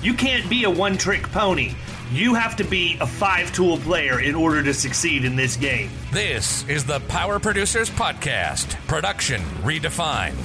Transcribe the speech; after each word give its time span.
You 0.00 0.14
can't 0.14 0.48
be 0.48 0.62
a 0.62 0.70
one 0.70 0.96
trick 0.96 1.24
pony. 1.32 1.72
You 2.12 2.34
have 2.34 2.54
to 2.56 2.64
be 2.64 2.96
a 3.00 3.06
five 3.06 3.52
tool 3.52 3.78
player 3.78 4.20
in 4.20 4.36
order 4.36 4.62
to 4.62 4.72
succeed 4.72 5.24
in 5.24 5.34
this 5.34 5.56
game. 5.56 5.90
This 6.12 6.66
is 6.68 6.84
the 6.84 7.00
Power 7.08 7.40
Producers 7.40 7.90
Podcast, 7.90 8.76
production 8.86 9.40
redefined. 9.64 10.36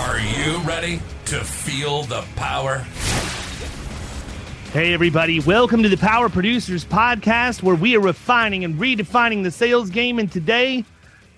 Are 0.00 0.18
you 0.18 0.58
ready 0.66 1.02
to 1.26 1.44
feel 1.44 2.04
the 2.04 2.24
power? 2.34 2.78
Hey, 4.72 4.94
everybody, 4.94 5.40
welcome 5.40 5.82
to 5.82 5.90
the 5.90 5.98
Power 5.98 6.30
Producers 6.30 6.84
Podcast, 6.84 7.62
where 7.62 7.76
we 7.76 7.94
are 7.94 8.00
refining 8.00 8.64
and 8.64 8.76
redefining 8.76 9.42
the 9.42 9.50
sales 9.50 9.90
game. 9.90 10.18
And 10.18 10.32
today, 10.32 10.82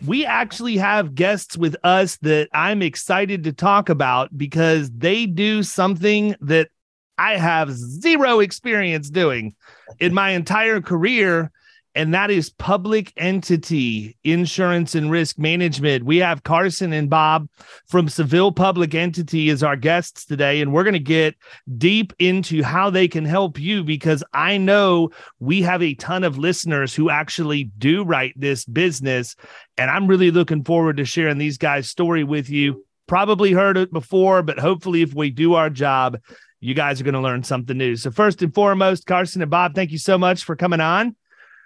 we 0.07 0.25
actually 0.25 0.77
have 0.77 1.15
guests 1.15 1.57
with 1.57 1.77
us 1.83 2.17
that 2.19 2.49
I'm 2.53 2.83
excited 2.83 3.45
to 3.45 3.53
talk 3.53 3.89
about 3.89 4.37
because 4.37 4.91
they 4.91 5.27
do 5.27 5.63
something 5.63 6.37
that 6.41 6.69
I 7.17 7.37
have 7.37 7.73
zero 7.73 8.41
experience 8.41 9.11
doing 9.11 9.57
in 9.99 10.15
my 10.15 10.31
entire 10.31 10.81
career 10.81 11.51
and 11.99 12.15
that 12.15 12.31
is 12.31 12.49
public 12.49 13.13
entity 13.17 14.17
insurance 14.23 14.95
and 14.95 15.11
risk 15.11 15.37
management. 15.37 16.05
We 16.05 16.19
have 16.19 16.45
Carson 16.45 16.93
and 16.93 17.11
Bob 17.11 17.49
from 17.89 18.09
Seville 18.09 18.53
Public 18.53 18.95
Entity 18.95 19.51
as 19.51 19.65
our 19.65 19.75
guests 19.75 20.25
today, 20.25 20.61
and 20.61 20.73
we're 20.73 20.85
going 20.85 20.93
to 20.93 21.01
get 21.01 21.35
deep 21.77 22.13
into 22.21 22.63
how 22.63 22.89
they 22.89 23.09
can 23.09 23.25
help 23.25 23.59
you 23.59 23.83
because 23.83 24.23
I 24.33 24.59
know 24.59 25.11
we 25.41 25.61
have 25.63 25.83
a 25.83 25.95
ton 25.95 26.23
of 26.23 26.39
listeners 26.39 26.95
who 26.95 27.11
actually 27.11 27.65
do 27.65 28.05
write 28.05 28.35
this 28.37 28.65
business, 28.65 29.35
and 29.77 29.91
I'm 29.91 30.07
really 30.07 30.31
looking 30.31 30.63
forward 30.63 30.99
to 30.99 31.05
sharing 31.05 31.39
these 31.39 31.59
guys' 31.59 31.91
story 31.91 32.23
with 32.23 32.49
you. 32.49 32.87
Probably 33.09 33.51
heard 33.51 33.77
it 33.77 33.93
before, 33.93 34.45
but 34.45 34.61
hopefully, 34.61 35.03
if 35.03 35.15
we 35.15 35.31
do 35.31 35.55
our 35.55 35.69
job, 35.69 36.21
you 36.61 36.75
guys 36.75 37.01
are 37.01 37.05
going 37.05 37.15
to 37.15 37.21
learn 37.21 37.43
something 37.43 37.77
new. 37.77 37.97
So, 37.97 38.13
first 38.13 38.41
and 38.41 38.55
foremost, 38.55 39.05
Carson 39.05 39.43
and 39.43 39.51
Bob, 39.51 39.75
thank 39.75 39.91
you 39.91 39.99
so 39.99 40.17
much 40.17 40.45
for 40.45 40.55
coming 40.55 40.81
on. 40.81 41.17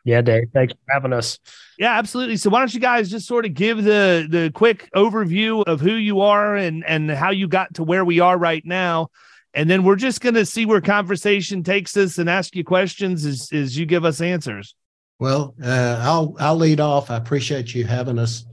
Yeah, 0.05 0.21
Dave. 0.21 0.49
Thanks 0.53 0.73
for 0.73 0.93
having 0.93 1.13
us. 1.13 1.39
Yeah, 1.79 1.97
absolutely. 1.97 2.37
So 2.37 2.51
why 2.51 2.59
don't 2.59 2.75
you 2.75 2.81
guys 2.81 3.11
just 3.11 3.27
sort 3.27 3.47
of 3.47 3.55
give 3.55 3.83
the 3.85 4.27
the 4.29 4.51
quick 4.53 4.91
overview 4.95 5.65
of 5.67 5.81
who 5.81 5.95
you 5.95 6.21
are 6.21 6.57
and 6.57 6.85
and 6.85 7.11
how 7.11 7.31
you 7.31 7.49
got 7.49 7.75
to 7.75 7.85
where 7.85 8.05
we 8.05 8.21
are 8.21 8.37
right 8.37 8.65
now. 8.65 9.09
And 9.55 9.69
then 9.69 9.85
we're 9.85 9.97
just 9.97 10.21
going 10.21 10.35
to 10.35 10.47
see 10.47 10.65
where 10.65 10.81
conversation 10.81 11.63
takes 11.63 11.97
us 11.97 12.17
and 12.19 12.29
ask 12.29 12.57
you 12.57 12.65
questions 12.65 13.27
as, 13.27 13.51
as 13.53 13.77
you 13.77 13.85
give 13.85 14.05
us 14.05 14.21
answers. 14.23 14.75
Well, 15.19 15.55
uh, 15.63 15.99
I'll 16.01 16.35
I'll 16.41 16.57
lead 16.57 16.81
off. 16.81 17.11
I 17.11 17.17
appreciate 17.17 17.75
you 17.75 17.85
having 17.85 18.19
us 18.19 18.45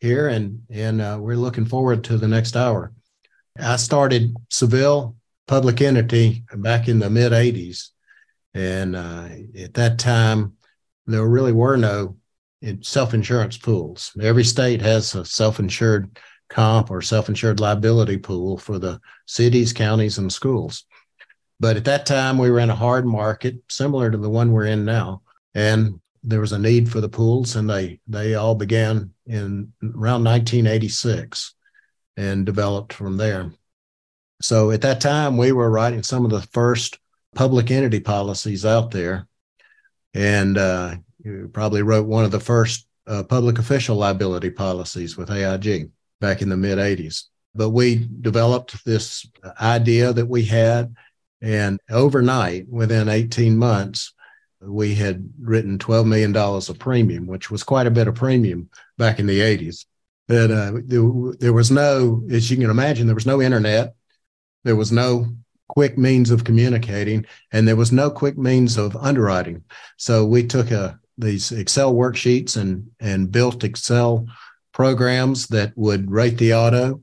here, 0.00 0.28
and 0.28 0.62
and 0.70 1.00
uh, 1.00 1.18
we're 1.20 1.36
looking 1.36 1.66
forward 1.66 2.02
to 2.04 2.18
the 2.18 2.26
next 2.26 2.56
hour. 2.56 2.92
I 3.58 3.76
started 3.76 4.34
Seville 4.48 5.14
Public 5.46 5.80
Entity 5.80 6.44
back 6.52 6.88
in 6.88 6.98
the 6.98 7.10
mid 7.10 7.30
'80s, 7.30 7.90
and 8.54 8.96
uh, 8.96 9.28
at 9.56 9.74
that 9.74 10.00
time 10.00 10.56
there 11.12 11.26
really 11.26 11.52
were 11.52 11.76
no 11.76 12.16
self-insurance 12.82 13.58
pools. 13.58 14.12
Every 14.20 14.44
state 14.44 14.82
has 14.82 15.14
a 15.14 15.24
self-insured 15.24 16.18
comp 16.48 16.90
or 16.90 17.00
self-insured 17.00 17.60
liability 17.60 18.18
pool 18.18 18.58
for 18.58 18.78
the 18.78 19.00
cities, 19.26 19.72
counties, 19.72 20.18
and 20.18 20.32
schools. 20.32 20.84
But 21.58 21.76
at 21.76 21.84
that 21.84 22.06
time, 22.06 22.38
we 22.38 22.50
were 22.50 22.58
in 22.60 22.70
a 22.70 22.74
hard 22.76 23.06
market, 23.06 23.56
similar 23.68 24.10
to 24.10 24.18
the 24.18 24.30
one 24.30 24.52
we're 24.52 24.66
in 24.66 24.84
now, 24.84 25.22
and 25.54 26.00
there 26.22 26.40
was 26.40 26.52
a 26.52 26.58
need 26.58 26.90
for 26.90 27.00
the 27.00 27.08
pools, 27.08 27.56
and 27.56 27.68
they 27.68 28.00
they 28.06 28.34
all 28.34 28.54
began 28.54 29.12
in 29.26 29.72
around 29.82 30.24
1986 30.24 31.54
and 32.16 32.44
developed 32.44 32.92
from 32.92 33.16
there. 33.16 33.52
So 34.42 34.70
at 34.70 34.82
that 34.82 35.00
time, 35.00 35.36
we 35.36 35.52
were 35.52 35.70
writing 35.70 36.02
some 36.02 36.24
of 36.24 36.30
the 36.30 36.42
first 36.52 36.98
public 37.34 37.70
entity 37.70 38.00
policies 38.00 38.64
out 38.64 38.90
there 38.90 39.28
and 40.14 40.58
uh, 40.58 40.96
probably 41.52 41.82
wrote 41.82 42.06
one 42.06 42.24
of 42.24 42.30
the 42.30 42.40
first 42.40 42.86
uh, 43.06 43.22
public 43.22 43.58
official 43.58 43.96
liability 43.96 44.50
policies 44.50 45.16
with 45.16 45.30
AIG 45.30 45.90
back 46.20 46.42
in 46.42 46.48
the 46.48 46.56
mid 46.56 46.78
80s. 46.78 47.24
But 47.54 47.70
we 47.70 48.08
developed 48.20 48.84
this 48.84 49.26
idea 49.60 50.12
that 50.12 50.26
we 50.26 50.44
had, 50.44 50.94
and 51.42 51.80
overnight, 51.90 52.68
within 52.68 53.08
18 53.08 53.56
months, 53.56 54.12
we 54.60 54.94
had 54.94 55.28
written 55.40 55.78
$12 55.78 56.06
million 56.06 56.36
of 56.36 56.78
premium, 56.78 57.26
which 57.26 57.50
was 57.50 57.62
quite 57.62 57.86
a 57.86 57.90
bit 57.90 58.06
of 58.06 58.14
premium 58.14 58.68
back 58.98 59.18
in 59.18 59.26
the 59.26 59.40
80s. 59.40 59.86
But 60.28 60.50
uh, 60.50 60.72
there, 60.84 61.02
there 61.40 61.52
was 61.52 61.70
no, 61.70 62.22
as 62.30 62.50
you 62.50 62.56
can 62.56 62.70
imagine, 62.70 63.06
there 63.06 63.14
was 63.14 63.26
no 63.26 63.42
internet. 63.42 63.94
There 64.62 64.76
was 64.76 64.92
no 64.92 65.26
quick 65.70 65.96
means 65.96 66.32
of 66.32 66.42
communicating, 66.42 67.24
and 67.52 67.66
there 67.66 67.76
was 67.76 67.92
no 67.92 68.10
quick 68.10 68.36
means 68.36 68.76
of 68.76 68.96
underwriting. 68.96 69.62
So 69.98 70.26
we 70.26 70.44
took 70.44 70.72
a, 70.72 70.98
these 71.16 71.52
Excel 71.52 71.94
worksheets 71.94 72.56
and 72.56 72.90
and 72.98 73.30
built 73.30 73.62
Excel 73.62 74.26
programs 74.72 75.46
that 75.46 75.72
would 75.76 76.10
rate 76.10 76.38
the 76.38 76.54
auto, 76.54 77.02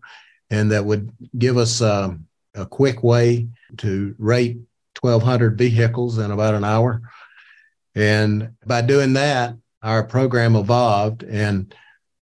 and 0.49 0.69
that 0.71 0.83
would 0.83 1.09
give 1.37 1.55
us 1.55 1.81
um, 1.81 2.27
a 2.55 2.65
quick 2.65 3.03
way 3.03 3.47
to 3.77 4.13
rate 4.17 4.57
1,200 4.99 5.57
vehicles 5.57 6.17
in 6.17 6.31
about 6.31 6.53
an 6.53 6.65
hour. 6.65 7.01
And 7.95 8.51
by 8.65 8.81
doing 8.81 9.13
that, 9.13 9.55
our 9.81 10.03
program 10.03 10.57
evolved, 10.57 11.23
and 11.23 11.73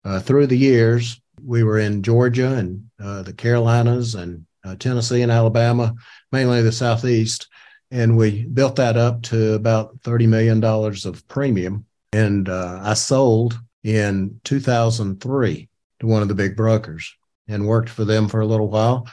uh, 0.06 0.20
through 0.20 0.46
the 0.46 0.56
years, 0.56 1.20
we 1.44 1.64
were 1.64 1.78
in 1.78 2.02
Georgia 2.02 2.54
and 2.54 2.88
uh, 2.98 3.22
the 3.22 3.34
Carolinas 3.34 4.14
and 4.14 4.46
uh, 4.64 4.76
Tennessee 4.76 5.22
and 5.22 5.32
Alabama, 5.32 5.94
mainly 6.32 6.62
the 6.62 6.72
Southeast. 6.72 7.48
And 7.90 8.16
we 8.16 8.44
built 8.44 8.76
that 8.76 8.96
up 8.96 9.22
to 9.22 9.54
about 9.54 10.00
$30 10.02 10.28
million 10.28 10.62
of 10.64 11.28
premium. 11.28 11.86
And 12.12 12.48
uh, 12.48 12.80
I 12.82 12.94
sold 12.94 13.58
in 13.82 14.40
2003 14.44 15.68
to 16.00 16.06
one 16.06 16.22
of 16.22 16.28
the 16.28 16.34
big 16.34 16.56
brokers 16.56 17.14
and 17.48 17.66
worked 17.66 17.88
for 17.88 18.04
them 18.04 18.28
for 18.28 18.40
a 18.40 18.46
little 18.46 18.68
while. 18.68 19.08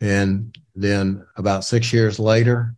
And 0.00 0.56
then 0.74 1.26
about 1.36 1.64
six 1.64 1.92
years 1.92 2.18
later, 2.18 2.74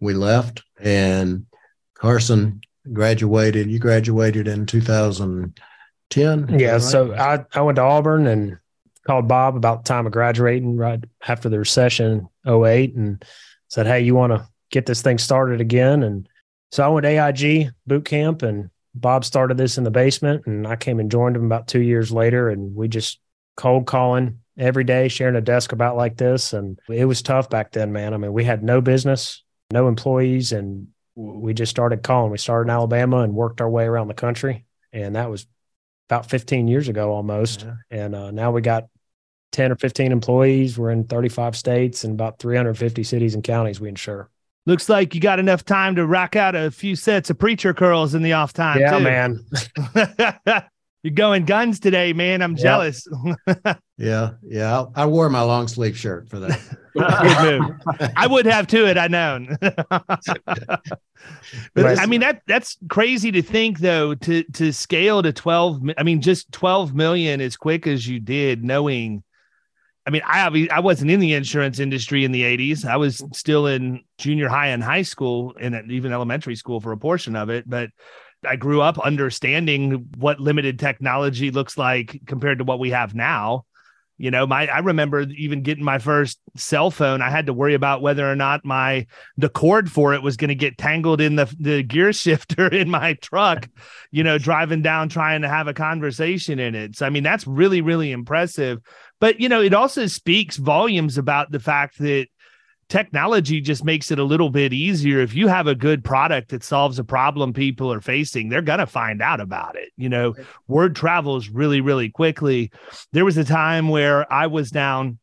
we 0.00 0.14
left 0.14 0.62
and 0.80 1.46
Carson 1.94 2.60
graduated. 2.92 3.70
You 3.70 3.78
graduated 3.78 4.48
in 4.48 4.66
2010. 4.66 6.58
Yeah. 6.58 6.72
Right? 6.72 6.82
So 6.82 7.14
I, 7.14 7.44
I 7.54 7.60
went 7.60 7.76
to 7.76 7.82
Auburn 7.82 8.26
and 8.26 8.58
called 9.06 9.28
Bob 9.28 9.56
about 9.56 9.84
the 9.84 9.88
time 9.88 10.06
of 10.06 10.12
graduating 10.12 10.76
right 10.76 11.02
after 11.26 11.48
the 11.48 11.58
recession 11.58 12.28
08 12.46 12.94
and 12.94 13.24
said, 13.68 13.86
Hey, 13.86 14.00
you 14.00 14.14
want 14.14 14.32
to 14.32 14.48
get 14.70 14.86
this 14.86 15.02
thing 15.02 15.18
started 15.18 15.60
again? 15.60 16.02
And 16.02 16.28
so 16.72 16.84
I 16.84 16.88
went 16.88 17.04
to 17.04 17.10
AIG 17.10 17.70
boot 17.86 18.04
camp 18.04 18.42
and 18.42 18.70
Bob 18.94 19.24
started 19.24 19.56
this 19.56 19.78
in 19.78 19.84
the 19.84 19.90
basement 19.90 20.46
and 20.46 20.66
I 20.66 20.76
came 20.76 20.98
and 20.98 21.10
joined 21.10 21.36
him 21.36 21.44
about 21.44 21.68
two 21.68 21.82
years 21.82 22.10
later 22.10 22.48
and 22.48 22.74
we 22.74 22.88
just 22.88 23.20
cold 23.56 23.86
calling 23.86 24.40
every 24.58 24.84
day, 24.84 25.08
sharing 25.08 25.36
a 25.36 25.40
desk 25.40 25.72
about 25.72 25.96
like 25.96 26.16
this. 26.16 26.52
And 26.52 26.78
it 26.88 27.04
was 27.04 27.22
tough 27.22 27.48
back 27.48 27.72
then, 27.72 27.92
man. 27.92 28.14
I 28.14 28.16
mean, 28.16 28.32
we 28.32 28.44
had 28.44 28.62
no 28.62 28.80
business, 28.80 29.42
no 29.70 29.86
employees, 29.86 30.52
and 30.52 30.88
we 31.14 31.54
just 31.54 31.70
started 31.70 32.02
calling. 32.02 32.30
We 32.30 32.38
started 32.38 32.68
in 32.68 32.74
Alabama 32.74 33.18
and 33.18 33.34
worked 33.34 33.60
our 33.60 33.70
way 33.70 33.84
around 33.84 34.08
the 34.08 34.14
country. 34.14 34.64
And 34.92 35.14
that 35.16 35.30
was 35.30 35.46
about 36.08 36.28
15 36.28 36.68
years 36.68 36.88
ago 36.88 37.12
almost. 37.12 37.62
Yeah. 37.62 37.74
And 37.90 38.14
uh, 38.14 38.30
now 38.30 38.50
we 38.50 38.62
got 38.62 38.88
10 39.56 39.72
or 39.72 39.76
15 39.76 40.12
employees. 40.12 40.78
We're 40.78 40.90
in 40.90 41.04
35 41.04 41.56
states 41.56 42.04
and 42.04 42.12
about 42.12 42.38
350 42.38 43.02
cities 43.02 43.34
and 43.34 43.42
counties 43.42 43.80
we 43.80 43.88
insure. 43.88 44.28
Looks 44.66 44.90
like 44.90 45.14
you 45.14 45.20
got 45.20 45.38
enough 45.38 45.64
time 45.64 45.96
to 45.96 46.06
rock 46.06 46.36
out 46.36 46.54
a 46.54 46.70
few 46.70 46.94
sets 46.94 47.30
of 47.30 47.38
preacher 47.38 47.72
curls 47.72 48.14
in 48.14 48.22
the 48.22 48.34
off 48.34 48.52
time. 48.52 48.80
Yeah, 48.80 48.98
too. 48.98 49.04
man. 49.04 49.44
You're 51.02 51.14
going 51.14 51.44
guns 51.44 51.80
today, 51.80 52.12
man. 52.12 52.42
I'm 52.42 52.52
yep. 52.52 52.60
jealous. 52.60 53.06
yeah, 53.96 54.32
yeah. 54.42 54.86
I, 54.94 55.04
I, 55.04 55.06
wore 55.06 55.30
my 55.30 55.40
long 55.40 55.68
sleeve 55.68 55.96
shirt 55.96 56.28
for 56.28 56.40
that. 56.40 56.60
Good 56.94 57.60
move. 57.60 58.10
I 58.16 58.26
would 58.26 58.44
have 58.44 58.66
too, 58.66 58.84
had 58.84 58.98
I 58.98 59.06
known. 59.06 59.56
but, 59.60 60.90
I 61.76 62.06
mean 62.06 62.20
that 62.20 62.42
that's 62.46 62.76
crazy 62.88 63.30
to 63.30 63.40
think 63.40 63.78
though 63.78 64.16
to 64.16 64.42
to 64.54 64.72
scale 64.72 65.22
to 65.22 65.32
12 65.32 65.82
I 65.96 66.02
mean 66.02 66.20
just 66.20 66.50
12 66.52 66.94
million 66.94 67.40
as 67.40 67.56
quick 67.56 67.86
as 67.86 68.06
you 68.06 68.18
did 68.18 68.64
knowing 68.64 69.22
I 70.06 70.10
mean, 70.10 70.22
I 70.24 70.68
I 70.70 70.80
wasn't 70.80 71.10
in 71.10 71.18
the 71.18 71.34
insurance 71.34 71.80
industry 71.80 72.24
in 72.24 72.30
the 72.30 72.42
80s. 72.42 72.84
I 72.84 72.96
was 72.96 73.22
still 73.32 73.66
in 73.66 74.04
junior 74.18 74.48
high 74.48 74.68
and 74.68 74.82
high 74.82 75.02
school 75.02 75.54
and 75.60 75.90
even 75.90 76.12
elementary 76.12 76.54
school 76.54 76.80
for 76.80 76.92
a 76.92 76.96
portion 76.96 77.34
of 77.34 77.50
it, 77.50 77.68
but 77.68 77.90
I 78.46 78.54
grew 78.56 78.80
up 78.80 78.98
understanding 78.98 80.08
what 80.16 80.38
limited 80.38 80.78
technology 80.78 81.50
looks 81.50 81.76
like 81.76 82.20
compared 82.26 82.58
to 82.58 82.64
what 82.64 82.78
we 82.78 82.90
have 82.90 83.14
now. 83.14 83.64
You 84.18 84.30
know, 84.30 84.46
my 84.46 84.66
I 84.66 84.78
remember 84.78 85.22
even 85.36 85.62
getting 85.62 85.84
my 85.84 85.98
first 85.98 86.38
cell 86.56 86.90
phone. 86.90 87.20
I 87.20 87.30
had 87.30 87.46
to 87.46 87.52
worry 87.52 87.74
about 87.74 88.00
whether 88.00 88.30
or 88.30 88.36
not 88.36 88.64
my 88.64 89.06
the 89.36 89.48
cord 89.48 89.90
for 89.90 90.14
it 90.14 90.22
was 90.22 90.36
going 90.36 90.48
to 90.48 90.54
get 90.54 90.78
tangled 90.78 91.20
in 91.20 91.36
the 91.36 91.54
the 91.58 91.82
gear 91.82 92.12
shifter 92.14 92.66
in 92.66 92.88
my 92.88 93.14
truck. 93.14 93.68
You 94.10 94.24
know, 94.24 94.38
driving 94.38 94.82
down 94.82 95.08
trying 95.08 95.42
to 95.42 95.48
have 95.48 95.68
a 95.68 95.74
conversation 95.74 96.58
in 96.58 96.74
it. 96.74 96.96
So 96.96 97.06
I 97.06 97.10
mean, 97.10 97.22
that's 97.22 97.46
really 97.46 97.80
really 97.82 98.10
impressive. 98.10 98.80
But 99.20 99.40
you 99.40 99.48
know, 99.48 99.60
it 99.60 99.74
also 99.74 100.06
speaks 100.06 100.56
volumes 100.56 101.18
about 101.18 101.50
the 101.50 101.60
fact 101.60 101.98
that 101.98 102.28
technology 102.88 103.60
just 103.60 103.84
makes 103.84 104.10
it 104.10 104.18
a 104.18 104.24
little 104.24 104.50
bit 104.50 104.72
easier. 104.72 105.20
If 105.20 105.34
you 105.34 105.48
have 105.48 105.66
a 105.66 105.74
good 105.74 106.04
product 106.04 106.50
that 106.50 106.62
solves 106.62 106.98
a 106.98 107.04
problem 107.04 107.52
people 107.52 107.92
are 107.92 108.00
facing, 108.00 108.48
they're 108.48 108.62
going 108.62 108.78
to 108.78 108.86
find 108.86 109.20
out 109.20 109.40
about 109.40 109.76
it. 109.76 109.90
You 109.96 110.08
know, 110.08 110.34
word 110.68 110.94
travels 110.94 111.48
really, 111.48 111.80
really 111.80 112.10
quickly. 112.10 112.70
There 113.12 113.24
was 113.24 113.36
a 113.36 113.44
time 113.44 113.88
where 113.88 114.30
I 114.32 114.46
was 114.46 114.70
down, 114.70 115.18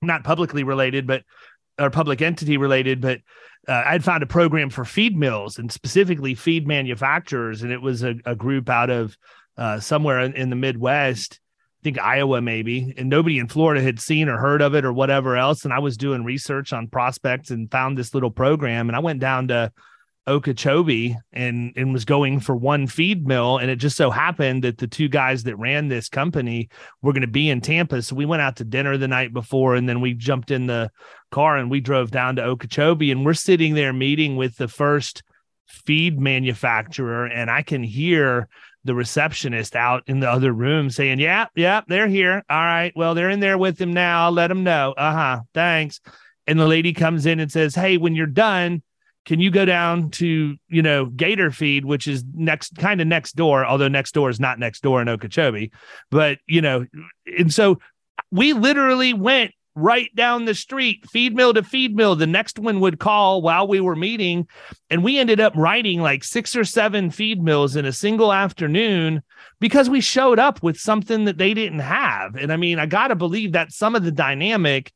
not 0.00 0.24
publicly 0.24 0.64
related, 0.64 1.06
but 1.06 1.22
or 1.78 1.90
public 1.90 2.20
entity 2.20 2.56
related, 2.56 3.00
but 3.00 3.20
uh, 3.68 3.82
I'd 3.86 4.04
found 4.04 4.22
a 4.22 4.26
program 4.26 4.68
for 4.68 4.84
feed 4.84 5.16
mills 5.16 5.58
and 5.58 5.70
specifically 5.70 6.34
feed 6.34 6.66
manufacturers. 6.66 7.62
And 7.62 7.72
it 7.72 7.80
was 7.80 8.02
a, 8.02 8.16
a 8.26 8.34
group 8.34 8.68
out 8.68 8.90
of 8.90 9.16
uh, 9.56 9.80
somewhere 9.80 10.20
in, 10.20 10.34
in 10.34 10.50
the 10.50 10.56
Midwest 10.56 11.40
think 11.82 11.98
Iowa 11.98 12.40
maybe, 12.40 12.94
and 12.96 13.08
nobody 13.08 13.38
in 13.38 13.48
Florida 13.48 13.82
had 13.82 14.00
seen 14.00 14.28
or 14.28 14.38
heard 14.38 14.62
of 14.62 14.74
it 14.74 14.84
or 14.84 14.92
whatever 14.92 15.36
else. 15.36 15.64
And 15.64 15.72
I 15.72 15.80
was 15.80 15.96
doing 15.96 16.24
research 16.24 16.72
on 16.72 16.86
prospects 16.86 17.50
and 17.50 17.70
found 17.70 17.98
this 17.98 18.14
little 18.14 18.30
program, 18.30 18.88
and 18.88 18.96
I 18.96 19.00
went 19.00 19.20
down 19.20 19.48
to 19.48 19.72
Okeechobee 20.28 21.16
and 21.32 21.72
and 21.74 21.92
was 21.92 22.04
going 22.04 22.38
for 22.38 22.54
one 22.54 22.86
feed 22.86 23.26
mill, 23.26 23.58
and 23.58 23.70
it 23.70 23.76
just 23.76 23.96
so 23.96 24.10
happened 24.10 24.62
that 24.62 24.78
the 24.78 24.86
two 24.86 25.08
guys 25.08 25.42
that 25.42 25.56
ran 25.56 25.88
this 25.88 26.08
company 26.08 26.68
were 27.02 27.12
going 27.12 27.22
to 27.22 27.26
be 27.26 27.50
in 27.50 27.60
Tampa, 27.60 28.02
so 28.02 28.14
we 28.14 28.26
went 28.26 28.42
out 28.42 28.56
to 28.56 28.64
dinner 28.64 28.96
the 28.96 29.08
night 29.08 29.32
before, 29.32 29.74
and 29.74 29.88
then 29.88 30.00
we 30.00 30.14
jumped 30.14 30.52
in 30.52 30.68
the 30.68 30.90
car 31.32 31.56
and 31.56 31.70
we 31.70 31.80
drove 31.80 32.12
down 32.12 32.36
to 32.36 32.44
Okeechobee, 32.44 33.10
and 33.10 33.24
we're 33.24 33.34
sitting 33.34 33.74
there 33.74 33.92
meeting 33.92 34.36
with 34.36 34.56
the 34.56 34.68
first 34.68 35.24
feed 35.66 36.20
manufacturer, 36.20 37.26
and 37.26 37.50
I 37.50 37.62
can 37.62 37.82
hear 37.82 38.48
the 38.84 38.94
receptionist 38.94 39.76
out 39.76 40.02
in 40.06 40.20
the 40.20 40.30
other 40.30 40.52
room 40.52 40.90
saying, 40.90 41.20
Yeah, 41.20 41.46
yeah, 41.54 41.82
they're 41.86 42.08
here. 42.08 42.42
All 42.48 42.64
right. 42.64 42.92
Well, 42.96 43.14
they're 43.14 43.30
in 43.30 43.40
there 43.40 43.58
with 43.58 43.80
him 43.80 43.92
now. 43.92 44.24
I'll 44.24 44.32
let 44.32 44.48
them 44.48 44.64
know. 44.64 44.94
Uh 44.96 45.12
huh. 45.12 45.40
Thanks. 45.54 46.00
And 46.46 46.58
the 46.58 46.66
lady 46.66 46.92
comes 46.92 47.26
in 47.26 47.40
and 47.40 47.50
says, 47.50 47.74
Hey, 47.74 47.96
when 47.96 48.14
you're 48.14 48.26
done, 48.26 48.82
can 49.24 49.38
you 49.38 49.50
go 49.50 49.64
down 49.64 50.10
to, 50.10 50.56
you 50.68 50.82
know, 50.82 51.06
Gator 51.06 51.52
Feed, 51.52 51.84
which 51.84 52.08
is 52.08 52.24
next 52.34 52.76
kind 52.76 53.00
of 53.00 53.06
next 53.06 53.36
door, 53.36 53.64
although 53.64 53.88
next 53.88 54.12
door 54.12 54.30
is 54.30 54.40
not 54.40 54.58
next 54.58 54.82
door 54.82 55.00
in 55.00 55.08
Okeechobee. 55.08 55.70
But, 56.10 56.38
you 56.46 56.60
know, 56.60 56.86
and 57.26 57.52
so 57.52 57.78
we 58.32 58.52
literally 58.52 59.14
went 59.14 59.52
right 59.74 60.14
down 60.14 60.44
the 60.44 60.54
street, 60.54 61.08
feed 61.10 61.34
mill 61.34 61.54
to 61.54 61.62
feed 61.62 61.96
mill. 61.96 62.14
The 62.14 62.26
next 62.26 62.58
one 62.58 62.80
would 62.80 62.98
call 62.98 63.40
while 63.40 63.66
we 63.66 63.80
were 63.80 63.96
meeting. 63.96 64.46
And 64.90 65.02
we 65.02 65.18
ended 65.18 65.40
up 65.40 65.54
writing 65.56 66.00
like 66.00 66.24
six 66.24 66.54
or 66.54 66.64
seven 66.64 67.10
feed 67.10 67.42
mills 67.42 67.76
in 67.76 67.86
a 67.86 67.92
single 67.92 68.32
afternoon 68.32 69.22
because 69.60 69.88
we 69.88 70.00
showed 70.00 70.38
up 70.38 70.62
with 70.62 70.78
something 70.78 71.24
that 71.24 71.38
they 71.38 71.54
didn't 71.54 71.80
have. 71.80 72.36
And 72.36 72.52
I 72.52 72.56
mean, 72.56 72.78
I 72.78 72.86
got 72.86 73.08
to 73.08 73.14
believe 73.14 73.52
that 73.52 73.72
some 73.72 73.94
of 73.94 74.04
the 74.04 74.12
dynamic 74.12 74.92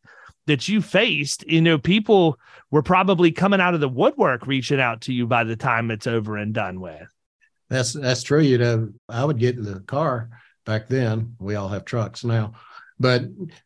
that 0.46 0.68
you 0.68 0.82
faced, 0.82 1.46
you 1.46 1.60
know, 1.60 1.78
people 1.78 2.38
were 2.70 2.82
probably 2.82 3.32
coming 3.32 3.60
out 3.60 3.74
of 3.74 3.80
the 3.80 3.88
woodwork 3.88 4.46
reaching 4.46 4.80
out 4.80 5.00
to 5.02 5.12
you 5.12 5.26
by 5.26 5.44
the 5.44 5.56
time 5.56 5.90
it's 5.90 6.06
over 6.06 6.36
and 6.36 6.52
done 6.52 6.80
with. 6.80 7.08
That's 7.68 7.94
that's 7.94 8.22
true. 8.22 8.42
You 8.42 8.58
know, 8.58 8.92
I 9.08 9.24
would 9.24 9.38
get 9.38 9.56
in 9.56 9.64
the 9.64 9.80
car 9.80 10.30
back 10.64 10.86
then. 10.86 11.34
We 11.40 11.56
all 11.56 11.68
have 11.68 11.84
trucks 11.84 12.22
now 12.22 12.54
but 12.98 13.24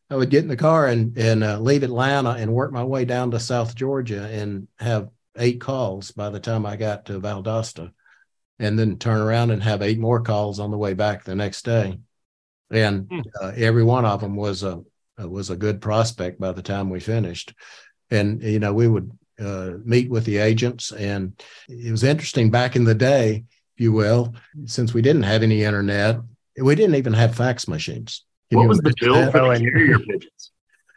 I 0.09 0.17
would 0.17 0.31
get 0.31 0.43
in 0.43 0.49
the 0.49 0.57
car 0.57 0.87
and 0.87 1.17
and 1.17 1.45
uh, 1.45 1.59
leave 1.59 1.83
Atlanta 1.83 2.31
and 2.31 2.53
work 2.53 2.73
my 2.73 2.85
way 2.85 3.05
down 3.05 3.31
to 3.31 3.41
South 3.41 3.75
Georgia 3.75 4.25
and 4.25 4.67
have 4.79 5.09
eight 5.37 5.61
calls 5.61 6.11
by 6.11 6.31
the 6.31 6.41
time 6.41 6.67
I 6.67 6.77
got 6.77 7.07
to 7.07 7.21
Valdosta, 7.21 7.93
and 8.59 8.79
then 8.79 8.99
turn 8.99 9.21
around 9.21 9.51
and 9.53 9.63
have 9.63 9.83
eight 9.83 9.99
more 9.99 10.21
calls 10.21 10.59
on 10.59 10.71
the 10.71 10.79
way 10.79 10.95
back 10.95 11.25
the 11.25 11.37
next 11.37 11.65
day, 11.65 11.99
and 12.71 13.07
hmm. 13.11 13.21
uh, 13.41 13.53
every 13.57 13.85
one 13.85 14.05
of 14.05 14.21
them 14.21 14.37
was 14.37 14.63
a 14.63 14.83
was 15.19 15.51
a 15.51 15.57
good 15.57 15.81
prospect 15.81 16.41
by 16.41 16.53
the 16.53 16.63
time 16.63 16.91
we 16.91 17.01
finished, 17.01 17.55
and 18.11 18.43
you 18.43 18.59
know 18.59 18.73
we 18.73 18.89
would 18.89 19.11
uh, 19.39 19.73
meet 19.85 20.11
with 20.11 20.25
the 20.25 20.39
agents, 20.39 20.91
and 20.91 21.41
it 21.69 21.91
was 21.91 22.03
interesting 22.03 22.51
back 22.51 22.75
in 22.75 22.85
the 22.85 22.95
day, 22.97 23.45
if 23.77 23.81
you 23.81 23.93
will, 23.93 24.35
since 24.65 24.93
we 24.93 25.03
didn't 25.03 25.23
have 25.23 25.45
any 25.45 25.63
internet, 25.63 26.19
we 26.61 26.75
didn't 26.75 26.97
even 26.97 27.13
have 27.13 27.37
fax 27.37 27.69
machines 27.69 28.25
can 28.51 28.59
what 28.59 28.69
was 28.69 28.79
the 28.79 28.95
bill 29.01 29.31
for 29.31 29.39
the 29.39 29.45
oh, 29.47 29.59
carrier 29.59 29.99
pigeons? 29.99 30.51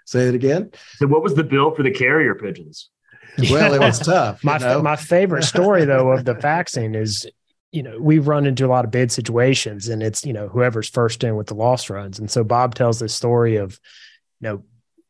Say 0.05 0.27
it 0.27 0.35
again. 0.35 0.71
So, 0.95 1.07
what 1.07 1.23
was 1.23 1.35
the 1.35 1.44
bill 1.44 1.73
for 1.73 1.83
the 1.83 1.91
carrier 1.91 2.35
pigeons? 2.35 2.89
Well, 3.50 3.73
it 3.73 3.79
was 3.79 4.00
tough. 4.05 4.44
my 4.44 4.57
know? 4.57 4.81
my 4.81 4.95
favorite 4.95 5.44
story 5.44 5.85
though 5.85 6.11
of 6.11 6.25
the 6.25 6.35
faxing 6.35 6.95
is, 6.95 7.25
you 7.71 7.83
know, 7.83 7.97
we've 8.00 8.27
run 8.27 8.45
into 8.45 8.65
a 8.65 8.67
lot 8.67 8.85
of 8.85 8.91
bid 8.91 9.11
situations, 9.11 9.88
and 9.88 10.01
it's 10.03 10.25
you 10.25 10.33
know 10.33 10.47
whoever's 10.47 10.89
first 10.89 11.23
in 11.23 11.35
with 11.35 11.47
the 11.47 11.55
loss 11.55 11.89
runs, 11.89 12.19
and 12.19 12.29
so 12.29 12.44
Bob 12.44 12.75
tells 12.75 13.00
this 13.00 13.13
story 13.13 13.57
of, 13.57 13.79
you 14.41 14.50
know, 14.50 14.63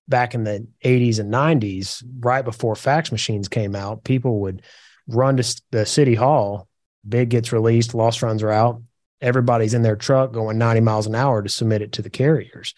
back 0.08 0.36
in 0.36 0.44
the 0.44 0.68
80s 0.84 1.20
and 1.20 1.34
90s, 1.34 2.04
right 2.20 2.44
before 2.44 2.76
fax 2.76 3.12
machines 3.12 3.48
came 3.48 3.76
out, 3.76 4.04
people 4.04 4.42
would 4.42 4.62
run 5.08 5.38
to 5.38 5.62
the 5.72 5.86
city 5.86 6.16
hall. 6.16 6.68
Bid 7.08 7.30
gets 7.30 7.52
released, 7.52 7.94
loss 7.94 8.22
runs 8.22 8.44
are 8.44 8.52
out 8.52 8.82
everybody's 9.24 9.74
in 9.74 9.82
their 9.82 9.96
truck 9.96 10.34
going 10.34 10.58
90 10.58 10.82
miles 10.82 11.08
an 11.08 11.16
hour 11.16 11.42
to 11.42 11.50
submit 11.50 11.82
it 11.82 11.94
to 11.94 12.02
the 12.02 12.10
carriers. 12.10 12.76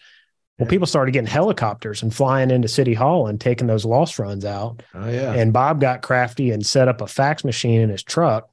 Well, 0.58 0.68
people 0.68 0.86
started 0.86 1.12
getting 1.12 1.26
helicopters 1.26 2.02
and 2.02 2.14
flying 2.14 2.50
into 2.50 2.68
City 2.68 2.94
Hall 2.94 3.26
and 3.26 3.38
taking 3.38 3.66
those 3.66 3.84
loss 3.84 4.18
runs 4.18 4.44
out. 4.46 4.82
Oh, 4.94 5.10
yeah. 5.10 5.34
And 5.34 5.52
Bob 5.52 5.80
got 5.80 6.00
crafty 6.00 6.50
and 6.50 6.64
set 6.64 6.88
up 6.88 7.02
a 7.02 7.06
fax 7.06 7.44
machine 7.44 7.82
in 7.82 7.90
his 7.90 8.02
truck 8.02 8.48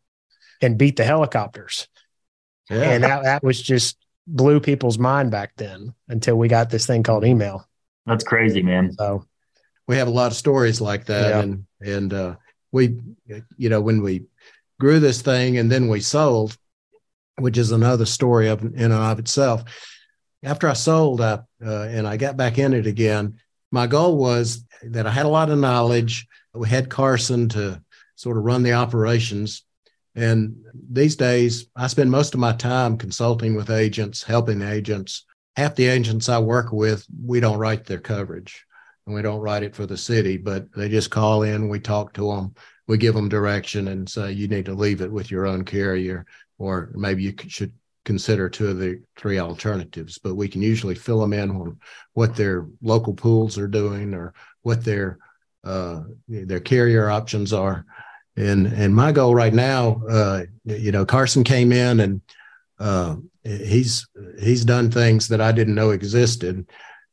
and 0.62 0.78
beat 0.78 0.98
the 0.98 1.06
helicopters. 1.06 1.88
Yeah. 2.70 2.82
And 2.82 3.04
that, 3.06 3.24
that 3.24 3.44
was 3.44 3.62
just 3.62 3.98
blew 4.28 4.60
people's 4.60 4.98
mind 4.98 5.32
back 5.32 5.54
then 5.56 5.94
until 6.10 6.36
we 6.36 6.50
got 6.50 6.70
this 6.70 6.86
thing 6.86 7.04
called 7.04 7.24
email. 7.24 7.66
That's 8.06 8.24
crazy, 8.26 8.62
man. 8.62 8.92
So 8.94 9.26
we 9.88 9.96
have 9.96 10.10
a 10.10 10.12
lot 10.12 10.32
of 10.32 10.38
stories 10.38 10.82
like 10.82 11.06
that. 11.06 11.30
Yeah. 11.30 11.40
And, 11.40 11.66
and, 11.80 12.14
uh, 12.14 12.36
we, 12.74 13.00
you 13.56 13.70
know, 13.70 13.80
when 13.80 14.02
we 14.02 14.26
grew 14.78 15.00
this 15.00 15.22
thing 15.22 15.58
and 15.58 15.72
then 15.72 15.88
we 15.88 16.02
sold, 16.02 16.58
which 17.38 17.58
is 17.58 17.72
another 17.72 18.06
story 18.06 18.48
of 18.48 18.64
in 18.64 18.76
and 18.76 18.94
of 18.94 19.20
itself. 19.20 19.64
After 20.44 20.68
I 20.68 20.74
sold 20.74 21.22
uh, 21.22 21.42
and 21.62 22.08
I 22.08 22.18
got 22.18 22.38
back 22.38 22.58
in 22.58 22.74
it 22.74 22.86
again, 22.86 23.40
my 23.72 23.88
goal 23.88 24.18
was 24.18 24.66
that 24.84 25.08
I 25.08 25.12
had 25.12 25.26
a 25.26 25.30
lot 25.30 25.50
of 25.50 25.58
knowledge. 25.58 26.28
We 26.54 26.70
had 26.70 26.90
Carson 26.90 27.50
to 27.50 27.82
sort 28.16 28.38
of 28.38 28.44
run 28.44 28.64
the 28.64 28.74
operations. 28.74 29.64
And 30.16 30.58
these 30.92 31.16
days, 31.16 31.68
I 31.76 31.88
spend 31.88 32.12
most 32.12 32.34
of 32.34 32.40
my 32.40 32.54
time 32.54 32.98
consulting 32.98 33.56
with 33.56 33.72
agents, 33.72 34.22
helping 34.22 34.62
agents. 34.62 35.26
Half 35.56 35.76
the 35.76 35.88
agents 35.88 36.30
I 36.30 36.40
work 36.40 36.72
with, 36.72 37.06
we 37.26 37.40
don't 37.40 37.58
write 37.58 37.86
their 37.86 38.00
coverage 38.00 38.66
and 39.06 39.16
we 39.16 39.22
don't 39.22 39.42
write 39.42 39.64
it 39.64 39.76
for 39.76 39.86
the 39.86 39.98
city, 39.98 40.38
but 40.38 40.72
they 40.74 40.90
just 40.90 41.12
call 41.12 41.44
in, 41.44 41.68
we 41.68 41.80
talk 41.80 42.14
to 42.14 42.32
them, 42.32 42.54
we 42.88 42.98
give 42.98 43.16
them 43.16 43.30
direction 43.30 43.88
and 43.90 44.10
say, 44.10 44.32
you 44.32 44.48
need 44.48 44.66
to 44.66 44.74
leave 44.74 45.02
it 45.02 45.12
with 45.12 45.32
your 45.32 45.46
own 45.46 45.66
carrier 45.66 46.26
or 46.64 46.92
maybe 46.96 47.24
you 47.24 47.34
should 47.48 47.74
consider 48.06 48.50
two 48.50 48.68
of 48.68 48.80
the 48.80 49.02
three 49.18 49.40
alternatives. 49.40 50.18
But 50.18 50.36
we 50.36 50.48
can 50.48 50.62
usually 50.62 50.96
fill 50.96 51.20
them 51.20 51.34
in 51.34 51.52
on 51.52 51.80
what 52.14 52.36
their 52.36 52.68
local 52.82 53.14
pools 53.14 53.58
are 53.58 53.68
doing 53.68 54.14
or 54.14 54.34
what 54.62 54.84
their 54.84 55.20
uh, 55.64 56.02
their 56.28 56.60
carrier 56.60 57.10
options 57.10 57.54
are. 57.54 57.86
And 58.36 58.68
and 58.68 58.96
my 58.96 59.12
goal 59.12 59.36
right 59.36 59.54
now, 59.54 60.02
uh, 60.10 60.44
you 60.66 60.92
know, 60.92 61.06
Carson 61.06 61.44
came 61.44 61.72
in 61.72 62.00
and 62.00 62.22
uh, 62.80 63.16
he's 63.44 64.08
he's 64.42 64.66
done 64.66 64.90
things 64.90 65.28
that 65.28 65.42
I 65.42 65.52
didn't 65.52 65.76
know 65.76 65.92
existed, 65.92 66.66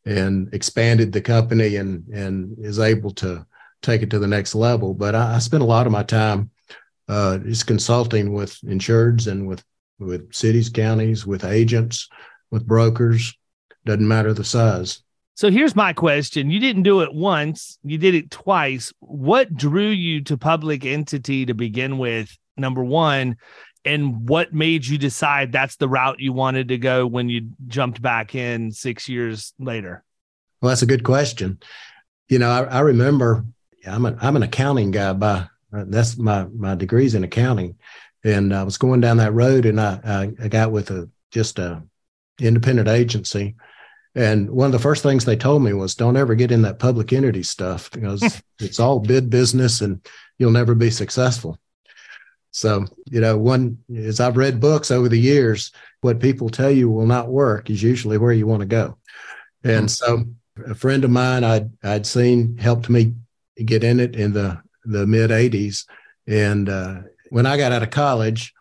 and 0.04 0.52
expanded 0.54 1.12
the 1.12 1.20
company 1.20 1.76
and 1.76 2.06
and 2.08 2.56
is 2.58 2.78
able 2.78 3.10
to 3.14 3.46
take 3.82 4.02
it 4.02 4.10
to 4.10 4.18
the 4.18 4.26
next 4.26 4.54
level. 4.54 4.94
But 4.94 5.14
I, 5.14 5.36
I 5.36 5.38
spent 5.38 5.62
a 5.62 5.66
lot 5.66 5.86
of 5.86 5.92
my 5.92 6.02
time 6.02 6.50
uh, 7.08 7.38
just 7.38 7.66
consulting 7.66 8.32
with 8.32 8.54
insureds 8.60 9.26
and 9.26 9.46
with 9.46 9.64
with 9.98 10.32
cities, 10.32 10.70
counties, 10.70 11.26
with 11.26 11.44
agents, 11.44 12.08
with 12.50 12.66
brokers. 12.66 13.36
Doesn't 13.84 14.08
matter 14.08 14.32
the 14.32 14.44
size. 14.44 15.02
So 15.34 15.50
here's 15.50 15.76
my 15.76 15.92
question. 15.92 16.50
You 16.50 16.58
didn't 16.58 16.82
do 16.82 17.00
it 17.00 17.14
once, 17.14 17.78
you 17.82 17.98
did 17.98 18.14
it 18.14 18.30
twice. 18.30 18.92
What 19.00 19.54
drew 19.54 19.88
you 19.88 20.22
to 20.24 20.36
public 20.36 20.84
entity 20.84 21.46
to 21.46 21.54
begin 21.54 21.98
with? 21.98 22.36
Number 22.56 22.84
one. 22.84 23.36
And 23.84 24.28
what 24.28 24.52
made 24.52 24.86
you 24.86 24.98
decide 24.98 25.52
that's 25.52 25.76
the 25.76 25.88
route 25.88 26.20
you 26.20 26.34
wanted 26.34 26.68
to 26.68 26.76
go 26.76 27.06
when 27.06 27.30
you 27.30 27.48
jumped 27.66 28.02
back 28.02 28.34
in 28.34 28.72
six 28.72 29.08
years 29.08 29.54
later? 29.58 30.04
Well, 30.60 30.68
that's 30.68 30.82
a 30.82 30.86
good 30.86 31.04
question. 31.04 31.58
You 32.28 32.38
know, 32.38 32.50
I, 32.50 32.64
I 32.64 32.80
remember 32.80 33.46
I'm 33.86 34.04
an 34.04 34.18
I'm 34.20 34.36
an 34.36 34.42
accounting 34.42 34.90
guy 34.90 35.14
by 35.14 35.46
Uh, 35.72 35.84
that's 35.88 36.16
my 36.16 36.44
my 36.46 36.74
degrees 36.74 37.14
in 37.14 37.24
accounting, 37.24 37.76
and 38.24 38.54
I 38.54 38.62
was 38.62 38.78
going 38.78 39.00
down 39.00 39.18
that 39.18 39.34
road, 39.34 39.66
and 39.66 39.80
I 39.80 40.00
I, 40.04 40.44
I 40.44 40.48
got 40.48 40.72
with 40.72 40.90
a 40.90 41.08
just 41.30 41.58
a 41.58 41.82
independent 42.40 42.88
agency, 42.88 43.56
and 44.14 44.50
one 44.50 44.66
of 44.66 44.72
the 44.72 44.78
first 44.78 45.02
things 45.02 45.24
they 45.24 45.36
told 45.36 45.62
me 45.62 45.72
was, 45.72 45.94
"Don't 45.94 46.16
ever 46.16 46.34
get 46.34 46.52
in 46.52 46.62
that 46.62 46.78
public 46.78 47.12
entity 47.12 47.42
stuff 47.42 47.90
because 47.90 48.42
it's 48.60 48.80
all 48.80 48.98
bid 48.98 49.30
business, 49.30 49.80
and 49.80 50.06
you'll 50.38 50.50
never 50.50 50.74
be 50.74 50.90
successful." 50.90 51.58
So, 52.52 52.84
you 53.08 53.20
know, 53.20 53.38
one 53.38 53.78
as 53.96 54.18
I've 54.18 54.36
read 54.36 54.60
books 54.60 54.90
over 54.90 55.08
the 55.08 55.18
years, 55.18 55.70
what 56.00 56.18
people 56.18 56.48
tell 56.48 56.70
you 56.70 56.90
will 56.90 57.06
not 57.06 57.28
work 57.28 57.70
is 57.70 57.82
usually 57.82 58.18
where 58.18 58.32
you 58.32 58.46
want 58.46 58.60
to 58.60 58.66
go. 58.66 58.98
And 59.62 59.86
mm. 59.86 59.90
so, 59.90 60.24
a 60.66 60.74
friend 60.74 61.04
of 61.04 61.10
mine 61.10 61.44
I'd 61.44 61.70
I'd 61.84 62.06
seen 62.06 62.58
helped 62.58 62.90
me 62.90 63.14
get 63.64 63.84
in 63.84 64.00
it 64.00 64.16
in 64.16 64.32
the 64.32 64.60
the 64.84 65.06
mid 65.06 65.30
'80s, 65.30 65.86
and 66.26 66.68
uh, 66.68 67.00
when 67.30 67.46
I 67.46 67.56
got 67.56 67.72
out 67.72 67.82
of 67.82 67.90
college, 67.90 68.54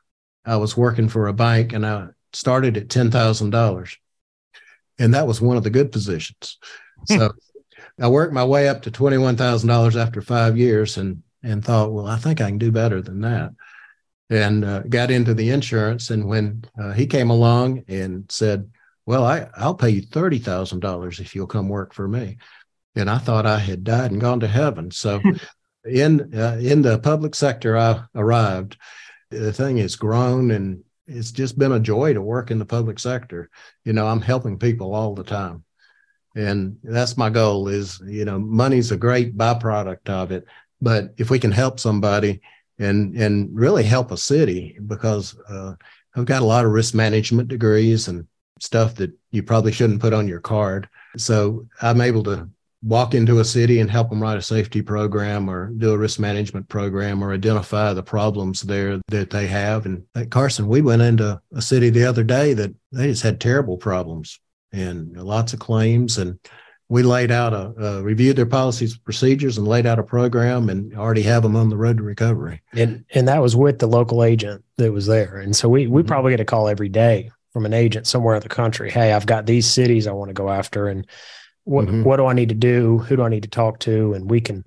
I 0.45 0.57
was 0.57 0.77
working 0.77 1.09
for 1.09 1.27
a 1.27 1.33
bank, 1.33 1.73
and 1.73 1.85
I 1.85 2.07
started 2.33 2.77
at 2.77 2.89
ten 2.89 3.11
thousand 3.11 3.51
dollars 3.51 3.97
and 4.99 5.13
that 5.13 5.25
was 5.25 5.41
one 5.41 5.57
of 5.57 5.63
the 5.63 5.69
good 5.69 5.91
positions. 5.91 6.57
So 7.07 7.31
I 7.99 8.09
worked 8.09 8.33
my 8.33 8.43
way 8.43 8.67
up 8.67 8.83
to 8.83 8.91
twenty 8.91 9.17
one 9.17 9.37
thousand 9.37 9.69
dollars 9.69 9.95
after 9.95 10.21
five 10.21 10.57
years, 10.57 10.97
and 10.97 11.23
and 11.41 11.63
thought, 11.63 11.91
well, 11.91 12.05
I 12.05 12.17
think 12.17 12.41
I 12.41 12.49
can 12.49 12.57
do 12.57 12.71
better 12.71 13.01
than 13.01 13.21
that, 13.21 13.51
and 14.29 14.65
uh, 14.65 14.81
got 14.81 15.09
into 15.09 15.33
the 15.33 15.49
insurance. 15.49 16.09
And 16.09 16.27
when 16.27 16.65
uh, 16.79 16.91
he 16.91 17.07
came 17.07 17.29
along 17.29 17.85
and 17.87 18.29
said, 18.29 18.69
well, 19.05 19.23
I 19.23 19.47
I'll 19.55 19.75
pay 19.75 19.89
you 19.89 20.01
thirty 20.01 20.39
thousand 20.39 20.81
dollars 20.81 21.19
if 21.19 21.33
you'll 21.33 21.47
come 21.47 21.69
work 21.69 21.93
for 21.93 22.07
me, 22.07 22.37
and 22.95 23.09
I 23.09 23.17
thought 23.17 23.45
I 23.45 23.59
had 23.59 23.83
died 23.83 24.11
and 24.11 24.21
gone 24.21 24.41
to 24.41 24.47
heaven. 24.47 24.91
So. 24.91 25.21
in 25.85 26.33
uh, 26.35 26.57
in 26.61 26.81
the 26.81 26.99
public 26.99 27.35
sector, 27.35 27.77
I 27.77 28.03
arrived. 28.15 28.77
The 29.29 29.53
thing 29.53 29.77
has 29.77 29.95
grown 29.95 30.51
and 30.51 30.83
it's 31.09 31.31
just 31.31 31.57
been 31.57 31.71
a 31.71 31.79
joy 31.79 32.13
to 32.13 32.21
work 32.21 32.51
in 32.51 32.59
the 32.59 32.65
public 32.65 32.99
sector. 32.99 33.49
You 33.83 33.93
know, 33.93 34.07
I'm 34.07 34.21
helping 34.21 34.59
people 34.59 34.93
all 34.93 35.15
the 35.15 35.23
time. 35.23 35.63
And 36.35 36.77
that's 36.83 37.17
my 37.17 37.29
goal 37.29 37.67
is, 37.67 38.01
you 38.05 38.25
know, 38.25 38.37
money's 38.37 38.91
a 38.91 38.97
great 38.97 39.35
byproduct 39.35 40.09
of 40.09 40.31
it. 40.31 40.45
But 40.81 41.13
if 41.17 41.29
we 41.29 41.39
can 41.39 41.51
help 41.51 41.79
somebody 41.79 42.41
and 42.77 43.15
and 43.17 43.49
really 43.53 43.83
help 43.83 44.11
a 44.11 44.17
city, 44.17 44.77
because 44.85 45.37
uh, 45.49 45.73
I've 46.15 46.25
got 46.25 46.41
a 46.41 46.45
lot 46.45 46.65
of 46.65 46.71
risk 46.71 46.93
management 46.93 47.49
degrees 47.49 48.07
and 48.07 48.27
stuff 48.59 48.95
that 48.95 49.11
you 49.31 49.43
probably 49.43 49.71
shouldn't 49.71 50.01
put 50.01 50.13
on 50.13 50.27
your 50.27 50.39
card. 50.39 50.87
So 51.17 51.67
I'm 51.81 52.01
able 52.01 52.23
to 52.23 52.49
walk 52.81 53.13
into 53.13 53.39
a 53.39 53.45
city 53.45 53.79
and 53.79 53.91
help 53.91 54.09
them 54.09 54.21
write 54.21 54.37
a 54.37 54.41
safety 54.41 54.81
program 54.81 55.49
or 55.49 55.67
do 55.67 55.91
a 55.91 55.97
risk 55.97 56.19
management 56.19 56.67
program 56.69 57.21
or 57.21 57.33
identify 57.33 57.93
the 57.93 58.03
problems 58.03 58.61
there 58.61 58.99
that 59.09 59.29
they 59.29 59.47
have. 59.47 59.85
And 59.85 60.03
at 60.15 60.31
Carson, 60.31 60.67
we 60.67 60.81
went 60.81 61.01
into 61.01 61.41
a 61.53 61.61
city 61.61 61.89
the 61.89 62.05
other 62.05 62.23
day 62.23 62.53
that 62.53 62.73
they 62.91 63.07
just 63.07 63.23
had 63.23 63.41
terrible 63.41 63.77
problems 63.77 64.39
and 64.71 65.15
lots 65.17 65.51
of 65.51 65.59
claims. 65.59 66.17
And 66.17 66.39
we 66.87 67.03
laid 67.03 67.31
out 67.31 67.53
a, 67.53 67.73
uh, 67.79 68.01
reviewed 68.01 68.35
their 68.35 68.45
policies, 68.45 68.97
procedures, 68.97 69.57
and 69.57 69.67
laid 69.67 69.85
out 69.85 69.99
a 69.99 70.03
program, 70.03 70.69
and 70.69 70.95
already 70.97 71.21
have 71.21 71.43
them 71.43 71.55
on 71.55 71.69
the 71.69 71.77
road 71.77 71.97
to 71.97 72.03
recovery. 72.03 72.61
And 72.73 73.05
and 73.13 73.27
that 73.27 73.41
was 73.41 73.55
with 73.55 73.79
the 73.79 73.87
local 73.87 74.23
agent 74.23 74.63
that 74.77 74.91
was 74.91 75.05
there. 75.05 75.37
And 75.37 75.55
so 75.55 75.69
we 75.69 75.85
we 75.85 76.01
mm-hmm. 76.01 76.07
probably 76.07 76.31
get 76.31 76.39
a 76.39 76.45
call 76.45 76.67
every 76.67 76.89
day 76.89 77.29
from 77.53 77.65
an 77.65 77.73
agent 77.73 78.07
somewhere 78.07 78.35
in 78.35 78.41
the 78.41 78.49
country. 78.49 78.89
Hey, 78.89 79.13
I've 79.13 79.25
got 79.25 79.45
these 79.45 79.67
cities 79.67 80.07
I 80.07 80.13
want 80.13 80.29
to 80.29 80.33
go 80.33 80.49
after, 80.49 80.87
and 80.87 81.05
what 81.63 81.85
mm-hmm. 81.85 82.03
what 82.03 82.17
do 82.17 82.25
I 82.25 82.33
need 82.33 82.49
to 82.49 82.55
do? 82.55 82.99
Who 82.99 83.15
do 83.15 83.23
I 83.23 83.29
need 83.29 83.43
to 83.43 83.49
talk 83.49 83.79
to? 83.79 84.13
And 84.13 84.29
we 84.29 84.41
can 84.41 84.65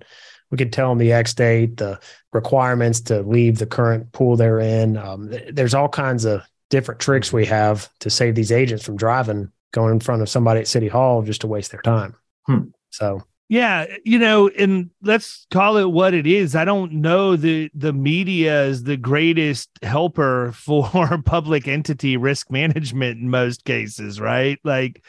we 0.51 0.57
can 0.57 0.71
tell 0.71 0.89
them 0.89 0.99
the 0.99 1.13
X 1.13 1.33
date, 1.33 1.77
the 1.77 1.99
requirements 2.31 3.01
to 3.01 3.21
leave 3.21 3.57
the 3.57 3.65
current 3.65 4.11
pool 4.11 4.35
they're 4.35 4.59
in. 4.59 4.97
Um, 4.97 5.33
there's 5.51 5.73
all 5.73 5.89
kinds 5.89 6.25
of 6.25 6.43
different 6.69 7.01
tricks 7.01 7.33
we 7.33 7.45
have 7.45 7.89
to 7.99 8.09
save 8.09 8.35
these 8.35 8.51
agents 8.51 8.83
from 8.85 8.95
driving 8.95 9.51
going 9.71 9.93
in 9.93 9.99
front 9.99 10.21
of 10.21 10.29
somebody 10.29 10.59
at 10.59 10.67
City 10.67 10.87
Hall 10.87 11.21
just 11.23 11.41
to 11.41 11.47
waste 11.47 11.71
their 11.71 11.81
time. 11.81 12.15
Hmm. 12.45 12.65
So 12.91 13.23
yeah, 13.49 13.85
you 14.03 14.17
know, 14.17 14.47
and 14.47 14.89
let's 15.01 15.45
call 15.51 15.77
it 15.77 15.91
what 15.91 16.13
it 16.13 16.25
is. 16.25 16.55
I 16.55 16.65
don't 16.65 16.93
know 16.93 17.35
the 17.35 17.69
the 17.75 17.93
media 17.93 18.63
is 18.63 18.83
the 18.83 18.97
greatest 18.97 19.69
helper 19.81 20.51
for 20.55 21.21
public 21.25 21.67
entity 21.67 22.17
risk 22.17 22.49
management 22.49 23.19
in 23.19 23.29
most 23.29 23.65
cases, 23.65 24.19
right? 24.19 24.59
Like 24.63 25.03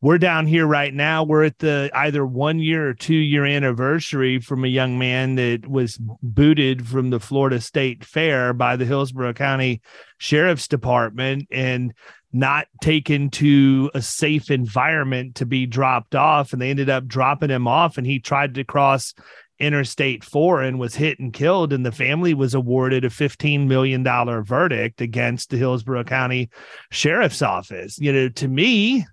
we're 0.00 0.18
down 0.18 0.46
here 0.46 0.66
right 0.66 0.94
now. 0.94 1.24
We're 1.24 1.44
at 1.44 1.58
the 1.58 1.90
either 1.92 2.24
one 2.24 2.60
year 2.60 2.88
or 2.88 2.94
two 2.94 3.14
year 3.14 3.44
anniversary 3.44 4.38
from 4.38 4.64
a 4.64 4.68
young 4.68 4.98
man 4.98 5.34
that 5.34 5.66
was 5.66 5.98
booted 6.22 6.86
from 6.86 7.10
the 7.10 7.18
Florida 7.18 7.60
State 7.60 8.04
Fair 8.04 8.52
by 8.52 8.76
the 8.76 8.84
Hillsborough 8.84 9.32
County 9.32 9.80
Sheriff's 10.18 10.68
Department 10.68 11.48
and 11.50 11.92
not 12.32 12.68
taken 12.80 13.30
to 13.30 13.90
a 13.94 14.02
safe 14.02 14.50
environment 14.50 15.36
to 15.36 15.46
be 15.46 15.66
dropped 15.66 16.14
off. 16.14 16.52
And 16.52 16.62
they 16.62 16.70
ended 16.70 16.90
up 16.90 17.06
dropping 17.06 17.50
him 17.50 17.66
off, 17.66 17.98
and 17.98 18.06
he 18.06 18.20
tried 18.20 18.54
to 18.54 18.64
cross 18.64 19.14
Interstate 19.58 20.22
4 20.22 20.62
and 20.62 20.78
was 20.78 20.94
hit 20.94 21.18
and 21.18 21.32
killed. 21.32 21.72
And 21.72 21.84
the 21.84 21.90
family 21.90 22.34
was 22.34 22.54
awarded 22.54 23.04
a 23.04 23.08
$15 23.08 23.66
million 23.66 24.04
verdict 24.44 25.00
against 25.00 25.50
the 25.50 25.56
Hillsborough 25.56 26.04
County 26.04 26.50
Sheriff's 26.92 27.42
Office. 27.42 27.98
You 27.98 28.12
know, 28.12 28.28
to 28.28 28.46
me, 28.46 29.04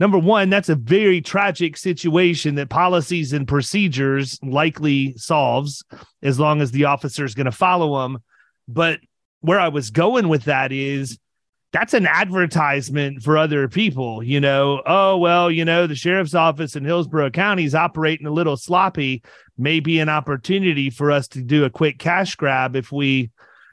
number 0.00 0.18
one, 0.18 0.50
that's 0.50 0.68
a 0.68 0.74
very 0.74 1.20
tragic 1.20 1.76
situation 1.76 2.56
that 2.56 2.68
policies 2.68 3.32
and 3.32 3.46
procedures 3.46 4.38
likely 4.42 5.16
solves 5.16 5.84
as 6.22 6.40
long 6.40 6.60
as 6.60 6.70
the 6.70 6.84
officer 6.84 7.24
is 7.24 7.34
going 7.34 7.46
to 7.46 7.52
follow 7.52 8.02
them. 8.02 8.18
But 8.68 9.00
where 9.40 9.60
I 9.60 9.68
was 9.68 9.90
going 9.90 10.28
with 10.28 10.44
that 10.44 10.72
is 10.72 11.18
that's 11.72 11.94
an 11.94 12.06
advertisement 12.06 13.22
for 13.22 13.38
other 13.38 13.66
people, 13.66 14.22
you 14.22 14.40
know. 14.40 14.82
Oh, 14.86 15.16
well, 15.16 15.50
you 15.50 15.64
know, 15.64 15.86
the 15.86 15.94
sheriff's 15.94 16.34
office 16.34 16.76
in 16.76 16.84
Hillsborough 16.84 17.30
County 17.30 17.64
is 17.64 17.74
operating 17.74 18.26
a 18.26 18.32
little 18.32 18.56
sloppy. 18.56 19.22
Maybe 19.56 19.98
an 19.98 20.08
opportunity 20.08 20.90
for 20.90 21.10
us 21.10 21.28
to 21.28 21.42
do 21.42 21.64
a 21.64 21.70
quick 21.70 21.98
cash 21.98 22.36
grab 22.36 22.76
if 22.76 22.92
we, 22.92 23.30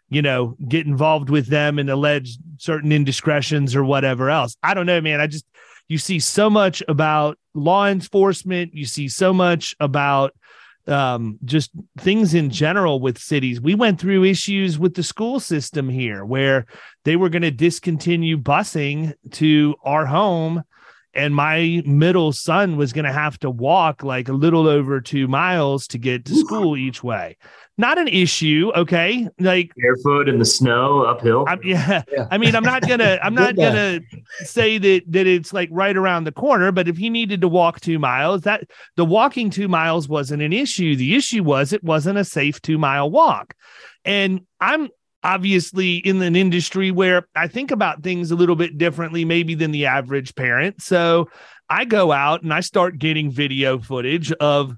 you 0.10 0.22
know, 0.22 0.56
get 0.66 0.88
involved 0.88 1.30
with 1.30 1.48
them 1.48 1.78
and 1.78 1.90
allege 1.90 2.38
certain 2.58 2.92
indiscretions 2.92 3.76
or 3.76 3.84
whatever 3.84 4.30
else. 4.30 4.56
I 4.64 4.74
don't 4.74 4.86
know, 4.86 5.02
man. 5.02 5.20
I 5.20 5.28
just 5.28 5.46
you 5.89 5.98
see 5.98 6.19
so 6.19 6.50
much 6.50 6.81
about 6.88 7.38
law 7.53 7.88
enforcement. 7.88 8.74
You 8.74 8.86
see 8.86 9.10
so 9.10 9.34
much 9.34 9.75
about 9.79 10.34
um, 10.88 11.38
just 11.43 11.72
things 11.98 12.34
in 12.34 12.51
general 12.51 13.00
with 13.00 13.17
cities. 13.17 13.60
We 13.60 13.75
went 13.75 14.00
through 14.00 14.24
issues 14.24 14.79
with 14.79 14.93
the 14.93 15.03
school 15.03 15.39
system 15.39 15.89
here 15.89 16.24
where 16.24 16.65
they 17.03 17.15
were 17.15 17.29
going 17.29 17.41
to 17.41 17.51
discontinue 17.51 18.38
busing 18.38 19.13
to 19.31 19.75
our 19.84 20.05
home 20.05 20.63
and 21.15 21.36
my 21.36 21.81
middle 21.86 22.31
son 22.31 22.77
was 22.77 22.93
going 22.93 23.05
to 23.05 23.12
have 23.12 23.39
to 23.39 23.50
walk 23.50 24.03
like 24.03 24.29
a 24.29 24.34
little 24.34 24.67
over 24.67 25.01
two 25.01 25.27
miles 25.27 25.88
to 25.88 25.98
get 25.98 26.24
to 26.25 26.36
school 26.36 26.77
each 26.77 27.03
way 27.03 27.36
not 27.79 27.98
an 27.98 28.09
issue. 28.09 28.71
Okay, 28.75 29.27
like 29.39 29.71
barefoot 29.77 30.27
in 30.27 30.38
the 30.38 30.45
snow 30.45 31.03
uphill. 31.03 31.45
I'm, 31.48 31.59
yeah. 31.63 32.03
yeah. 32.12 32.27
I 32.29 32.38
mean, 32.38 32.53
I'm 32.53 32.63
not 32.63 32.86
gonna, 32.88 33.17
I'm 33.24 33.33
not 33.33 33.55
gonna 33.55 34.01
say 34.41 34.77
that 34.77 35.03
that 35.07 35.25
it's 35.25 35.53
like 35.53 35.69
right 35.71 35.95
around 35.95 36.25
the 36.25 36.33
corner. 36.33 36.71
But 36.74 36.89
if 36.89 36.98
he 36.98 37.09
needed 37.09 37.39
to 37.41 37.48
walk 37.48 37.79
two 37.79 37.98
miles, 37.98 38.41
that 38.41 38.65
the 38.98 39.05
walking 39.05 39.50
two 39.50 39.69
miles 39.69 40.09
wasn't 40.09 40.41
an 40.41 40.51
issue. 40.51 40.95
The 40.98 41.15
issue 41.15 41.41
was 41.41 41.71
it 41.71 41.83
wasn't 41.83 42.19
a 42.19 42.25
safe 42.25 42.62
two 42.62 42.77
mile 42.77 43.09
walk, 43.09 43.55
and 44.03 44.41
I'm 44.59 44.89
obviously 45.24 45.98
in 45.98 46.21
an 46.21 46.36
industry 46.36 46.91
where 46.91 47.27
I 47.36 47.48
think 47.48 47.71
about 47.71 48.03
things 48.03 48.29
a 48.29 48.36
little 48.36 48.55
bit 48.55 48.77
differently, 48.77 49.24
maybe 49.24 49.55
than 49.55 49.71
the 49.71 49.86
average 49.86 50.36
parent. 50.36 50.81
So 50.81 51.29
I 51.69 51.86
go 51.86 52.12
out 52.12 52.43
and 52.43 52.53
I 52.53 52.59
start 52.59 52.98
getting 52.98 53.31
video 53.31 53.79
footage 53.79 54.31
of 54.33 54.75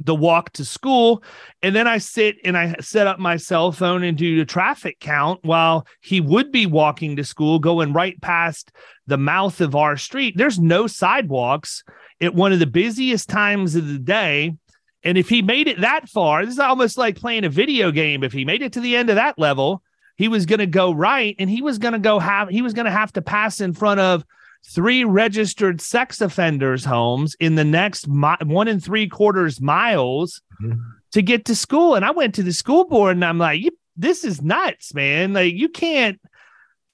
the 0.00 0.14
walk 0.14 0.52
to 0.54 0.64
school. 0.64 1.22
And 1.62 1.74
then 1.74 1.86
I 1.86 1.98
sit 1.98 2.36
and 2.44 2.56
I 2.56 2.74
set 2.80 3.06
up 3.06 3.18
my 3.18 3.36
cell 3.36 3.72
phone 3.72 4.02
and 4.02 4.16
do 4.16 4.36
the 4.36 4.44
traffic 4.44 4.98
count 5.00 5.40
while 5.42 5.86
he 6.00 6.20
would 6.20 6.52
be 6.52 6.66
walking 6.66 7.16
to 7.16 7.24
school, 7.24 7.58
going 7.58 7.92
right 7.92 8.20
past 8.20 8.72
the 9.06 9.18
mouth 9.18 9.60
of 9.60 9.74
our 9.74 9.96
street. 9.96 10.36
There's 10.36 10.58
no 10.58 10.86
sidewalks 10.86 11.82
at 12.20 12.34
one 12.34 12.52
of 12.52 12.58
the 12.58 12.66
busiest 12.66 13.28
times 13.28 13.74
of 13.74 13.88
the 13.88 13.98
day. 13.98 14.54
And 15.02 15.16
if 15.16 15.28
he 15.28 15.42
made 15.42 15.68
it 15.68 15.80
that 15.80 16.08
far, 16.08 16.44
this 16.44 16.54
is 16.54 16.60
almost 16.60 16.98
like 16.98 17.16
playing 17.16 17.44
a 17.44 17.48
video 17.48 17.90
game. 17.90 18.24
If 18.24 18.32
he 18.32 18.44
made 18.44 18.62
it 18.62 18.72
to 18.72 18.80
the 18.80 18.96
end 18.96 19.08
of 19.08 19.16
that 19.16 19.38
level, 19.38 19.82
he 20.16 20.28
was 20.28 20.46
going 20.46 20.58
to 20.58 20.66
go 20.66 20.92
right 20.92 21.36
and 21.38 21.48
he 21.48 21.62
was 21.62 21.78
going 21.78 21.92
to 21.92 21.98
go 21.98 22.18
have, 22.18 22.48
he 22.48 22.62
was 22.62 22.72
going 22.72 22.86
to 22.86 22.90
have 22.90 23.12
to 23.12 23.22
pass 23.22 23.60
in 23.60 23.72
front 23.72 24.00
of 24.00 24.24
three 24.68 25.04
registered 25.04 25.80
sex 25.80 26.20
offenders' 26.20 26.84
homes 26.84 27.36
in 27.40 27.54
the 27.54 27.64
next 27.64 28.08
mi- 28.08 28.36
one 28.42 28.68
and 28.68 28.82
three 28.82 29.08
quarters 29.08 29.60
miles 29.60 30.42
mm-hmm. 30.62 30.80
to 31.12 31.22
get 31.22 31.44
to 31.46 31.54
school. 31.54 31.94
And 31.94 32.04
I 32.04 32.10
went 32.10 32.34
to 32.34 32.42
the 32.42 32.52
school 32.52 32.84
board 32.84 33.16
and 33.16 33.24
I'm 33.24 33.38
like, 33.38 33.62
this 33.96 34.24
is 34.24 34.42
nuts, 34.42 34.94
man. 34.94 35.32
Like 35.32 35.54
you 35.54 35.68
can't. 35.68 36.20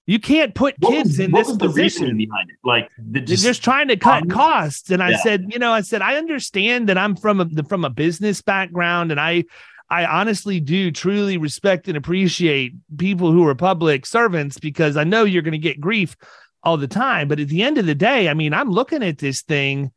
You 0.05 0.19
can't 0.19 0.53
put 0.53 0.75
what 0.81 0.91
kids 0.91 1.11
was, 1.11 1.21
in 1.21 1.31
this 1.31 1.47
the 1.47 1.57
position 1.57 2.17
behind 2.17 2.51
it. 2.51 2.57
Like 2.65 2.91
the, 2.99 3.21
just, 3.21 3.45
just 3.45 3.63
trying 3.63 3.87
to 3.87 3.97
cut 3.97 4.25
um, 4.25 4.29
costs. 4.29 4.91
And 4.91 5.01
I 5.01 5.11
yeah. 5.11 5.23
said, 5.23 5.47
you 5.53 5.61
know, 5.61 5.73
I 5.73 5.81
said 5.83 6.03
I 6.03 6.17
understand 6.17 6.89
that 6.89 6.99
I'm 6.99 7.15
from 7.15 7.41
a 7.41 7.63
from 7.69 7.85
a 7.85 7.89
business 7.89 8.43
background, 8.43 9.13
and 9.13 9.21
I 9.21 9.45
I 9.93 10.07
honestly 10.07 10.59
do 10.59 10.91
truly 10.91 11.37
respect 11.37 11.87
and 11.87 11.97
appreciate 11.97 12.73
people 12.97 13.31
who 13.31 13.47
are 13.47 13.55
public 13.55 14.05
servants 14.05 14.59
because 14.59 14.97
I 14.97 15.05
know 15.05 15.25
you're 15.25 15.43
going 15.43 15.53
to 15.53 15.59
get 15.59 15.81
grief 15.81 16.17
all 16.63 16.77
the 16.77 16.89
time. 16.89 17.29
But 17.29 17.41
at 17.41 17.49
the 17.49 17.63
end 17.63 17.79
of 17.79 17.87
the 17.87 17.95
day, 17.95 18.29
I 18.29 18.35
mean, 18.35 18.55
I'm 18.55 18.71
looking 18.71 19.03
at 19.03 19.19
this 19.19 19.43
thing 19.43 19.93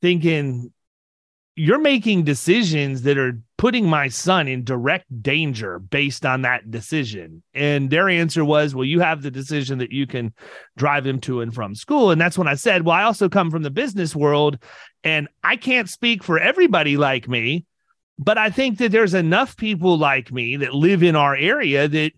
thinking 0.00 0.72
you're 1.58 1.80
making 1.80 2.22
decisions 2.22 3.02
that 3.02 3.18
are 3.18 3.40
putting 3.56 3.84
my 3.84 4.06
son 4.06 4.46
in 4.46 4.62
direct 4.62 5.06
danger 5.20 5.80
based 5.80 6.24
on 6.24 6.42
that 6.42 6.70
decision. 6.70 7.42
And 7.52 7.90
their 7.90 8.08
answer 8.08 8.44
was, 8.44 8.76
well, 8.76 8.84
you 8.84 9.00
have 9.00 9.22
the 9.22 9.30
decision 9.32 9.78
that 9.78 9.90
you 9.90 10.06
can 10.06 10.32
drive 10.76 11.04
him 11.04 11.20
to 11.22 11.40
and 11.40 11.52
from 11.52 11.74
school. 11.74 12.12
And 12.12 12.20
that's 12.20 12.38
when 12.38 12.46
I 12.46 12.54
said, 12.54 12.84
well, 12.84 12.94
I 12.94 13.02
also 13.02 13.28
come 13.28 13.50
from 13.50 13.64
the 13.64 13.72
business 13.72 14.14
world 14.14 14.62
and 15.02 15.26
I 15.42 15.56
can't 15.56 15.88
speak 15.88 16.22
for 16.22 16.38
everybody 16.38 16.96
like 16.96 17.26
me, 17.26 17.64
but 18.20 18.38
I 18.38 18.50
think 18.50 18.78
that 18.78 18.92
there's 18.92 19.14
enough 19.14 19.56
people 19.56 19.98
like 19.98 20.30
me 20.30 20.58
that 20.58 20.74
live 20.74 21.02
in 21.02 21.16
our 21.16 21.34
area 21.34 21.88
that 21.88 22.12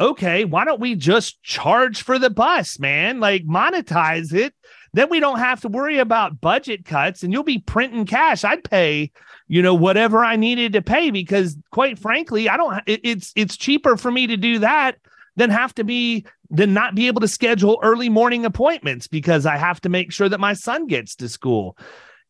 okay, 0.00 0.44
why 0.44 0.64
don't 0.64 0.80
we 0.80 0.94
just 0.94 1.42
charge 1.42 2.02
for 2.02 2.18
the 2.18 2.30
bus, 2.30 2.78
man? 2.78 3.20
Like 3.20 3.44
monetize 3.44 4.32
it. 4.32 4.54
Then 4.92 5.08
we 5.08 5.20
don't 5.20 5.38
have 5.38 5.60
to 5.60 5.68
worry 5.68 5.98
about 5.98 6.40
budget 6.40 6.84
cuts 6.84 7.22
and 7.22 7.32
you'll 7.32 7.44
be 7.44 7.58
printing 7.58 8.06
cash. 8.06 8.42
I'd 8.42 8.64
pay, 8.64 9.12
you 9.46 9.62
know, 9.62 9.74
whatever 9.74 10.24
I 10.24 10.34
needed 10.34 10.72
to 10.72 10.82
pay 10.82 11.10
because 11.10 11.56
quite 11.70 11.98
frankly, 11.98 12.48
I 12.48 12.56
don't 12.56 12.82
it, 12.86 13.00
it's 13.04 13.32
it's 13.36 13.56
cheaper 13.56 13.96
for 13.96 14.10
me 14.10 14.26
to 14.26 14.36
do 14.36 14.58
that 14.60 14.96
than 15.36 15.50
have 15.50 15.74
to 15.76 15.84
be 15.84 16.26
than 16.50 16.74
not 16.74 16.96
be 16.96 17.06
able 17.06 17.20
to 17.20 17.28
schedule 17.28 17.78
early 17.82 18.08
morning 18.08 18.44
appointments 18.44 19.06
because 19.06 19.46
I 19.46 19.56
have 19.56 19.80
to 19.82 19.88
make 19.88 20.10
sure 20.10 20.28
that 20.28 20.40
my 20.40 20.54
son 20.54 20.86
gets 20.88 21.14
to 21.16 21.28
school. 21.28 21.78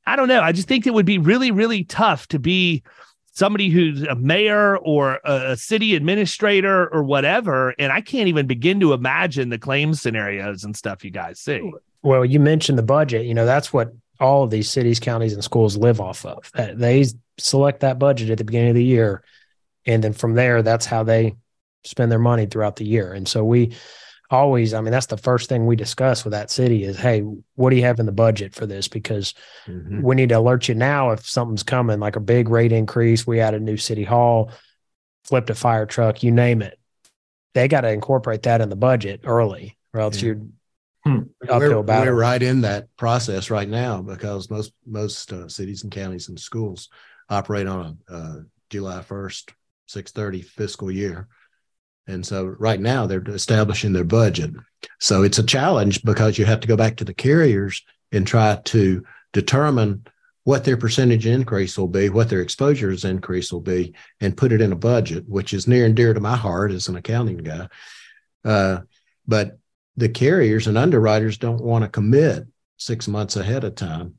I 0.07 0.17
don't 0.17 0.29
know. 0.29 0.43
I 0.43 0.53
just 0.53 0.69
think 0.69 0.87
it 0.87 0.93
would 0.93 1.07
be 1.07 1.19
really 1.19 1.51
really 1.51 1.85
tough 1.85 2.27
to 2.29 2.39
be 2.39 2.83
somebody 3.33 3.69
who's 3.69 4.03
a 4.03 4.15
mayor 4.15 4.77
or 4.79 5.21
a, 5.25 5.57
city 5.57 5.95
administrator 5.95 6.89
or 6.89 7.03
whatever. 7.03 7.75
And 7.79 7.93
I 7.93 8.01
can't 8.01 8.29
even 8.29 8.47
begin 8.47 8.81
to 8.81 8.93
imagine 8.93 9.49
the 9.49 9.59
claim 9.59 9.95
scenarios 9.95 10.65
and 10.65 10.77
stuff 10.77 11.05
you 11.05 11.11
guys 11.11 11.41
see. 11.41 11.73
Well, 12.03 12.25
you 12.25 12.41
mentioned 12.41 12.79
the 12.79 12.83
budget. 12.83 13.27
You 13.27 13.35
know, 13.35 13.47
that's 13.47 13.73
what 13.73 13.93
all 14.19 14.45
of 14.45 14.51
these 14.51 14.69
cities, 14.69 15.01
counties, 15.01 15.33
and 15.33 15.45
schools 15.45 15.77
live 15.77 16.01
off 16.01 16.25
of. 16.27 16.51
Uh, 16.55 16.69
they 16.75 17.05
select 17.39 17.81
that 17.81 17.99
budget 17.99 18.31
at 18.31 18.39
the 18.39 18.45
beginning 18.45 18.71
of 18.71 18.75
the 18.75 18.85
year. 18.85 19.23
And 19.87 20.05
then 20.05 20.13
from 20.13 20.35
there, 20.35 20.63
that's 20.63 20.87
how 20.87 21.05
they 21.05 21.37
spend 21.85 22.13
their 22.13 22.19
money 22.19 22.47
throughout 22.47 22.77
the 22.77 22.85
year. 22.85 23.13
And 23.13 23.27
so 23.27 23.45
we, 23.45 23.75
always 24.31 24.75
i 24.75 24.81
mean 24.81 24.93
that's 24.93 25.07
the 25.07 25.17
first 25.17 25.49
thing 25.49 25.67
we 25.67 25.75
discuss 25.75 26.25
with 26.25 26.33
that 26.33 26.51
city 26.51 26.85
is 26.85 26.97
hey 26.97 27.21
what 27.57 27.71
do 27.71 27.77
you 27.77 27.83
have 27.83 27.99
in 27.99 28.07
the 28.07 28.13
budget 28.13 28.55
for 28.55 28.65
this 28.65 28.87
because 28.87 29.35
mm-hmm. 29.67 30.03
we 30.03 30.15
need 30.15 30.29
to 30.29 30.39
alert 30.39 30.69
you 30.69 30.75
now 30.75 31.11
if 31.11 31.29
something's 31.29 31.65
coming 31.65 31.99
like 31.99 32.17
a 32.17 32.21
big 32.21 32.49
rate 32.49 32.73
increase 32.73 33.27
we 33.27 33.41
add 33.41 33.55
a 33.55 33.61
new 33.61 33.77
city 33.77 34.05
hall 34.05 34.51
flipped 35.25 35.51
a 35.51 35.55
fire 35.55 35.87
truck 35.87 36.23
you 36.23 36.31
name 36.31 36.63
it 36.63 36.79
they 37.55 37.67
got 37.67 37.81
to 37.81 37.91
incorporate 37.91 38.45
that 38.45 38.61
in 38.61 38.69
the 38.69 38.77
budget 38.77 39.21
early 39.25 39.77
or 39.93 40.01
else 40.01 40.23
yeah. 40.23 40.27
you're 40.27 40.41
hmm. 41.05 41.23
uphill 41.49 41.79
we're, 41.79 41.83
battle. 41.83 42.15
We're 42.15 42.21
right 42.21 42.43
in 42.43 42.61
that 42.61 42.95
process 42.97 43.51
right 43.51 43.69
now 43.69 44.01
because 44.03 44.51
most 44.51 44.73
most 44.87 45.33
uh, 45.33 45.49
cities 45.49 45.83
and 45.83 45.93
counties 45.93 46.29
and 46.29 46.39
schools 46.39 46.89
operate 47.29 47.67
on 47.67 47.99
a 48.09 48.15
uh, 48.15 48.37
July 48.71 49.01
1st 49.01 49.51
630 49.89 50.43
fiscal 50.43 50.91
year 50.91 51.29
and 52.11 52.27
so 52.27 52.45
right 52.45 52.81
now 52.81 53.07
they're 53.07 53.23
establishing 53.29 53.93
their 53.93 54.05
budget. 54.05 54.51
So 54.99 55.23
it's 55.23 55.39
a 55.39 55.47
challenge 55.47 56.03
because 56.03 56.39
you 56.39 56.45
have 56.45 56.61
to 56.61 56.69
go 56.69 56.77
back 56.77 56.97
to 56.97 57.05
the 57.05 57.15
carriers 57.15 57.83
and 58.13 58.27
try 58.27 58.59
to 58.65 59.05
determine 59.33 60.05
what 60.45 60.65
their 60.65 60.77
percentage 60.77 61.27
increase 61.27 61.79
will 61.79 61.89
be, 61.89 62.09
what 62.09 62.29
their 62.29 62.43
exposure's 62.43 63.05
increase 63.05 63.53
will 63.53 63.61
be, 63.61 63.95
and 64.21 64.37
put 64.37 64.53
it 64.53 64.61
in 64.61 64.73
a 64.73 64.77
budget, 64.77 65.29
which 65.29 65.53
is 65.53 65.69
near 65.69 65.85
and 65.85 65.95
dear 65.95 66.13
to 66.15 66.21
my 66.21 66.37
heart 66.37 66.73
as 66.73 66.89
an 66.89 66.97
accounting 66.97 67.39
guy. 67.39 67.69
Uh, 68.45 68.79
but 69.27 69.59
the 69.97 70.09
carriers 70.09 70.67
and 70.67 70.79
underwriters 70.79 71.39
don't 71.39 71.63
want 71.63 71.85
to 71.85 71.89
commit 71.89 72.47
six 72.79 73.07
months 73.07 73.37
ahead 73.37 73.65
of 73.65 73.75
time 73.75 74.17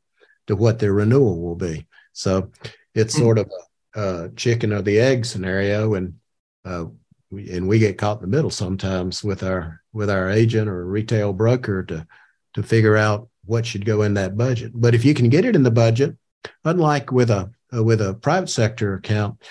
to 0.48 0.56
what 0.56 0.80
their 0.80 0.94
renewal 0.94 1.42
will 1.42 1.56
be. 1.56 1.88
So 2.14 2.52
it's 2.94 3.16
hmm. 3.16 3.22
sort 3.22 3.38
of 3.40 3.52
a, 3.96 4.02
a 4.02 4.30
chicken 4.30 4.72
or 4.72 4.82
the 4.82 5.00
egg 5.00 5.26
scenario. 5.26 5.96
And 5.96 6.16
uh, 6.64 6.86
and 7.32 7.68
we 7.68 7.80
get 7.80 7.98
caught 7.98 8.18
in 8.18 8.30
the 8.30 8.36
middle 8.36 8.50
sometimes 8.50 9.24
with 9.24 9.44
our 9.44 9.82
with 9.94 10.10
our 10.10 10.30
agent 10.30 10.68
or 10.68 10.86
retail 10.86 11.34
broker 11.34 11.84
to 11.84 12.06
to 12.54 12.64
figure 12.64 12.98
out 12.98 13.30
what 13.46 13.66
should 13.66 13.86
go 13.86 14.02
in 14.02 14.14
that 14.16 14.38
budget. 14.38 14.72
But 14.74 14.94
if 14.94 15.06
you 15.06 15.14
can 15.14 15.30
get 15.30 15.46
it 15.46 15.56
in 15.56 15.64
the 15.64 15.72
budget, 15.72 16.18
unlike 16.64 17.12
with 17.12 17.30
a 17.30 17.52
with 17.72 18.02
a 18.02 18.14
private 18.14 18.50
sector 18.50 18.96
account, 18.96 19.42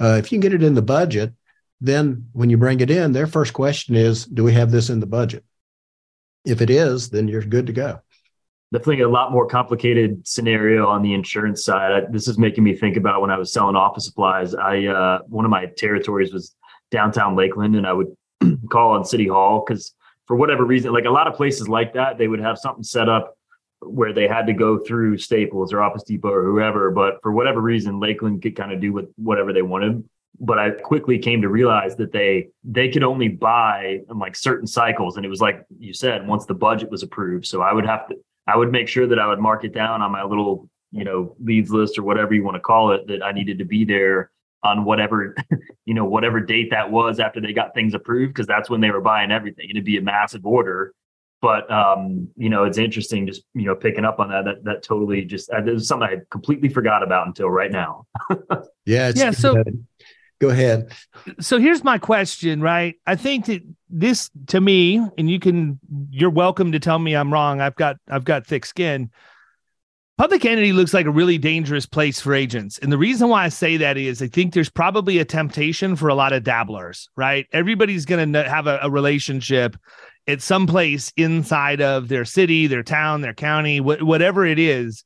uh, 0.00 0.16
if 0.18 0.30
you 0.30 0.36
can 0.36 0.40
get 0.40 0.54
it 0.54 0.62
in 0.62 0.74
the 0.74 0.82
budget, 0.82 1.32
then 1.80 2.28
when 2.32 2.50
you 2.50 2.58
bring 2.58 2.80
it 2.80 2.90
in, 2.90 3.12
their 3.12 3.26
first 3.26 3.52
question 3.52 3.96
is, 3.96 4.26
"Do 4.26 4.44
we 4.44 4.52
have 4.52 4.70
this 4.70 4.90
in 4.90 5.00
the 5.00 5.06
budget?" 5.06 5.44
If 6.44 6.60
it 6.60 6.70
is, 6.70 7.10
then 7.10 7.28
you're 7.28 7.42
good 7.42 7.66
to 7.66 7.72
go. 7.72 8.00
Definitely 8.72 9.02
a 9.02 9.08
lot 9.08 9.32
more 9.32 9.46
complicated 9.46 10.26
scenario 10.26 10.86
on 10.86 11.02
the 11.02 11.12
insurance 11.12 11.64
side. 11.64 11.90
I, 11.90 12.00
this 12.08 12.28
is 12.28 12.38
making 12.38 12.62
me 12.62 12.74
think 12.76 12.96
about 12.96 13.20
when 13.20 13.30
I 13.30 13.36
was 13.36 13.52
selling 13.52 13.74
office 13.74 14.04
supplies. 14.04 14.54
I 14.54 14.86
uh, 14.86 15.18
one 15.26 15.44
of 15.44 15.50
my 15.50 15.66
territories 15.66 16.32
was 16.32 16.54
downtown 16.90 17.36
Lakeland 17.36 17.76
and 17.76 17.86
I 17.86 17.92
would 17.92 18.14
call 18.70 18.92
on 18.92 19.04
City 19.04 19.28
Hall 19.28 19.64
because 19.66 19.94
for 20.26 20.36
whatever 20.36 20.64
reason, 20.64 20.92
like 20.92 21.06
a 21.06 21.10
lot 21.10 21.26
of 21.26 21.34
places 21.34 21.68
like 21.68 21.94
that, 21.94 22.18
they 22.18 22.28
would 22.28 22.40
have 22.40 22.58
something 22.58 22.84
set 22.84 23.08
up 23.08 23.36
where 23.80 24.12
they 24.12 24.28
had 24.28 24.46
to 24.46 24.52
go 24.52 24.78
through 24.78 25.18
Staples 25.18 25.72
or 25.72 25.82
Office 25.82 26.02
Depot 26.04 26.30
or 26.30 26.44
whoever. 26.44 26.90
But 26.90 27.20
for 27.22 27.32
whatever 27.32 27.60
reason, 27.60 27.98
Lakeland 27.98 28.42
could 28.42 28.54
kind 28.54 28.72
of 28.72 28.80
do 28.80 28.92
with 28.92 29.06
whatever 29.16 29.52
they 29.52 29.62
wanted. 29.62 30.04
But 30.38 30.58
I 30.58 30.70
quickly 30.70 31.18
came 31.18 31.42
to 31.42 31.48
realize 31.48 31.96
that 31.96 32.12
they 32.12 32.48
they 32.64 32.88
could 32.88 33.02
only 33.02 33.28
buy 33.28 34.00
in 34.08 34.18
like 34.18 34.36
certain 34.36 34.66
cycles, 34.66 35.16
and 35.16 35.26
it 35.26 35.28
was 35.28 35.40
like 35.40 35.64
you 35.78 35.92
said, 35.92 36.26
once 36.26 36.46
the 36.46 36.54
budget 36.54 36.90
was 36.90 37.02
approved. 37.02 37.46
So 37.46 37.60
I 37.60 37.72
would 37.72 37.84
have 37.84 38.08
to 38.08 38.16
I 38.46 38.56
would 38.56 38.72
make 38.72 38.88
sure 38.88 39.06
that 39.06 39.18
I 39.18 39.26
would 39.26 39.40
mark 39.40 39.64
it 39.64 39.74
down 39.74 40.00
on 40.00 40.12
my 40.12 40.22
little 40.22 40.68
you 40.92 41.04
know 41.04 41.34
leads 41.42 41.70
list 41.70 41.98
or 41.98 42.04
whatever 42.04 42.34
you 42.34 42.44
want 42.44 42.54
to 42.54 42.60
call 42.60 42.92
it 42.92 43.06
that 43.08 43.22
I 43.22 43.32
needed 43.32 43.58
to 43.58 43.64
be 43.64 43.84
there 43.84 44.30
on 44.62 44.84
whatever 44.84 45.34
you 45.86 45.94
know 45.94 46.04
whatever 46.04 46.40
date 46.40 46.70
that 46.70 46.90
was 46.90 47.20
after 47.20 47.40
they 47.40 47.52
got 47.52 47.74
things 47.74 47.94
approved 47.94 48.34
because 48.34 48.46
that's 48.46 48.68
when 48.70 48.80
they 48.80 48.90
were 48.90 49.00
buying 49.00 49.30
everything 49.30 49.68
it'd 49.70 49.84
be 49.84 49.96
a 49.96 50.02
massive 50.02 50.44
order. 50.44 50.92
But 51.42 51.70
um 51.70 52.28
you 52.36 52.50
know 52.50 52.64
it's 52.64 52.78
interesting 52.78 53.26
just 53.26 53.42
you 53.54 53.64
know 53.64 53.74
picking 53.74 54.04
up 54.04 54.20
on 54.20 54.28
that 54.30 54.44
that 54.44 54.64
that 54.64 54.82
totally 54.82 55.24
just 55.24 55.50
uh, 55.50 55.60
this 55.60 55.82
is 55.82 55.88
something 55.88 56.08
i 56.08 56.16
completely 56.30 56.68
forgot 56.68 57.02
about 57.02 57.26
until 57.26 57.48
right 57.48 57.72
now. 57.72 58.06
Yeah 58.86 59.12
yeah 59.14 59.30
so 59.30 59.62
go 60.40 60.48
ahead. 60.48 60.92
So 61.38 61.58
here's 61.58 61.84
my 61.84 61.98
question 61.98 62.60
right? 62.60 62.96
I 63.06 63.14
think 63.14 63.46
that 63.46 63.62
this 63.90 64.30
to 64.46 64.60
me 64.60 65.04
and 65.18 65.30
you 65.30 65.38
can 65.38 65.78
you're 66.10 66.30
welcome 66.30 66.72
to 66.72 66.78
tell 66.78 66.98
me 66.98 67.14
i'm 67.14 67.32
wrong 67.32 67.60
i've 67.60 67.74
got 67.74 67.96
i've 68.08 68.24
got 68.24 68.46
thick 68.46 68.64
skin 68.64 69.10
Public 70.20 70.44
entity 70.44 70.74
looks 70.74 70.92
like 70.92 71.06
a 71.06 71.10
really 71.10 71.38
dangerous 71.38 71.86
place 71.86 72.20
for 72.20 72.34
agents. 72.34 72.76
And 72.80 72.92
the 72.92 72.98
reason 72.98 73.30
why 73.30 73.44
I 73.44 73.48
say 73.48 73.78
that 73.78 73.96
is 73.96 74.20
I 74.20 74.26
think 74.26 74.52
there's 74.52 74.68
probably 74.68 75.16
a 75.16 75.24
temptation 75.24 75.96
for 75.96 76.08
a 76.08 76.14
lot 76.14 76.34
of 76.34 76.44
dabblers, 76.44 77.08
right? 77.16 77.46
Everybody's 77.54 78.04
going 78.04 78.30
to 78.34 78.46
have 78.46 78.66
a, 78.66 78.80
a, 78.82 78.90
relationship 78.90 79.78
at 80.26 80.42
some 80.42 80.66
place 80.66 81.10
inside 81.16 81.80
of 81.80 82.08
their 82.08 82.26
city, 82.26 82.66
their 82.66 82.82
town, 82.82 83.22
their 83.22 83.32
county, 83.32 83.78
wh- 83.78 84.06
whatever 84.06 84.44
it 84.44 84.58
is. 84.58 85.04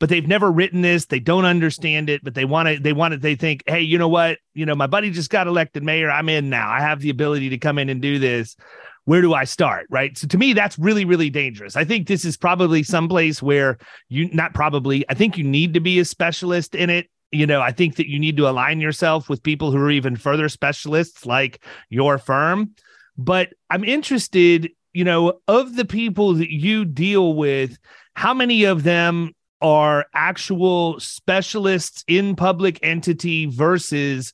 But 0.00 0.08
they've 0.08 0.26
never 0.26 0.50
written 0.50 0.80
this. 0.80 1.04
They 1.04 1.20
don't 1.20 1.44
understand 1.44 2.08
it, 2.08 2.24
but 2.24 2.32
they 2.32 2.46
want 2.46 2.70
to, 2.70 2.78
they 2.80 2.94
want 2.94 3.12
to, 3.12 3.18
they 3.18 3.34
think, 3.34 3.64
hey, 3.66 3.82
you 3.82 3.98
know 3.98 4.08
what? 4.08 4.38
You 4.54 4.64
know, 4.64 4.74
my 4.74 4.86
buddy 4.86 5.10
just 5.10 5.28
got 5.28 5.46
elected 5.46 5.82
mayor. 5.82 6.10
I'm 6.10 6.30
in 6.30 6.48
now. 6.48 6.70
I 6.70 6.80
have 6.80 7.00
the 7.00 7.10
ability 7.10 7.50
to 7.50 7.58
come 7.58 7.78
in 7.78 7.90
and 7.90 8.00
do 8.00 8.18
this 8.18 8.56
where 9.04 9.20
do 9.20 9.34
I 9.34 9.44
start? 9.44 9.86
Right. 9.90 10.16
So 10.16 10.26
to 10.28 10.38
me, 10.38 10.52
that's 10.52 10.78
really, 10.78 11.04
really 11.04 11.30
dangerous. 11.30 11.76
I 11.76 11.84
think 11.84 12.06
this 12.06 12.24
is 12.24 12.36
probably 12.36 12.82
someplace 12.82 13.42
where 13.42 13.78
you 14.08 14.30
not 14.32 14.54
probably, 14.54 15.04
I 15.08 15.14
think 15.14 15.36
you 15.36 15.44
need 15.44 15.74
to 15.74 15.80
be 15.80 15.98
a 15.98 16.04
specialist 16.04 16.74
in 16.74 16.90
it 16.90 17.08
you 17.34 17.46
know, 17.46 17.60
I 17.60 17.72
think 17.72 17.96
that 17.96 18.08
you 18.08 18.18
need 18.18 18.36
to 18.36 18.48
align 18.48 18.80
yourself 18.80 19.28
with 19.28 19.42
people 19.42 19.72
who 19.72 19.78
are 19.78 19.90
even 19.90 20.14
further 20.14 20.48
specialists 20.48 21.26
like 21.26 21.62
your 21.90 22.16
firm. 22.16 22.74
But 23.18 23.52
I'm 23.70 23.84
interested, 23.84 24.70
you 24.92 25.04
know, 25.04 25.40
of 25.48 25.74
the 25.74 25.84
people 25.84 26.34
that 26.34 26.52
you 26.52 26.84
deal 26.84 27.34
with, 27.34 27.76
how 28.14 28.34
many 28.34 28.64
of 28.64 28.84
them 28.84 29.32
are 29.60 30.06
actual 30.14 31.00
specialists 31.00 32.04
in 32.06 32.36
public 32.36 32.78
entity 32.82 33.46
versus 33.46 34.32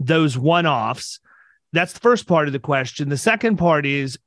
those 0.00 0.36
one 0.36 0.66
offs? 0.66 1.20
That's 1.72 1.92
the 1.92 2.00
first 2.00 2.26
part 2.26 2.46
of 2.46 2.52
the 2.52 2.58
question. 2.58 3.08
The 3.08 3.16
second 3.16 3.56
part 3.56 3.86
is 3.86 4.18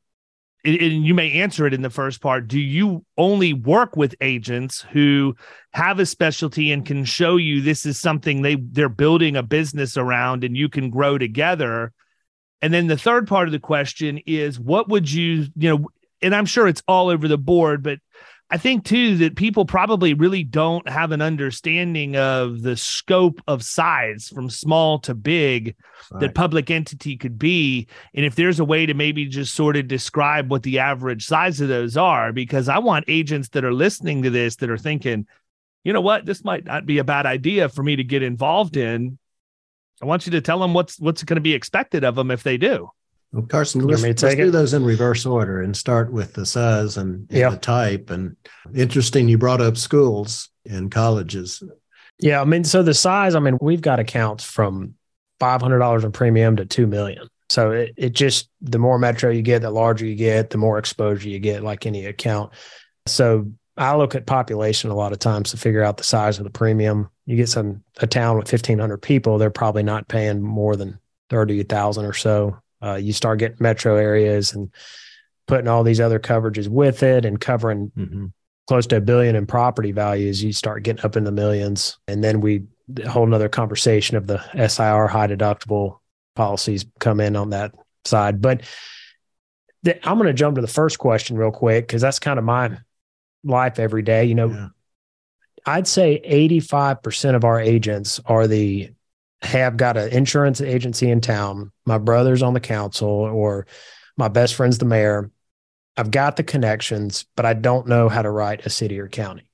and 0.65 1.05
you 1.05 1.13
may 1.13 1.41
answer 1.41 1.67
it 1.67 1.73
in 1.73 1.81
the 1.81 1.89
first 1.89 2.21
part 2.21 2.47
do 2.47 2.59
you 2.59 3.05
only 3.17 3.53
work 3.53 3.97
with 3.97 4.15
agents 4.21 4.85
who 4.93 5.35
have 5.73 5.99
a 5.99 6.05
specialty 6.05 6.71
and 6.71 6.85
can 6.85 7.03
show 7.03 7.35
you 7.35 7.61
this 7.61 7.85
is 7.85 7.99
something 7.99 8.41
they 8.41 8.55
they're 8.55 8.89
building 8.89 9.35
a 9.35 9.43
business 9.43 9.97
around 9.97 10.43
and 10.43 10.55
you 10.55 10.69
can 10.69 10.89
grow 10.89 11.17
together 11.17 11.91
and 12.61 12.73
then 12.73 12.87
the 12.87 12.97
third 12.97 13.27
part 13.27 13.47
of 13.47 13.51
the 13.51 13.59
question 13.59 14.19
is 14.25 14.59
what 14.59 14.87
would 14.87 15.11
you 15.11 15.47
you 15.55 15.69
know 15.69 15.87
and 16.21 16.33
i'm 16.33 16.45
sure 16.45 16.67
it's 16.67 16.83
all 16.87 17.09
over 17.09 17.27
the 17.27 17.37
board 17.37 17.83
but 17.83 17.99
I 18.53 18.57
think 18.57 18.85
too 18.85 19.17
that 19.17 19.35
people 19.35 19.65
probably 19.65 20.13
really 20.13 20.43
don't 20.43 20.87
have 20.87 21.11
an 21.11 21.23
understanding 21.23 22.15
of 22.15 22.61
the 22.61 22.77
scope 22.77 23.41
of 23.47 23.63
size 23.63 24.29
from 24.29 24.47
small 24.47 24.99
to 24.99 25.15
big 25.15 25.75
right. 26.11 26.19
that 26.19 26.35
public 26.35 26.69
entity 26.69 27.17
could 27.17 27.39
be. 27.39 27.87
And 28.13 28.23
if 28.23 28.35
there's 28.35 28.59
a 28.59 28.63
way 28.63 28.85
to 28.85 28.93
maybe 28.93 29.25
just 29.25 29.55
sort 29.55 29.75
of 29.75 29.87
describe 29.87 30.51
what 30.51 30.61
the 30.61 30.77
average 30.77 31.25
size 31.25 31.61
of 31.61 31.67
those 31.67 31.97
are, 31.97 32.31
because 32.31 32.69
I 32.69 32.77
want 32.77 33.05
agents 33.07 33.49
that 33.49 33.65
are 33.65 33.73
listening 33.73 34.21
to 34.21 34.29
this 34.29 34.57
that 34.57 34.69
are 34.69 34.77
thinking, 34.77 35.25
you 35.83 35.91
know 35.91 36.01
what, 36.01 36.27
this 36.27 36.43
might 36.43 36.63
not 36.63 36.85
be 36.85 36.99
a 36.99 37.03
bad 37.03 37.25
idea 37.25 37.69
for 37.69 37.81
me 37.81 37.95
to 37.95 38.03
get 38.03 38.21
involved 38.21 38.77
in. 38.77 39.17
I 39.99 40.05
want 40.05 40.27
you 40.27 40.31
to 40.33 40.41
tell 40.41 40.59
them 40.59 40.75
what's 40.75 40.99
what's 40.99 41.23
going 41.23 41.37
to 41.37 41.41
be 41.41 41.55
expected 41.55 42.03
of 42.03 42.13
them 42.13 42.29
if 42.29 42.43
they 42.43 42.57
do. 42.57 42.91
Well, 43.33 43.47
Carson, 43.47 43.81
let's, 43.81 44.03
let's 44.03 44.21
do 44.21 44.51
those 44.51 44.75
in 44.75 44.85
reverse 44.85 45.25
order 45.25 45.63
and 45.63 45.75
start 45.75 46.13
with 46.13 46.33
the 46.33 46.45
size 46.45 46.97
and, 46.97 47.27
and 47.29 47.39
yeah. 47.39 47.49
the 47.49 47.57
type. 47.57 48.11
And 48.11 48.37
interesting, 48.75 49.27
you 49.27 49.39
brought 49.39 49.59
up 49.59 49.75
schools 49.75 50.49
and 50.69 50.91
colleges. 50.91 51.63
Yeah, 52.19 52.41
I 52.41 52.45
mean, 52.45 52.63
so 52.63 52.83
the 52.83 52.93
size. 52.93 53.33
I 53.33 53.39
mean, 53.39 53.57
we've 53.59 53.81
got 53.81 53.99
accounts 53.99 54.43
from 54.43 54.93
five 55.39 55.63
hundred 55.63 55.79
dollars 55.79 56.03
in 56.03 56.11
premium 56.11 56.57
to 56.57 56.65
two 56.65 56.85
million. 56.85 57.27
So 57.49 57.71
it, 57.71 57.93
it 57.97 58.13
just 58.13 58.49
the 58.61 58.77
more 58.77 58.99
metro 58.99 59.31
you 59.31 59.41
get, 59.41 59.63
the 59.63 59.71
larger 59.71 60.05
you 60.05 60.15
get, 60.15 60.51
the 60.51 60.59
more 60.59 60.77
exposure 60.77 61.27
you 61.27 61.39
get, 61.39 61.63
like 61.63 61.87
any 61.87 62.05
account. 62.05 62.53
So 63.07 63.51
I 63.75 63.95
look 63.95 64.13
at 64.13 64.27
population 64.27 64.91
a 64.91 64.95
lot 64.95 65.11
of 65.11 65.17
times 65.17 65.51
to 65.51 65.57
figure 65.57 65.83
out 65.83 65.97
the 65.97 66.03
size 66.03 66.37
of 66.37 66.43
the 66.43 66.51
premium. 66.51 67.09
You 67.25 67.35
get 67.35 67.49
some 67.49 67.83
a 67.97 68.05
town 68.05 68.37
with 68.37 68.47
fifteen 68.47 68.77
hundred 68.77 68.99
people, 68.99 69.39
they're 69.39 69.49
probably 69.49 69.83
not 69.83 70.07
paying 70.07 70.39
more 70.39 70.75
than 70.75 70.99
thirty 71.31 71.63
thousand 71.63 72.05
or 72.05 72.13
so 72.13 72.59
uh, 72.83 72.95
you 72.95 73.13
start 73.13 73.39
getting 73.39 73.57
metro 73.59 73.95
areas 73.95 74.53
and 74.53 74.71
putting 75.47 75.67
all 75.67 75.83
these 75.83 75.99
other 75.99 76.19
coverages 76.19 76.67
with 76.67 77.03
it 77.03 77.25
and 77.25 77.39
covering 77.39 77.91
mm-hmm. 77.97 78.25
close 78.67 78.87
to 78.87 78.97
a 78.97 79.01
billion 79.01 79.35
in 79.35 79.45
property 79.45 79.91
values, 79.91 80.43
you 80.43 80.53
start 80.53 80.83
getting 80.83 81.03
up 81.05 81.15
in 81.15 81.23
the 81.23 81.31
millions. 81.31 81.97
And 82.07 82.23
then 82.23 82.41
we 82.41 82.63
whole 83.07 83.25
another 83.25 83.49
conversation 83.49 84.17
of 84.17 84.27
the 84.27 84.39
SIR 84.67 85.07
high 85.07 85.27
deductible 85.27 85.99
policies 86.35 86.85
come 86.99 87.19
in 87.19 87.35
on 87.35 87.51
that 87.51 87.73
side. 88.05 88.41
But 88.41 88.61
the, 89.83 90.07
I'm 90.07 90.17
going 90.17 90.27
to 90.27 90.33
jump 90.33 90.55
to 90.55 90.61
the 90.61 90.67
first 90.67 90.99
question 90.99 91.37
real 91.37 91.51
quick 91.51 91.87
because 91.87 92.01
that's 92.01 92.19
kind 92.19 92.39
of 92.39 92.45
my 92.45 92.77
life 93.43 93.79
every 93.79 94.01
day. 94.01 94.25
You 94.25 94.35
know, 94.35 94.49
yeah. 94.49 94.67
I'd 95.65 95.87
say 95.87 96.21
85% 96.25 97.35
of 97.35 97.45
our 97.45 97.59
agents 97.59 98.19
are 98.25 98.47
the 98.47 98.91
have 99.43 99.77
got 99.77 99.97
an 99.97 100.09
insurance 100.09 100.61
agency 100.61 101.09
in 101.09 101.21
town. 101.21 101.71
My 101.85 101.97
brother's 101.97 102.41
on 102.41 102.53
the 102.53 102.59
council, 102.59 103.09
or 103.09 103.67
my 104.17 104.27
best 104.27 104.55
friend's 104.55 104.77
the 104.77 104.85
mayor. 104.85 105.31
I've 105.95 106.11
got 106.11 106.37
the 106.37 106.43
connections, 106.43 107.25
but 107.35 107.45
I 107.45 107.53
don't 107.53 107.87
know 107.87 108.09
how 108.09 108.21
to 108.21 108.29
write 108.29 108.65
a 108.65 108.69
city 108.69 108.99
or 108.99 109.07
county. 109.07 109.47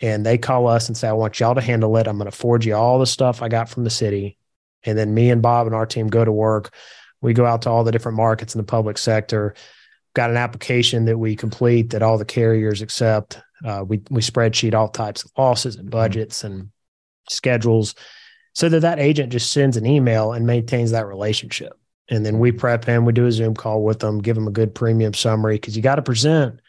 And 0.00 0.26
they 0.26 0.36
call 0.36 0.66
us 0.66 0.88
and 0.88 0.96
say, 0.96 1.08
I 1.08 1.12
want 1.12 1.38
y'all 1.38 1.54
to 1.54 1.60
handle 1.60 1.96
it. 1.96 2.06
I'm 2.06 2.18
going 2.18 2.30
to 2.30 2.36
forward 2.36 2.64
you 2.64 2.74
all 2.74 2.98
the 2.98 3.06
stuff 3.06 3.40
I 3.40 3.48
got 3.48 3.68
from 3.68 3.84
the 3.84 3.90
city. 3.90 4.36
And 4.84 4.98
then 4.98 5.14
me 5.14 5.30
and 5.30 5.42
Bob 5.42 5.66
and 5.66 5.74
our 5.74 5.86
team 5.86 6.08
go 6.08 6.24
to 6.24 6.32
work. 6.32 6.74
We 7.20 7.32
go 7.32 7.46
out 7.46 7.62
to 7.62 7.70
all 7.70 7.84
the 7.84 7.92
different 7.92 8.16
markets 8.16 8.54
in 8.54 8.58
the 8.58 8.66
public 8.66 8.98
sector. 8.98 9.54
Got 10.14 10.30
an 10.30 10.36
application 10.36 11.06
that 11.06 11.18
we 11.18 11.34
complete 11.34 11.90
that 11.90 12.02
all 12.02 12.18
the 12.18 12.24
carriers 12.24 12.82
accept. 12.82 13.40
Uh, 13.64 13.84
we 13.86 14.02
we 14.10 14.20
spreadsheet 14.20 14.74
all 14.74 14.88
types 14.88 15.24
of 15.24 15.30
losses 15.36 15.76
and 15.76 15.90
budgets 15.90 16.44
and 16.44 16.70
schedules 17.28 17.94
so 18.56 18.70
that 18.70 18.80
that 18.80 18.98
agent 18.98 19.32
just 19.32 19.52
sends 19.52 19.76
an 19.76 19.84
email 19.84 20.32
and 20.32 20.46
maintains 20.46 20.92
that 20.92 21.06
relationship. 21.06 21.78
And 22.08 22.24
then 22.24 22.38
we 22.38 22.52
prep 22.52 22.86
him, 22.86 23.04
we 23.04 23.12
do 23.12 23.26
a 23.26 23.32
Zoom 23.32 23.54
call 23.54 23.84
with 23.84 23.98
them, 23.98 24.22
give 24.22 24.34
them 24.34 24.48
a 24.48 24.50
good 24.50 24.74
premium 24.74 25.12
summary 25.12 25.56
because 25.56 25.76
you 25.76 25.82
got 25.82 25.96
to 25.96 26.02
present 26.02 26.60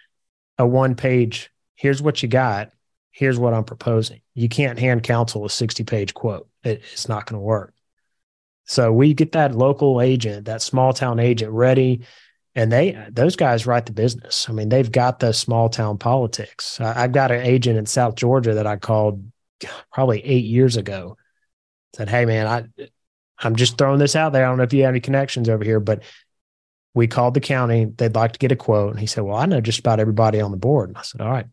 a 0.57 0.67
one 0.67 0.95
page, 0.95 1.49
here's 1.75 2.01
what 2.01 2.21
you 2.21 2.27
got, 2.27 2.73
here's 3.11 3.39
what 3.39 3.53
I'm 3.53 3.63
proposing. 3.63 4.19
You 4.33 4.49
can't 4.49 4.77
hand 4.77 5.03
council 5.03 5.45
a 5.45 5.49
60 5.49 5.85
page 5.85 6.13
quote, 6.13 6.49
it, 6.61 6.81
it's 6.91 7.07
not 7.07 7.25
going 7.25 7.39
to 7.39 7.45
work. 7.45 7.73
So 8.65 8.91
we 8.91 9.13
get 9.13 9.31
that 9.31 9.55
local 9.55 10.01
agent, 10.01 10.47
that 10.47 10.61
small 10.61 10.91
town 10.91 11.21
agent 11.21 11.53
ready. 11.53 12.01
And 12.53 12.69
they, 12.69 13.01
those 13.09 13.37
guys 13.37 13.65
write 13.65 13.85
the 13.85 13.93
business. 13.93 14.49
I 14.49 14.51
mean, 14.51 14.67
they've 14.67 14.91
got 14.91 15.19
the 15.19 15.31
small 15.31 15.69
town 15.69 15.99
politics. 15.99 16.81
I, 16.81 17.03
I've 17.03 17.13
got 17.13 17.31
an 17.31 17.45
agent 17.45 17.77
in 17.77 17.85
South 17.85 18.15
Georgia 18.15 18.55
that 18.55 18.67
I 18.67 18.75
called 18.75 19.31
probably 19.93 20.19
eight 20.25 20.43
years 20.43 20.75
ago 20.75 21.15
said, 21.97 22.09
Hey 22.09 22.25
man, 22.25 22.47
I 22.47 22.87
I'm 23.39 23.55
just 23.55 23.77
throwing 23.77 23.99
this 23.99 24.15
out 24.15 24.33
there. 24.33 24.45
I 24.45 24.49
don't 24.49 24.57
know 24.57 24.63
if 24.63 24.73
you 24.73 24.83
have 24.83 24.91
any 24.91 24.99
connections 24.99 25.49
over 25.49 25.63
here, 25.63 25.79
but 25.79 26.03
we 26.93 27.07
called 27.07 27.33
the 27.33 27.39
county. 27.39 27.85
They'd 27.85 28.15
like 28.15 28.33
to 28.33 28.39
get 28.39 28.51
a 28.51 28.55
quote. 28.55 28.91
And 28.91 28.99
he 28.99 29.05
said, 29.05 29.23
Well, 29.23 29.37
I 29.37 29.45
know 29.45 29.61
just 29.61 29.79
about 29.79 29.99
everybody 29.99 30.41
on 30.41 30.51
the 30.51 30.57
board. 30.57 30.89
And 30.89 30.97
I 30.97 31.03
said, 31.03 31.21
All 31.21 31.29
right. 31.29 31.45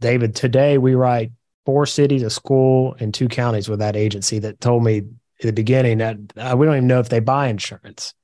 David, 0.00 0.34
today 0.34 0.78
we 0.78 0.94
write 0.94 1.32
four 1.64 1.86
cities, 1.86 2.22
a 2.22 2.30
school, 2.30 2.94
and 2.98 3.14
two 3.14 3.28
counties 3.28 3.68
with 3.68 3.78
that 3.78 3.96
agency 3.96 4.38
that 4.40 4.60
told 4.60 4.84
me 4.84 4.98
at 4.98 5.04
the 5.40 5.52
beginning 5.52 5.98
that 5.98 6.16
uh, 6.36 6.54
we 6.56 6.66
don't 6.66 6.76
even 6.76 6.86
know 6.86 7.00
if 7.00 7.08
they 7.08 7.20
buy 7.20 7.48
insurance. 7.48 8.14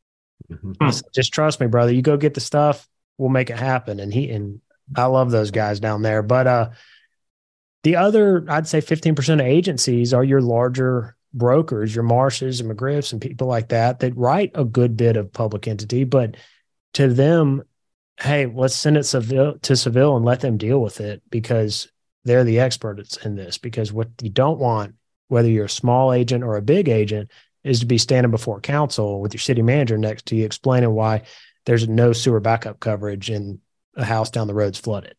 Mm-hmm. 0.50 0.90
Said, 0.90 1.04
just 1.14 1.32
trust 1.32 1.60
me, 1.60 1.66
brother. 1.66 1.92
You 1.92 2.02
go 2.02 2.16
get 2.16 2.34
the 2.34 2.40
stuff, 2.40 2.88
we'll 3.18 3.30
make 3.30 3.50
it 3.50 3.58
happen. 3.58 4.00
And 4.00 4.12
he 4.12 4.30
and 4.30 4.60
I 4.94 5.06
love 5.06 5.30
those 5.30 5.50
guys 5.50 5.80
down 5.80 6.02
there. 6.02 6.22
But 6.22 6.46
uh 6.46 6.70
the 7.82 7.96
other, 7.96 8.44
I'd 8.48 8.66
say 8.66 8.80
15% 8.80 9.34
of 9.34 9.40
agencies 9.40 10.12
are 10.12 10.24
your 10.24 10.42
larger 10.42 11.16
brokers, 11.32 11.94
your 11.94 12.04
Marshes 12.04 12.60
and 12.60 12.70
McGriffs 12.70 13.12
and 13.12 13.20
people 13.20 13.46
like 13.46 13.68
that 13.68 14.00
that 14.00 14.16
write 14.16 14.50
a 14.54 14.64
good 14.64 14.96
bit 14.96 15.16
of 15.16 15.32
public 15.32 15.66
entity. 15.66 16.04
But 16.04 16.36
to 16.94 17.08
them, 17.08 17.62
hey, 18.20 18.46
let's 18.46 18.74
send 18.74 18.96
it 18.96 19.04
to 19.04 19.76
Seville 19.76 20.16
and 20.16 20.24
let 20.24 20.40
them 20.40 20.58
deal 20.58 20.82
with 20.82 21.00
it 21.00 21.22
because 21.30 21.90
they're 22.24 22.44
the 22.44 22.60
experts 22.60 23.16
in 23.18 23.36
this. 23.36 23.58
Because 23.58 23.92
what 23.92 24.08
you 24.20 24.28
don't 24.28 24.58
want, 24.58 24.94
whether 25.28 25.48
you're 25.48 25.66
a 25.66 25.70
small 25.70 26.12
agent 26.12 26.44
or 26.44 26.56
a 26.56 26.62
big 26.62 26.88
agent, 26.88 27.30
is 27.64 27.80
to 27.80 27.86
be 27.86 27.98
standing 27.98 28.30
before 28.30 28.60
council 28.60 29.20
with 29.20 29.32
your 29.32 29.40
city 29.40 29.62
manager 29.62 29.96
next 29.96 30.26
to 30.26 30.36
you 30.36 30.44
explaining 30.44 30.90
why 30.90 31.22
there's 31.66 31.88
no 31.88 32.12
sewer 32.12 32.40
backup 32.40 32.80
coverage 32.80 33.30
and 33.30 33.58
a 33.96 34.04
house 34.04 34.30
down 34.30 34.46
the 34.46 34.54
road's 34.54 34.78
flooded 34.78 35.14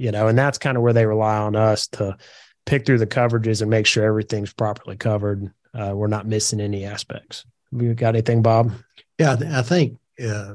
you 0.00 0.10
know, 0.10 0.28
and 0.28 0.38
that's 0.38 0.56
kind 0.56 0.78
of 0.78 0.82
where 0.82 0.94
they 0.94 1.04
rely 1.04 1.36
on 1.36 1.54
us 1.54 1.86
to 1.88 2.16
pick 2.64 2.86
through 2.86 2.96
the 2.96 3.06
coverages 3.06 3.60
and 3.60 3.70
make 3.70 3.84
sure 3.84 4.02
everything's 4.02 4.52
properly 4.52 4.96
covered. 4.96 5.52
Uh, 5.74 5.92
we're 5.94 6.06
not 6.06 6.26
missing 6.26 6.58
any 6.58 6.86
aspects. 6.86 7.44
You 7.70 7.92
got 7.92 8.14
anything, 8.14 8.40
Bob? 8.40 8.72
Yeah, 9.18 9.36
I 9.52 9.60
think 9.60 9.98
uh, 10.18 10.54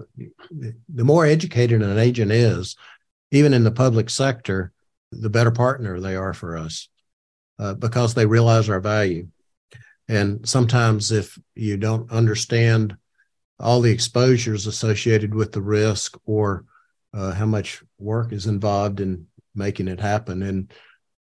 the 0.49 1.03
more 1.03 1.27
educated 1.27 1.83
an 1.83 1.99
agent 1.99 2.31
is, 2.31 2.75
even 3.29 3.53
in 3.53 3.63
the 3.63 3.71
public 3.71 4.09
sector, 4.09 4.71
the 5.11 5.29
better 5.29 5.51
partner 5.51 5.99
they 5.99 6.15
are 6.15 6.33
for 6.33 6.57
us 6.57 6.89
uh, 7.59 7.75
because 7.75 8.15
they 8.15 8.25
realize 8.25 8.67
our 8.67 8.79
value. 8.79 9.27
And 10.09 10.49
sometimes, 10.49 11.11
if 11.11 11.37
you 11.53 11.77
don't 11.77 12.11
understand 12.11 12.97
all 13.59 13.81
the 13.81 13.91
exposures 13.91 14.65
associated 14.65 15.35
with 15.35 15.51
the 15.51 15.61
risk 15.61 16.17
or 16.25 16.65
uh, 17.13 17.31
how 17.31 17.45
much 17.45 17.83
work 17.99 18.33
is 18.33 18.47
involved 18.47 18.99
in 18.99 19.27
making 19.55 19.87
it 19.87 19.99
happen. 19.99 20.43
And 20.43 20.71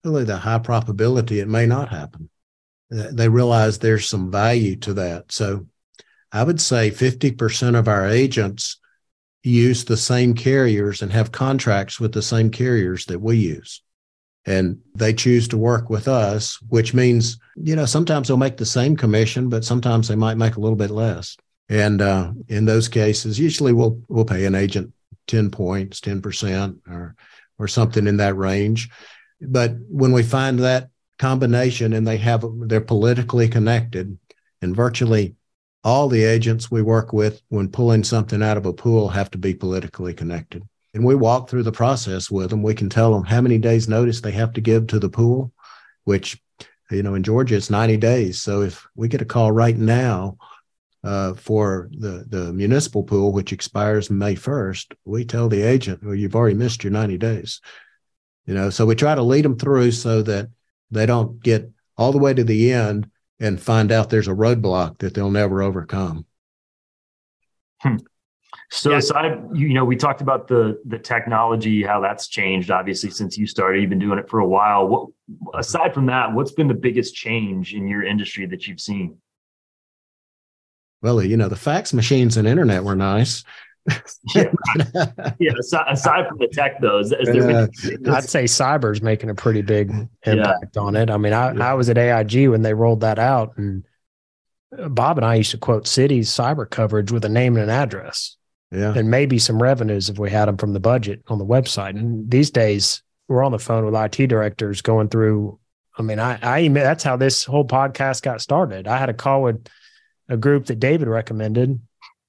really, 0.04 0.24
the 0.24 0.38
high 0.38 0.60
probability 0.60 1.40
it 1.40 1.48
may 1.48 1.66
not 1.66 1.90
happen. 1.90 2.30
They 2.90 3.30
realize 3.30 3.78
there's 3.78 4.08
some 4.08 4.32
value 4.32 4.76
to 4.78 4.94
that. 4.96 5.32
So 5.32 5.68
I 6.32 6.44
would 6.44 6.60
say 6.60 6.92
50% 6.92 7.78
of 7.78 7.88
our 7.88 8.08
agents 8.08 8.78
use 9.44 9.86
the 9.86 9.98
same 9.98 10.34
carriers 10.34 11.02
and 11.02 11.12
have 11.12 11.32
contracts 11.32 12.00
with 12.00 12.12
the 12.14 12.22
same 12.22 12.52
carriers 12.52 13.06
that 13.06 13.20
we 13.20 13.38
use. 13.38 13.82
And 14.46 14.80
they 14.96 15.14
choose 15.14 15.48
to 15.50 15.58
work 15.58 15.90
with 15.90 16.08
us, 16.08 16.60
which 16.70 16.94
means, 16.94 17.38
you 17.56 17.76
know, 17.76 17.86
sometimes 17.86 18.28
they'll 18.28 18.38
make 18.38 18.58
the 18.58 18.66
same 18.66 18.98
commission, 18.98 19.50
but 19.50 19.64
sometimes 19.64 20.08
they 20.08 20.16
might 20.16 20.38
make 20.38 20.56
a 20.56 20.60
little 20.60 20.76
bit 20.76 20.90
less. 20.90 21.38
And 21.70 22.02
uh, 22.02 22.34
in 22.48 22.66
those 22.66 22.90
cases, 22.90 23.40
usually 23.40 23.72
we'll 23.72 24.02
we'll 24.10 24.26
pay 24.26 24.46
an 24.46 24.56
agent 24.56 24.94
10 25.28 25.52
points, 25.52 26.02
10%, 26.02 26.80
or 26.90 27.16
or 27.62 27.68
something 27.68 28.08
in 28.08 28.18
that 28.18 28.36
range. 28.36 28.90
But 29.40 29.76
when 29.90 30.12
we 30.12 30.24
find 30.24 30.60
that 30.60 30.90
combination 31.20 31.94
and 31.94 32.08
they 32.08 32.18
have 32.18 32.44
they're 32.68 32.82
politically 32.82 33.48
connected 33.48 34.18
and 34.62 34.76
virtually 34.76 35.36
all 35.84 36.08
the 36.08 36.24
agents 36.24 36.72
we 36.72 36.82
work 36.82 37.14
with 37.14 37.42
when 37.50 37.70
pulling 37.70 38.04
something 38.04 38.42
out 38.42 38.58
of 38.58 38.66
a 38.66 38.74
pool 38.74 39.10
have 39.10 39.32
to 39.32 39.38
be 39.38 39.54
politically 39.54 40.14
connected. 40.14 40.64
And 40.94 41.06
we 41.06 41.16
walk 41.16 41.50
through 41.50 41.64
the 41.64 41.72
process 41.72 42.30
with 42.30 42.50
them. 42.50 42.64
We 42.64 42.74
can 42.74 42.90
tell 42.90 43.14
them 43.14 43.24
how 43.24 43.42
many 43.42 43.58
days 43.58 43.88
notice 43.88 44.22
they 44.22 44.32
have 44.32 44.54
to 44.54 44.62
give 44.62 44.88
to 44.88 45.00
the 45.00 45.10
pool 45.10 45.54
which 46.04 46.42
you 46.90 47.04
know 47.04 47.16
in 47.16 47.24
georgia 47.24 47.56
it's 47.56 47.70
90 47.70 47.98
days. 47.98 48.42
So 48.42 48.62
if 48.62 48.86
we 48.96 49.08
get 49.08 49.22
a 49.22 49.26
call 49.26 49.52
right 49.52 49.78
now 49.78 50.38
uh, 51.04 51.34
for 51.34 51.90
the 51.92 52.26
the 52.28 52.54
municipal 52.54 53.04
pool 53.04 53.32
which 53.32 53.54
expires 53.54 54.12
may 54.12 54.36
1st 54.36 54.94
we 55.06 55.26
tell 55.26 55.50
the 55.50 55.62
agent 55.62 56.04
well 56.04 56.16
you've 56.16 56.36
already 56.36 56.56
missed 56.56 56.84
your 56.84 56.92
90 56.92 57.18
days 57.18 57.60
you 58.46 58.54
know 58.54 58.70
so 58.70 58.86
we 58.86 58.96
try 58.96 59.16
to 59.16 59.24
lead 59.24 59.44
them 59.44 59.58
through 59.58 59.92
so 59.92 60.22
that 60.22 60.50
they 60.92 61.06
don't 61.06 61.42
get 61.42 61.70
all 61.98 62.12
the 62.12 62.18
way 62.18 62.34
to 62.34 62.44
the 62.44 62.72
end 62.72 63.10
and 63.40 63.60
find 63.60 63.92
out 63.92 64.10
there's 64.10 64.28
a 64.28 64.34
roadblock 64.34 65.00
that 65.00 65.14
they'll 65.14 65.32
never 65.32 65.62
overcome. 65.62 66.26
Hmm. 67.80 67.98
So 68.70 68.92
yeah. 68.92 68.98
aside, 68.98 69.42
you 69.54 69.74
know, 69.74 69.84
we 69.84 69.96
talked 69.96 70.22
about 70.22 70.48
the 70.48 70.80
the 70.86 71.00
technology, 71.00 71.84
how 71.84 72.00
that's 72.00 72.28
changed. 72.28 72.72
Obviously, 72.72 73.10
since 73.10 73.38
you 73.38 73.46
started, 73.48 73.82
you've 73.82 73.90
been 73.90 74.00
doing 74.00 74.20
it 74.20 74.30
for 74.30 74.40
a 74.40 74.48
while. 74.48 74.88
What 74.88 75.10
aside 75.54 75.94
from 75.94 76.06
that, 76.06 76.34
what's 76.34 76.52
been 76.52 76.68
the 76.68 76.74
biggest 76.74 77.16
change 77.16 77.74
in 77.74 77.88
your 77.88 78.04
industry 78.04 78.46
that 78.46 78.68
you've 78.68 78.80
seen? 78.80 79.18
Well, 81.02 81.22
you 81.24 81.38
know, 81.38 81.50
the 81.50 81.56
fax 81.56 81.94
machines 81.94 82.38
and 82.38 82.48
internet 82.48 82.84
were 82.84 82.96
nice, 82.96 83.44
yeah, 84.36 84.52
yeah. 85.40 85.52
Aside, 85.60 85.86
aside, 85.90 86.28
from 86.28 86.38
the 86.38 86.48
tech, 86.48 86.80
though, 86.82 87.00
is, 87.00 87.12
is 87.12 87.28
there 87.28 87.50
uh, 87.50 87.68
I'd 88.16 88.30
say 88.30 88.44
cyber's 88.44 89.02
making 89.02 89.30
a 89.30 89.36
pretty 89.36 89.62
big 89.62 89.90
impact 90.26 90.76
yeah. 90.76 90.82
on 90.82 90.96
it. 90.96 91.10
I 91.10 91.18
mean, 91.18 91.34
I, 91.34 91.54
yeah. 91.54 91.72
I 91.72 91.74
was 91.74 91.90
at 91.90 91.98
AIG 91.98 92.50
when 92.50 92.62
they 92.62 92.74
rolled 92.74 93.02
that 93.02 93.18
out, 93.18 93.58
and 93.58 93.84
Bob 94.90 95.18
and 95.18 95.26
I 95.26 95.36
used 95.36 95.52
to 95.52 95.58
quote 95.58 95.88
cities 95.88 96.30
cyber 96.30 96.70
coverage 96.70 97.12
with 97.12 97.26
a 97.26 97.30
name 97.30 97.56
and 97.56 97.64
an 97.64 97.70
address, 97.70 98.38
yeah, 98.72 98.94
and 98.96 99.10
maybe 99.10 99.40
some 99.40 99.62
revenues 99.62 100.10
if 100.10 100.20
we 100.20 100.30
had 100.30 100.48
them 100.48 100.58
from 100.58 100.74
the 100.74 100.80
budget 100.80 101.24
on 101.28 101.40
the 101.40 101.46
website. 101.46 101.98
And 101.98 102.30
these 102.30 102.52
days, 102.52 103.02
we're 103.28 103.44
on 103.44 103.52
the 103.52 103.60
phone 103.60 103.86
with 103.86 103.96
IT 103.96 104.28
directors 104.28 104.82
going 104.82 105.10
through. 105.10 105.58
I 105.98 106.04
mean, 106.04 106.20
I, 106.20 106.38
I 106.42 106.68
that's 106.68 107.04
how 107.04 107.18
this 107.18 107.46
whole 107.46 107.66
podcast 107.66 108.22
got 108.22 108.42
started. 108.42 108.88
I 108.88 108.98
had 108.98 109.10
a 109.10 109.14
call 109.14 109.42
with 109.42 109.68
a 110.32 110.38
group 110.38 110.68
that 110.68 110.80
David 110.80 111.08
recommended 111.08 111.80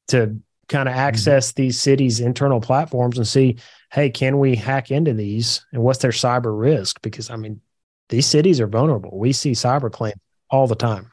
to 0.09 0.39
kind 0.69 0.89
of 0.89 0.95
mm-hmm. 0.95 1.01
access 1.01 1.53
mm-hmm. 1.53 1.63
these 1.63 1.81
cities' 1.81 2.21
internal 2.21 2.61
platforms 2.61 3.17
and 3.17 3.27
see, 3.27 3.57
hey, 3.93 4.11
can 4.11 4.39
we 4.39 4.57
hack 4.57 4.91
into 4.91 5.15
these 5.15 5.65
and 5.73 5.83
what's 5.83 6.01
their 6.01 6.11
cyber 6.11 6.59
risk? 6.59 7.01
Because 7.01 7.31
I 7.31 7.37
mean, 7.37 7.61
these 8.09 8.27
cities 8.27 8.61
are 8.61 8.67
vulnerable. 8.67 9.17
We 9.17 9.33
see 9.33 9.53
cyber 9.53 9.91
claims 9.91 10.17
all 10.51 10.67
the 10.67 10.75
time. 10.75 11.11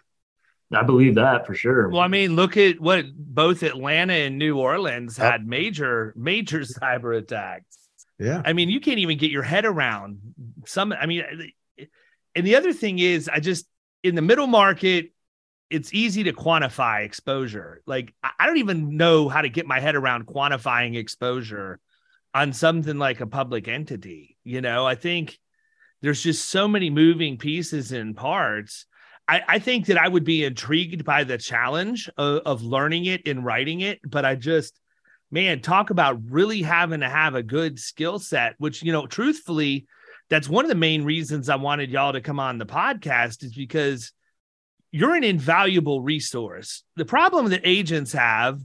I 0.72 0.84
believe 0.84 1.16
that 1.16 1.48
for 1.48 1.56
sure. 1.56 1.90
Well, 1.90 2.02
I 2.02 2.08
mean, 2.08 2.36
look 2.36 2.58
at 2.58 2.80
what 2.80 3.06
both 3.16 3.64
Atlanta 3.64 4.14
and 4.14 4.38
New 4.38 4.60
Orleans 4.60 5.18
yep. 5.18 5.32
had 5.32 5.48
major, 5.48 6.14
major 6.16 6.60
cyber 6.82 7.18
attacks. 7.18 7.78
Yeah. 8.20 8.42
I 8.46 8.54
mean, 8.54 8.70
you 8.70 8.80
can't 8.80 9.00
even 9.00 9.18
get 9.18 9.32
your 9.32 9.44
head 9.44 9.66
around 9.66 10.20
some. 10.66 10.92
I 10.92 11.06
mean, 11.06 11.24
and 12.36 12.46
the 12.46 12.56
other 12.56 12.74
thing 12.74 13.00
is, 13.00 13.30
I 13.30 13.40
just, 13.40 13.66
in 14.04 14.16
the 14.16 14.22
middle 14.22 14.48
market, 14.48 15.12
it's 15.70 15.94
easy 15.94 16.24
to 16.24 16.34
quantify 16.34 17.04
exposure. 17.04 17.82
Like 17.86 18.14
I 18.24 18.48
don't 18.48 18.58
even 18.58 18.98
know 18.98 19.30
how 19.30 19.42
to 19.42 19.50
get 19.50 19.68
my 19.68 19.80
head 19.80 19.96
around 19.96 20.26
quantifying 20.26 20.96
exposure 20.96 21.80
on 22.34 22.54
something 22.54 22.98
like 22.98 23.22
a 23.22 23.28
public 23.28 23.68
entity. 23.68 24.38
You 24.44 24.62
know, 24.62 24.86
I 24.86 24.96
think 24.96 25.38
there's 26.02 26.22
just 26.22 26.50
so 26.50 26.68
many 26.68 26.90
moving 26.90 27.38
pieces 27.38 27.92
and 27.92 28.16
parts. 28.16 28.86
I, 29.28 29.44
I 29.48 29.60
think 29.60 29.88
that 29.88 29.98
I 29.98 30.08
would 30.08 30.24
be 30.24 30.44
intrigued 30.44 31.06
by 31.06 31.24
the 31.24 31.38
challenge 31.38 32.10
of, 32.18 32.42
of 32.46 32.64
learning 32.64 33.06
it 33.06 33.28
and 33.28 33.46
writing 33.46 33.82
it, 33.82 34.00
but 34.04 34.26
I 34.26 34.36
just, 34.36 34.80
man, 35.30 35.62
talk 35.62 35.92
about 35.92 36.20
really 36.30 36.64
having 36.64 37.02
to 37.02 37.10
have 37.10 37.36
a 37.36 37.44
good 37.44 37.80
skill 37.80 38.18
set, 38.18 38.56
which, 38.58 38.82
you 38.82 38.92
know, 38.92 39.06
truthfully, 39.06 39.86
that's 40.30 40.50
one 40.50 40.66
of 40.66 40.70
the 40.70 40.76
main 40.76 41.04
reasons 41.04 41.50
I 41.50 41.58
wanted 41.58 41.92
y'all 41.92 42.14
to 42.14 42.22
come 42.22 42.40
on 42.40 42.58
the 42.58 42.66
podcast 42.66 43.44
is 43.44 43.54
because 43.54 44.12
you're 44.92 45.16
an 45.16 45.24
invaluable 45.24 46.02
resource. 46.02 46.84
The 46.96 47.06
problem 47.06 47.50
that 47.50 47.62
agents 47.64 48.14
have 48.14 48.60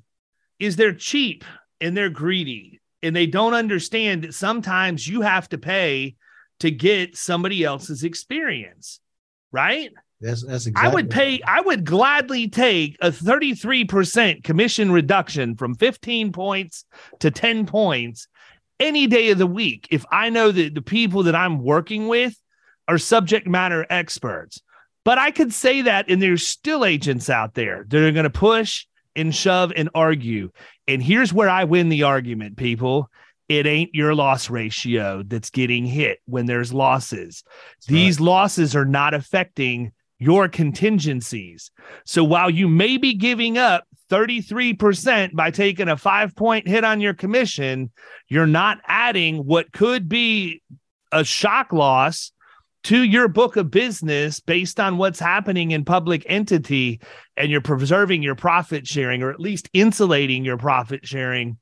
is 0.58 0.76
they're 0.76 0.94
cheap 0.94 1.44
and 1.80 1.96
they're 1.96 2.10
greedy 2.10 2.80
and 3.02 3.14
they 3.14 3.26
don't 3.26 3.54
understand 3.54 4.24
that 4.24 4.34
sometimes 4.34 5.06
you 5.06 5.20
have 5.20 5.48
to 5.50 5.58
pay 5.58 6.16
to 6.60 6.70
get 6.70 7.16
somebody 7.16 7.64
else's 7.64 8.04
experience, 8.04 9.00
right? 9.52 9.90
That's, 10.20 10.44
that's 10.44 10.66
exactly. 10.66 10.90
I 10.90 10.94
would 10.94 11.10
pay, 11.10 11.42
I 11.42 11.60
would 11.60 11.84
gladly 11.84 12.48
take 12.48 12.96
a 13.02 13.10
33% 13.10 14.42
commission 14.42 14.90
reduction 14.90 15.56
from 15.56 15.74
15 15.74 16.32
points 16.32 16.86
to 17.20 17.30
10 17.30 17.66
points 17.66 18.28
any 18.80 19.06
day 19.06 19.30
of 19.30 19.38
the 19.38 19.46
week 19.46 19.88
if 19.90 20.06
I 20.10 20.30
know 20.30 20.50
that 20.50 20.74
the 20.74 20.82
people 20.82 21.24
that 21.24 21.34
I'm 21.34 21.62
working 21.62 22.08
with 22.08 22.34
are 22.88 22.98
subject 22.98 23.46
matter 23.46 23.86
experts. 23.90 24.62
But 25.04 25.18
I 25.18 25.30
could 25.30 25.52
say 25.52 25.82
that, 25.82 26.08
and 26.08 26.20
there's 26.20 26.46
still 26.46 26.84
agents 26.84 27.28
out 27.28 27.54
there 27.54 27.84
that 27.88 28.02
are 28.02 28.12
going 28.12 28.24
to 28.24 28.30
push 28.30 28.86
and 29.14 29.34
shove 29.34 29.72
and 29.76 29.90
argue. 29.94 30.50
And 30.88 31.02
here's 31.02 31.32
where 31.32 31.48
I 31.48 31.64
win 31.64 31.88
the 31.88 32.04
argument, 32.04 32.56
people. 32.56 33.10
It 33.48 33.66
ain't 33.66 33.94
your 33.94 34.14
loss 34.14 34.48
ratio 34.48 35.22
that's 35.22 35.50
getting 35.50 35.84
hit 35.84 36.20
when 36.24 36.46
there's 36.46 36.72
losses. 36.72 37.44
That's 37.76 37.86
These 37.86 38.18
right. 38.18 38.24
losses 38.24 38.74
are 38.74 38.86
not 38.86 39.12
affecting 39.12 39.92
your 40.18 40.48
contingencies. 40.48 41.70
So 42.06 42.24
while 42.24 42.48
you 42.48 42.68
may 42.68 42.96
be 42.96 43.14
giving 43.14 43.58
up 43.58 43.84
33% 44.10 45.34
by 45.34 45.50
taking 45.50 45.88
a 45.88 45.96
five 45.96 46.34
point 46.34 46.66
hit 46.66 46.84
on 46.84 47.00
your 47.00 47.14
commission, 47.14 47.90
you're 48.28 48.46
not 48.46 48.78
adding 48.86 49.38
what 49.38 49.72
could 49.72 50.08
be 50.08 50.62
a 51.12 51.24
shock 51.24 51.72
loss 51.72 52.32
to 52.84 53.02
your 53.02 53.28
book 53.28 53.56
of 53.56 53.70
business 53.70 54.40
based 54.40 54.78
on 54.78 54.98
what's 54.98 55.18
happening 55.18 55.70
in 55.70 55.84
public 55.84 56.24
entity 56.28 57.00
and 57.36 57.50
you're 57.50 57.60
preserving 57.60 58.22
your 58.22 58.34
profit 58.34 58.86
sharing 58.86 59.22
or 59.22 59.30
at 59.30 59.40
least 59.40 59.68
insulating 59.72 60.44
your 60.44 60.58
profit 60.58 61.06
sharing 61.06 61.58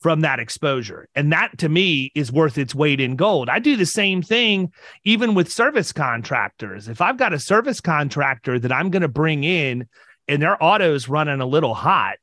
from 0.00 0.20
that 0.20 0.40
exposure. 0.40 1.08
And 1.14 1.32
that 1.32 1.56
to 1.58 1.68
me 1.68 2.12
is 2.14 2.32
worth 2.32 2.58
its 2.58 2.74
weight 2.74 3.00
in 3.00 3.16
gold. 3.16 3.48
I 3.48 3.60
do 3.60 3.76
the 3.76 3.86
same 3.86 4.22
thing 4.22 4.72
even 5.04 5.34
with 5.34 5.50
service 5.50 5.92
contractors. 5.92 6.88
If 6.88 7.00
I've 7.00 7.16
got 7.16 7.32
a 7.32 7.38
service 7.38 7.80
contractor 7.80 8.58
that 8.58 8.72
I'm 8.72 8.90
going 8.90 9.02
to 9.02 9.08
bring 9.08 9.44
in 9.44 9.86
and 10.28 10.42
their 10.42 10.62
auto's 10.62 11.08
running 11.08 11.40
a 11.40 11.46
little 11.46 11.74
hot, 11.74 12.16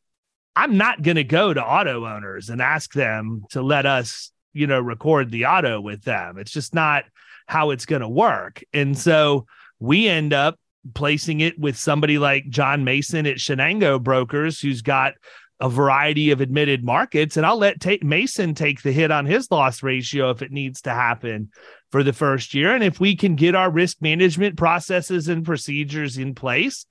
I'm 0.55 0.77
not 0.77 1.01
going 1.01 1.15
to 1.15 1.23
go 1.23 1.53
to 1.53 1.63
auto 1.63 2.05
owners 2.05 2.49
and 2.49 2.61
ask 2.61 2.93
them 2.93 3.45
to 3.51 3.61
let 3.61 3.85
us, 3.85 4.31
you 4.51 4.67
know, 4.67 4.79
record 4.79 5.31
the 5.31 5.45
auto 5.45 5.81
with 5.81 6.03
them. 6.03 6.37
It's 6.37 6.51
just 6.51 6.75
not 6.75 7.05
how 7.47 7.71
it's 7.71 7.85
going 7.85 8.01
to 8.01 8.09
work. 8.09 8.63
And 8.73 8.97
so 8.97 9.45
we 9.79 10.07
end 10.07 10.33
up 10.33 10.57
placing 10.93 11.39
it 11.39 11.57
with 11.57 11.77
somebody 11.77 12.17
like 12.17 12.49
John 12.49 12.83
Mason 12.83 13.25
at 13.25 13.37
Shenango 13.37 14.01
Brokers, 14.01 14.59
who's 14.59 14.81
got 14.81 15.13
a 15.59 15.69
variety 15.69 16.31
of 16.31 16.41
admitted 16.41 16.83
markets. 16.83 17.37
And 17.37 17.45
I'll 17.45 17.57
let 17.57 17.79
ta- 17.79 17.97
Mason 18.01 18.53
take 18.53 18.81
the 18.81 18.91
hit 18.91 19.11
on 19.11 19.25
his 19.25 19.49
loss 19.49 19.81
ratio 19.81 20.29
if 20.29 20.41
it 20.41 20.51
needs 20.51 20.81
to 20.81 20.89
happen 20.89 21.51
for 21.91 22.03
the 22.03 22.11
first 22.11 22.53
year. 22.53 22.73
And 22.75 22.83
if 22.83 22.99
we 22.99 23.15
can 23.15 23.35
get 23.35 23.55
our 23.55 23.71
risk 23.71 24.01
management 24.01 24.57
processes 24.57 25.29
and 25.29 25.45
procedures 25.45 26.17
in 26.17 26.35
place, 26.35 26.85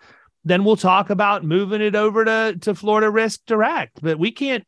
then 0.44 0.64
we'll 0.64 0.76
talk 0.76 1.10
about 1.10 1.44
moving 1.44 1.82
it 1.82 1.94
over 1.94 2.24
to, 2.24 2.56
to 2.62 2.74
Florida 2.74 3.10
Risk 3.10 3.40
Direct. 3.46 4.00
But 4.00 4.18
we 4.18 4.30
can't 4.30 4.64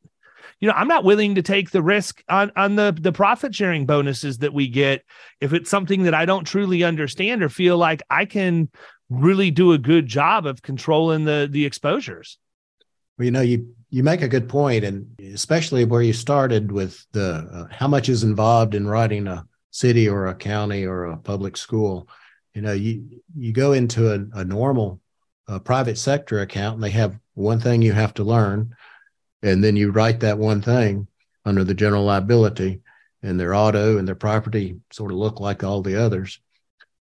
you 0.60 0.68
know, 0.68 0.74
I'm 0.74 0.88
not 0.88 1.04
willing 1.04 1.34
to 1.34 1.42
take 1.42 1.70
the 1.70 1.82
risk 1.82 2.22
on 2.28 2.52
on 2.56 2.76
the 2.76 2.96
the 2.98 3.12
profit 3.12 3.54
sharing 3.54 3.86
bonuses 3.86 4.38
that 4.38 4.54
we 4.54 4.68
get 4.68 5.04
if 5.40 5.52
it's 5.52 5.70
something 5.70 6.04
that 6.04 6.14
I 6.14 6.24
don't 6.24 6.44
truly 6.44 6.84
understand 6.84 7.42
or 7.42 7.48
feel 7.48 7.76
like 7.76 8.02
I 8.10 8.24
can 8.24 8.70
really 9.10 9.50
do 9.50 9.72
a 9.72 9.78
good 9.78 10.06
job 10.06 10.46
of 10.46 10.62
controlling 10.62 11.24
the 11.24 11.48
the 11.50 11.64
exposures. 11.64 12.38
Well, 13.18 13.26
you 13.26 13.30
know, 13.30 13.42
you 13.42 13.74
you 13.90 14.02
make 14.02 14.22
a 14.22 14.28
good 14.28 14.48
point, 14.48 14.84
and 14.84 15.06
especially 15.20 15.84
where 15.84 16.02
you 16.02 16.12
started 16.12 16.72
with 16.72 17.04
the 17.12 17.48
uh, 17.52 17.66
how 17.70 17.86
much 17.86 18.08
is 18.08 18.24
involved 18.24 18.74
in 18.74 18.88
writing 18.88 19.26
a 19.26 19.46
city 19.70 20.08
or 20.08 20.26
a 20.26 20.34
county 20.34 20.84
or 20.84 21.04
a 21.04 21.16
public 21.16 21.56
school. 21.56 22.08
You 22.54 22.62
know, 22.62 22.72
you 22.72 23.20
you 23.36 23.52
go 23.52 23.72
into 23.72 24.12
a, 24.12 24.40
a 24.40 24.44
normal 24.44 25.00
uh, 25.46 25.58
private 25.58 25.98
sector 25.98 26.40
account, 26.40 26.76
and 26.76 26.84
they 26.84 26.90
have 26.90 27.18
one 27.34 27.60
thing 27.60 27.82
you 27.82 27.92
have 27.92 28.14
to 28.14 28.24
learn, 28.24 28.74
and 29.44 29.62
then 29.62 29.76
you 29.76 29.90
write 29.90 30.20
that 30.20 30.38
one 30.38 30.60
thing 30.60 31.06
under 31.44 31.62
the 31.62 31.74
general 31.74 32.04
liability 32.04 32.80
and 33.22 33.38
their 33.38 33.54
auto 33.54 33.98
and 33.98 34.08
their 34.08 34.14
property 34.14 34.80
sort 34.90 35.12
of 35.12 35.16
look 35.16 35.40
like 35.40 35.62
all 35.62 35.82
the 35.82 35.96
others 35.96 36.40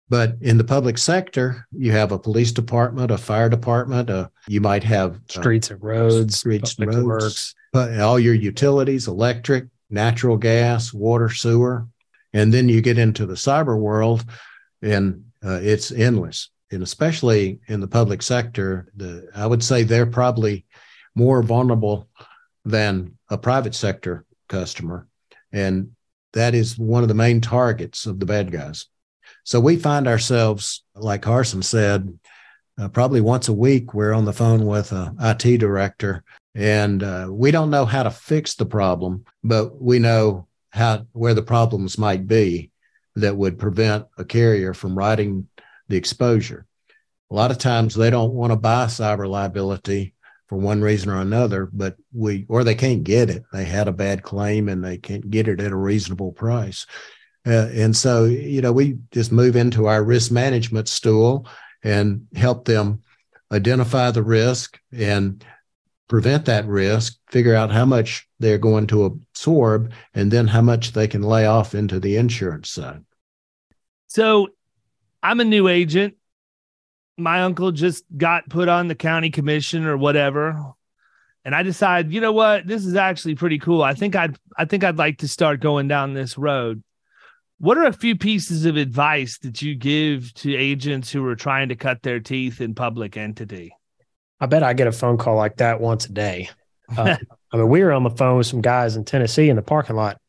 but 0.10 0.36
in 0.42 0.58
the 0.58 0.64
public 0.64 0.98
sector 0.98 1.66
you 1.72 1.92
have 1.92 2.12
a 2.12 2.20
police 2.20 2.52
department 2.52 3.12
a 3.12 3.18
fire 3.18 3.50
department 3.50 4.10
uh, 4.10 4.28
you 4.48 4.60
might 4.60 4.84
have 4.84 5.16
uh, 5.16 5.20
streets 5.40 5.72
and 5.72 5.82
roads 5.82 6.38
streets 6.38 6.76
and 6.78 6.88
roads 6.88 7.06
works. 7.06 7.56
but 7.72 8.00
all 8.00 8.20
your 8.20 8.34
utilities 8.34 9.08
electric 9.08 9.66
natural 9.90 10.36
gas 10.36 10.94
water 10.94 11.30
sewer 11.30 11.88
and 12.34 12.54
then 12.54 12.68
you 12.68 12.82
get 12.82 12.98
into 12.98 13.26
the 13.26 13.34
cyber 13.34 13.80
world 13.80 14.26
and 14.82 15.24
uh, 15.46 15.60
it's 15.62 15.92
endless. 15.92 16.50
And 16.72 16.84
especially 16.84 17.60
in 17.68 17.80
the 17.80 17.88
public 17.88 18.22
sector, 18.22 18.92
the, 18.96 19.30
I 19.36 19.46
would 19.48 19.64
say 19.64 19.84
they're 19.84 20.06
probably 20.06 20.65
more 21.16 21.42
vulnerable 21.42 22.08
than 22.64 23.18
a 23.30 23.38
private 23.38 23.74
sector 23.74 24.26
customer. 24.48 25.08
And 25.52 25.92
that 26.34 26.54
is 26.54 26.78
one 26.78 27.02
of 27.02 27.08
the 27.08 27.16
main 27.16 27.42
targets 27.42 28.06
of 28.06 28.20
the 28.20 28.26
bad 28.26 28.52
guys. 28.52 28.88
So 29.44 29.60
we 29.60 29.78
find 29.78 30.08
ourselves, 30.08 30.84
like 30.96 31.22
Carson 31.22 31.62
said, 31.62 32.20
uh, 32.78 32.90
probably 32.90 33.22
once 33.22 33.48
a 33.48 33.54
week, 33.54 33.94
we're 33.94 34.14
on 34.14 34.26
the 34.26 34.34
phone 34.34 34.66
with 34.66 34.92
a 34.92 35.16
IT 35.22 35.60
director, 35.60 36.24
and 36.54 37.02
uh, 37.02 37.28
we 37.30 37.52
don't 37.52 37.70
know 37.70 37.86
how 37.86 38.04
to 38.04 38.12
fix 38.12 38.56
the 38.56 38.66
problem, 38.66 39.24
but 39.44 39.82
we 39.82 40.00
know 40.00 40.48
how 40.72 41.06
where 41.14 41.34
the 41.34 41.42
problems 41.42 41.98
might 41.98 42.28
be 42.28 42.72
that 43.16 43.38
would 43.38 43.58
prevent 43.58 44.06
a 44.18 44.26
carrier 44.26 44.74
from 44.74 44.98
writing 44.98 45.48
the 45.88 45.96
exposure. 45.96 46.66
A 47.32 47.34
lot 47.36 47.52
of 47.52 47.58
times 47.58 47.96
they 47.96 48.10
don't 48.10 48.34
want 48.34 48.52
to 48.52 48.58
buy 48.58 48.86
cyber 48.86 49.28
liability 49.30 50.15
for 50.48 50.58
one 50.58 50.82
reason 50.82 51.10
or 51.10 51.22
another, 51.22 51.70
but 51.74 51.96
we 52.14 52.46
or 52.50 52.64
they 52.64 52.76
can't 52.76 53.04
get 53.04 53.30
it. 53.30 53.44
They 53.52 53.66
had 53.66 53.88
a 53.88 53.94
bad 53.94 54.24
claim 54.24 54.70
and 54.70 54.84
they 54.84 54.98
can't 54.98 55.30
get 55.30 55.48
it 55.48 55.60
at 55.60 55.72
a 55.72 55.76
reasonable 55.76 56.32
price. 56.32 56.86
Uh, 57.48 57.70
and 57.74 57.96
so, 57.96 58.26
you 58.26 58.62
know, 58.62 58.72
we 58.72 58.98
just 59.12 59.32
move 59.32 59.56
into 59.56 59.86
our 59.86 60.04
risk 60.04 60.32
management 60.32 60.88
stool 60.88 61.48
and 61.84 62.28
help 62.36 62.66
them 62.66 63.02
identify 63.52 64.12
the 64.12 64.24
risk 64.24 64.80
and 64.92 65.46
prevent 66.08 66.46
that 66.46 66.66
risk, 66.66 67.18
figure 67.30 67.56
out 67.56 67.72
how 67.72 67.86
much 67.86 68.28
they're 68.40 68.58
going 68.58 68.88
to 68.88 69.06
absorb, 69.06 69.92
and 70.14 70.32
then 70.32 70.48
how 70.48 70.62
much 70.62 70.94
they 70.94 71.08
can 71.08 71.22
lay 71.22 71.46
off 71.46 71.76
into 71.76 72.00
the 72.00 72.18
insurance 72.18 72.70
side. 72.70 73.04
So 74.08 74.50
I'm 75.22 75.40
a 75.40 75.46
new 75.46 75.68
agent. 75.68 76.16
My 77.18 77.44
uncle 77.44 77.72
just 77.72 78.04
got 78.16 78.50
put 78.50 78.68
on 78.68 78.88
the 78.88 78.96
county 78.96 79.30
commission 79.30 79.86
or 79.86 79.98
whatever. 79.98 80.74
And 81.46 81.54
I 81.54 81.64
decided, 81.64 82.12
you 82.12 82.22
know 82.22 82.32
what, 82.32 82.66
this 82.66 82.86
is 82.86 82.96
actually 82.96 83.36
pretty 83.36 83.60
cool. 83.60 83.84
I 83.84 83.94
think 83.94 84.16
I'd 84.16 84.38
I 84.58 84.66
think 84.66 84.84
I'd 84.84 84.98
like 84.98 85.20
to 85.20 85.28
start 85.28 85.60
going 85.60 85.88
down 85.88 86.14
this 86.14 86.38
road. 86.38 86.84
What 87.60 87.78
are 87.78 87.86
a 87.86 87.94
few 87.94 88.18
pieces 88.18 88.66
of 88.66 88.76
advice 88.76 89.38
that 89.40 89.62
you 89.62 89.76
give 89.76 90.34
to 90.36 90.56
agents 90.56 91.12
who 91.12 91.26
are 91.26 91.36
trying 91.36 91.70
to 91.70 91.76
cut 91.76 92.02
their 92.02 92.20
teeth 92.20 92.60
in 92.60 92.76
public 92.76 93.16
entity? 93.16 93.74
I 94.40 94.48
bet 94.48 94.64
I 94.64 94.74
get 94.74 94.88
a 94.88 94.92
phone 94.92 95.18
call 95.18 95.38
like 95.38 95.58
that 95.58 95.80
once 95.80 96.06
a 96.08 96.12
day. 96.12 96.50
Uh, 96.98 97.16
I 97.54 97.58
mean, 97.58 97.70
we 97.70 97.84
were 97.84 97.94
on 97.94 98.04
the 98.04 98.10
phone 98.10 98.38
with 98.38 98.48
some 98.48 98.62
guys 98.62 98.98
in 98.98 99.06
Tennessee 99.06 99.50
in 99.50 99.56
the 99.56 99.62
parking 99.62 99.96
lot 99.96 100.20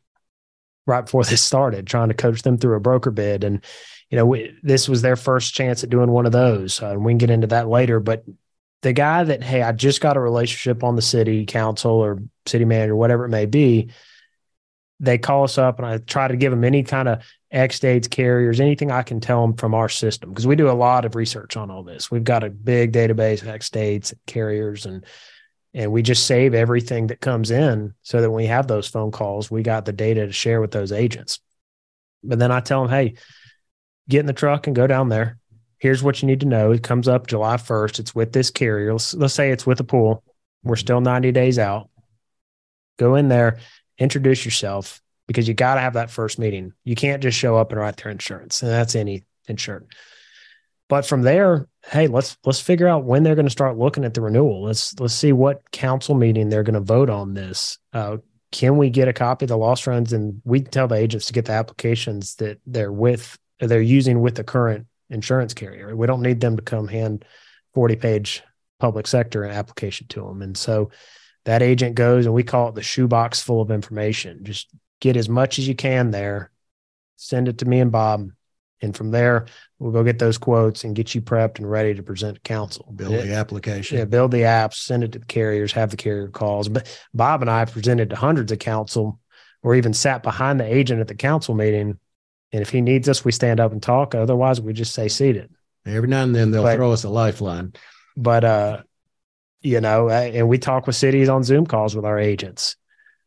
right 0.86 1.04
before 1.04 1.24
this 1.24 1.42
started, 1.42 1.86
trying 1.86 2.08
to 2.08 2.14
coach 2.14 2.42
them 2.42 2.58
through 2.58 2.76
a 2.76 2.80
broker 2.80 3.10
bid. 3.10 3.42
And, 3.42 3.64
you 4.10 4.16
know, 4.16 4.26
we, 4.26 4.56
this 4.62 4.88
was 4.88 5.02
their 5.02 5.16
first 5.16 5.54
chance 5.54 5.82
at 5.82 5.90
doing 5.90 6.10
one 6.10 6.26
of 6.26 6.32
those. 6.32 6.82
Uh, 6.82 6.90
and 6.90 7.04
we 7.04 7.12
can 7.12 7.18
get 7.18 7.30
into 7.30 7.48
that 7.48 7.68
later. 7.68 8.00
But 8.00 8.24
the 8.82 8.92
guy 8.92 9.24
that, 9.24 9.42
hey, 9.42 9.62
I 9.62 9.72
just 9.72 10.00
got 10.00 10.16
a 10.16 10.20
relationship 10.20 10.84
on 10.84 10.96
the 10.96 11.02
city 11.02 11.44
council 11.46 11.92
or 11.92 12.22
city 12.46 12.64
manager, 12.64 12.94
whatever 12.94 13.24
it 13.24 13.30
may 13.30 13.46
be, 13.46 13.90
they 15.00 15.18
call 15.18 15.44
us 15.44 15.58
up 15.58 15.78
and 15.78 15.86
I 15.86 15.98
try 15.98 16.28
to 16.28 16.36
give 16.36 16.50
them 16.50 16.64
any 16.64 16.82
kind 16.82 17.08
of 17.08 17.22
X 17.50 17.80
dates, 17.80 18.08
carriers, 18.08 18.60
anything 18.60 18.90
I 18.90 19.02
can 19.02 19.20
tell 19.20 19.42
them 19.42 19.56
from 19.56 19.74
our 19.74 19.88
system 19.88 20.30
because 20.30 20.46
we 20.46 20.56
do 20.56 20.70
a 20.70 20.72
lot 20.72 21.04
of 21.04 21.14
research 21.14 21.56
on 21.56 21.70
all 21.70 21.82
this. 21.82 22.10
We've 22.10 22.24
got 22.24 22.44
a 22.44 22.50
big 22.50 22.92
database 22.92 23.42
of 23.42 23.48
X 23.48 23.70
dates, 23.70 24.14
carriers, 24.26 24.86
and 24.86 25.04
and 25.74 25.92
we 25.92 26.00
just 26.00 26.26
save 26.26 26.54
everything 26.54 27.08
that 27.08 27.20
comes 27.20 27.50
in 27.50 27.92
so 28.00 28.22
that 28.22 28.30
when 28.30 28.44
we 28.44 28.46
have 28.46 28.66
those 28.66 28.88
phone 28.88 29.10
calls, 29.10 29.50
we 29.50 29.62
got 29.62 29.84
the 29.84 29.92
data 29.92 30.26
to 30.26 30.32
share 30.32 30.62
with 30.62 30.70
those 30.70 30.90
agents. 30.90 31.38
But 32.24 32.38
then 32.38 32.50
I 32.50 32.60
tell 32.60 32.82
them, 32.82 32.90
hey, 32.90 33.16
get 34.08 34.20
in 34.20 34.26
the 34.26 34.32
truck 34.32 34.66
and 34.66 34.76
go 34.76 34.86
down 34.86 35.08
there. 35.08 35.38
Here's 35.78 36.02
what 36.02 36.22
you 36.22 36.26
need 36.26 36.40
to 36.40 36.46
know. 36.46 36.72
It 36.72 36.82
comes 36.82 37.06
up 37.06 37.26
July 37.26 37.56
1st. 37.56 38.00
It's 38.00 38.14
with 38.14 38.32
this 38.32 38.50
carrier. 38.50 38.92
Let's, 38.92 39.14
let's 39.14 39.34
say 39.34 39.50
it's 39.50 39.66
with 39.66 39.80
a 39.80 39.84
pool. 39.84 40.24
We're 40.62 40.76
still 40.76 41.00
90 41.00 41.32
days 41.32 41.58
out. 41.58 41.90
Go 42.98 43.14
in 43.14 43.28
there 43.28 43.58
introduce 43.98 44.44
yourself 44.44 45.00
because 45.26 45.48
you 45.48 45.54
got 45.54 45.74
to 45.74 45.80
have 45.80 45.94
that 45.94 46.10
first 46.10 46.38
meeting. 46.38 46.72
You 46.84 46.94
can't 46.94 47.22
just 47.22 47.38
show 47.38 47.56
up 47.56 47.70
and 47.72 47.80
write 47.80 47.96
their 47.96 48.12
insurance, 48.12 48.62
and 48.62 48.70
that's 48.70 48.94
any 48.94 49.24
insured. 49.48 49.86
But 50.88 51.04
from 51.04 51.22
there, 51.22 51.68
hey, 51.90 52.06
let's 52.06 52.36
let's 52.44 52.60
figure 52.60 52.86
out 52.86 53.04
when 53.04 53.22
they're 53.22 53.34
going 53.34 53.46
to 53.46 53.50
start 53.50 53.76
looking 53.76 54.04
at 54.04 54.14
the 54.14 54.20
renewal. 54.20 54.62
Let's 54.62 54.98
let's 55.00 55.14
see 55.14 55.32
what 55.32 55.70
council 55.72 56.14
meeting 56.14 56.48
they're 56.48 56.62
going 56.62 56.74
to 56.74 56.80
vote 56.80 57.10
on 57.10 57.34
this. 57.34 57.78
Uh, 57.92 58.18
can 58.52 58.76
we 58.76 58.90
get 58.90 59.08
a 59.08 59.12
copy 59.12 59.44
of 59.44 59.48
the 59.48 59.56
loss 59.56 59.86
runs 59.86 60.12
and 60.12 60.40
we 60.44 60.60
tell 60.60 60.86
the 60.86 60.94
agents 60.94 61.26
to 61.26 61.32
get 61.32 61.46
the 61.46 61.52
applications 61.52 62.36
that 62.36 62.60
they're 62.64 62.92
with 62.92 63.36
they're 63.60 63.80
using 63.80 64.20
with 64.20 64.34
the 64.34 64.44
current 64.44 64.86
insurance 65.10 65.54
carrier. 65.54 65.94
We 65.96 66.06
don't 66.06 66.22
need 66.22 66.40
them 66.40 66.56
to 66.56 66.62
come 66.62 66.88
hand 66.88 67.24
40 67.74 67.96
page 67.96 68.42
public 68.78 69.06
sector 69.06 69.44
application 69.44 70.06
to 70.08 70.22
them. 70.22 70.42
And 70.42 70.56
so 70.56 70.90
that 71.44 71.62
agent 71.62 71.94
goes 71.94 72.26
and 72.26 72.34
we 72.34 72.42
call 72.42 72.68
it 72.68 72.74
the 72.74 72.82
shoebox 72.82 73.40
full 73.40 73.62
of 73.62 73.70
information. 73.70 74.44
Just 74.44 74.68
get 75.00 75.16
as 75.16 75.28
much 75.28 75.58
as 75.58 75.66
you 75.66 75.74
can 75.74 76.10
there, 76.10 76.50
send 77.16 77.48
it 77.48 77.58
to 77.58 77.64
me 77.64 77.80
and 77.80 77.92
Bob. 77.92 78.30
And 78.82 78.94
from 78.94 79.10
there, 79.10 79.46
we'll 79.78 79.92
go 79.92 80.04
get 80.04 80.18
those 80.18 80.36
quotes 80.36 80.84
and 80.84 80.94
get 80.94 81.14
you 81.14 81.22
prepped 81.22 81.58
and 81.58 81.70
ready 81.70 81.94
to 81.94 82.02
present 82.02 82.34
to 82.34 82.40
council. 82.42 82.92
Build 82.94 83.14
it, 83.14 83.26
the 83.26 83.34
application. 83.34 83.96
Yeah, 83.96 84.04
build 84.04 84.32
the 84.32 84.42
apps, 84.42 84.74
send 84.74 85.02
it 85.02 85.12
to 85.12 85.18
the 85.18 85.24
carriers, 85.24 85.72
have 85.72 85.90
the 85.90 85.96
carrier 85.96 86.28
calls. 86.28 86.68
But 86.68 86.86
Bob 87.14 87.40
and 87.40 87.50
I 87.50 87.64
presented 87.64 88.10
to 88.10 88.16
hundreds 88.16 88.52
of 88.52 88.58
council 88.58 89.18
or 89.62 89.74
even 89.74 89.94
sat 89.94 90.22
behind 90.22 90.60
the 90.60 90.72
agent 90.72 91.00
at 91.00 91.08
the 91.08 91.14
council 91.14 91.54
meeting. 91.54 91.98
And 92.52 92.62
if 92.62 92.70
he 92.70 92.80
needs 92.80 93.08
us, 93.08 93.24
we 93.24 93.32
stand 93.32 93.60
up 93.60 93.72
and 93.72 93.82
talk. 93.82 94.14
Otherwise, 94.14 94.60
we 94.60 94.72
just 94.72 94.92
stay 94.92 95.08
seated. 95.08 95.50
Every 95.84 96.08
now 96.08 96.22
and 96.22 96.34
then 96.34 96.50
they'll 96.50 96.62
but, 96.62 96.76
throw 96.76 96.92
us 96.92 97.04
a 97.04 97.08
lifeline. 97.08 97.72
But 98.16 98.44
uh 98.44 98.82
you 99.62 99.80
know, 99.80 100.08
and 100.08 100.48
we 100.48 100.58
talk 100.58 100.86
with 100.86 100.94
cities 100.94 101.28
on 101.28 101.42
Zoom 101.42 101.66
calls 101.66 101.96
with 101.96 102.04
our 102.04 102.18
agents. 102.18 102.76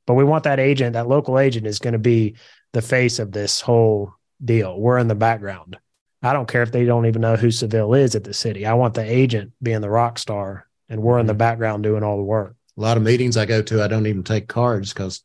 But 0.06 0.14
we 0.14 0.24
want 0.24 0.46
that 0.46 0.60
agent, 0.60 0.94
that 0.94 1.08
local 1.08 1.38
agent 1.38 1.68
is 1.68 1.80
going 1.80 1.94
to 1.94 2.00
be 2.00 2.36
the 2.72 2.82
face 2.82 3.20
of 3.20 3.32
this 3.32 3.60
whole 3.60 4.14
deal. 4.44 4.80
We're 4.80 5.00
in 5.00 5.08
the 5.08 5.16
background. 5.16 5.78
I 6.22 6.34
don't 6.34 6.48
care 6.48 6.64
if 6.64 6.72
they 6.72 6.86
don't 6.86 7.06
even 7.08 7.22
know 7.22 7.36
who 7.36 7.52
Seville 7.52 7.94
is 7.94 8.16
at 8.16 8.24
the 8.24 8.34
city. 8.34 8.66
I 8.66 8.74
want 8.74 8.94
the 8.94 9.04
agent 9.04 9.52
being 9.62 9.82
the 9.82 9.90
rock 9.90 10.18
star 10.18 10.68
and 10.88 11.02
we're 11.02 11.20
in 11.20 11.26
the 11.26 11.34
mm-hmm. 11.34 11.40
background 11.40 11.84
doing 11.84 12.04
all 12.04 12.18
the 12.18 12.24
work. 12.24 12.56
A 12.78 12.82
lot 12.82 12.98
of 12.98 13.04
meetings 13.04 13.38
I 13.38 13.46
go 13.46 13.62
to, 13.62 13.84
I 13.84 13.88
don't 13.88 14.08
even 14.08 14.24
take 14.24 14.48
cards 14.48 14.94
because 14.94 15.22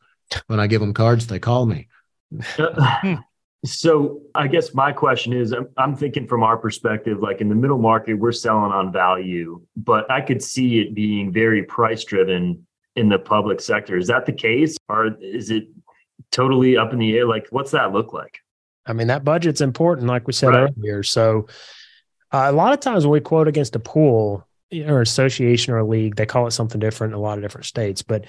when 0.47 0.59
I 0.59 0.67
give 0.67 0.81
them 0.81 0.93
cards, 0.93 1.27
they 1.27 1.39
call 1.39 1.65
me. 1.65 1.87
So 3.65 4.21
I 4.35 4.47
guess 4.47 4.73
my 4.73 4.91
question 4.91 5.33
is 5.33 5.51
I'm, 5.51 5.67
I'm, 5.77 5.95
thinking 5.95 6.27
from 6.27 6.43
our 6.43 6.57
perspective, 6.57 7.19
like 7.21 7.41
in 7.41 7.49
the 7.49 7.55
middle 7.55 7.77
market, 7.77 8.13
we're 8.13 8.31
selling 8.31 8.71
on 8.71 8.91
value, 8.91 9.61
but 9.75 10.09
I 10.09 10.21
could 10.21 10.43
see 10.43 10.79
it 10.79 10.93
being 10.93 11.31
very 11.31 11.63
price 11.63 12.03
driven 12.03 12.65
in 12.95 13.09
the 13.09 13.19
public 13.19 13.59
sector. 13.59 13.97
Is 13.97 14.07
that 14.07 14.25
the 14.25 14.33
case? 14.33 14.77
Or 14.87 15.15
is 15.19 15.51
it 15.51 15.67
totally 16.31 16.77
up 16.77 16.93
in 16.93 16.99
the 16.99 17.17
air? 17.17 17.27
Like, 17.27 17.47
what's 17.49 17.71
that 17.71 17.91
look 17.91 18.13
like? 18.13 18.39
I 18.85 18.93
mean, 18.93 19.07
that 19.07 19.23
budget's 19.23 19.61
important, 19.61 20.07
like 20.07 20.27
we 20.27 20.33
said 20.33 20.49
right. 20.49 20.71
earlier. 20.77 21.01
So 21.01 21.47
uh, 22.31 22.47
a 22.47 22.51
lot 22.51 22.73
of 22.73 22.79
times 22.79 23.05
when 23.05 23.13
we 23.13 23.19
quote 23.19 23.47
against 23.47 23.75
a 23.75 23.79
pool 23.79 24.47
or 24.71 25.01
association 25.01 25.73
or 25.73 25.79
a 25.79 25.85
league, 25.85 26.15
they 26.15 26.25
call 26.25 26.47
it 26.47 26.51
something 26.51 26.79
different 26.79 27.13
in 27.13 27.17
a 27.17 27.21
lot 27.21 27.37
of 27.37 27.43
different 27.43 27.65
states, 27.65 28.01
but 28.01 28.25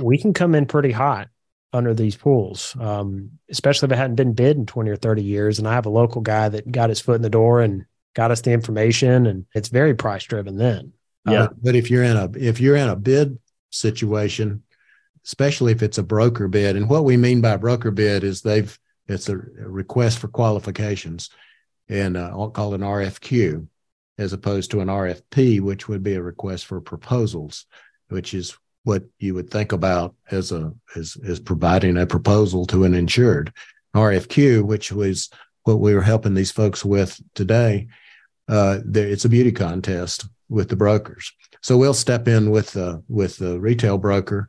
we 0.00 0.18
can 0.18 0.32
come 0.32 0.54
in 0.54 0.66
pretty 0.66 0.92
hot 0.92 1.28
under 1.72 1.94
these 1.94 2.16
pools, 2.16 2.76
um, 2.78 3.30
especially 3.50 3.86
if 3.86 3.92
it 3.92 3.96
hadn't 3.96 4.16
been 4.16 4.34
bid 4.34 4.56
in 4.56 4.66
20 4.66 4.90
or 4.90 4.96
30 4.96 5.22
years. 5.22 5.58
And 5.58 5.66
I 5.66 5.72
have 5.72 5.86
a 5.86 5.90
local 5.90 6.20
guy 6.20 6.48
that 6.48 6.70
got 6.70 6.90
his 6.90 7.00
foot 7.00 7.16
in 7.16 7.22
the 7.22 7.30
door 7.30 7.60
and 7.60 7.86
got 8.14 8.30
us 8.30 8.42
the 8.42 8.52
information, 8.52 9.26
and 9.26 9.46
it's 9.54 9.68
very 9.68 9.94
price 9.94 10.24
driven 10.24 10.56
then. 10.56 10.92
Yeah. 11.26 11.44
Uh, 11.44 11.48
but 11.62 11.74
if 11.74 11.90
you're 11.90 12.02
in 12.02 12.16
a 12.16 12.30
if 12.36 12.60
you're 12.60 12.76
in 12.76 12.88
a 12.88 12.96
bid 12.96 13.38
situation, 13.70 14.62
especially 15.24 15.72
if 15.72 15.82
it's 15.82 15.98
a 15.98 16.02
broker 16.02 16.48
bid, 16.48 16.76
and 16.76 16.88
what 16.88 17.04
we 17.04 17.16
mean 17.16 17.40
by 17.40 17.56
broker 17.56 17.90
bid 17.90 18.24
is 18.24 18.42
they've 18.42 18.78
it's 19.06 19.28
a 19.28 19.36
request 19.36 20.18
for 20.18 20.28
qualifications, 20.28 21.30
and 21.88 22.16
uh, 22.16 22.30
I'll 22.32 22.50
call 22.50 22.72
it 22.72 22.80
an 22.80 22.86
RFQ 22.86 23.66
as 24.18 24.32
opposed 24.32 24.70
to 24.70 24.80
an 24.80 24.88
RFP, 24.88 25.60
which 25.60 25.88
would 25.88 26.02
be 26.02 26.14
a 26.14 26.22
request 26.22 26.66
for 26.66 26.80
proposals, 26.80 27.66
which 28.08 28.34
is 28.34 28.56
what 28.84 29.04
you 29.18 29.34
would 29.34 29.50
think 29.50 29.72
about 29.72 30.14
as 30.30 30.52
a 30.52 30.72
as 30.96 31.16
as 31.26 31.38
providing 31.38 31.96
a 31.96 32.06
proposal 32.06 32.66
to 32.66 32.84
an 32.84 32.94
insured 32.94 33.52
RFQ, 33.94 34.64
which 34.64 34.92
was 34.92 35.30
what 35.64 35.80
we 35.80 35.94
were 35.94 36.02
helping 36.02 36.34
these 36.34 36.50
folks 36.50 36.84
with 36.84 37.20
today. 37.34 37.86
Uh, 38.48 38.78
there, 38.84 39.06
it's 39.06 39.24
a 39.24 39.28
beauty 39.28 39.52
contest 39.52 40.26
with 40.48 40.68
the 40.68 40.76
brokers, 40.76 41.32
so 41.60 41.76
we'll 41.76 41.94
step 41.94 42.26
in 42.26 42.50
with 42.50 42.72
the 42.72 43.02
with 43.08 43.36
the 43.36 43.58
retail 43.60 43.98
broker 43.98 44.48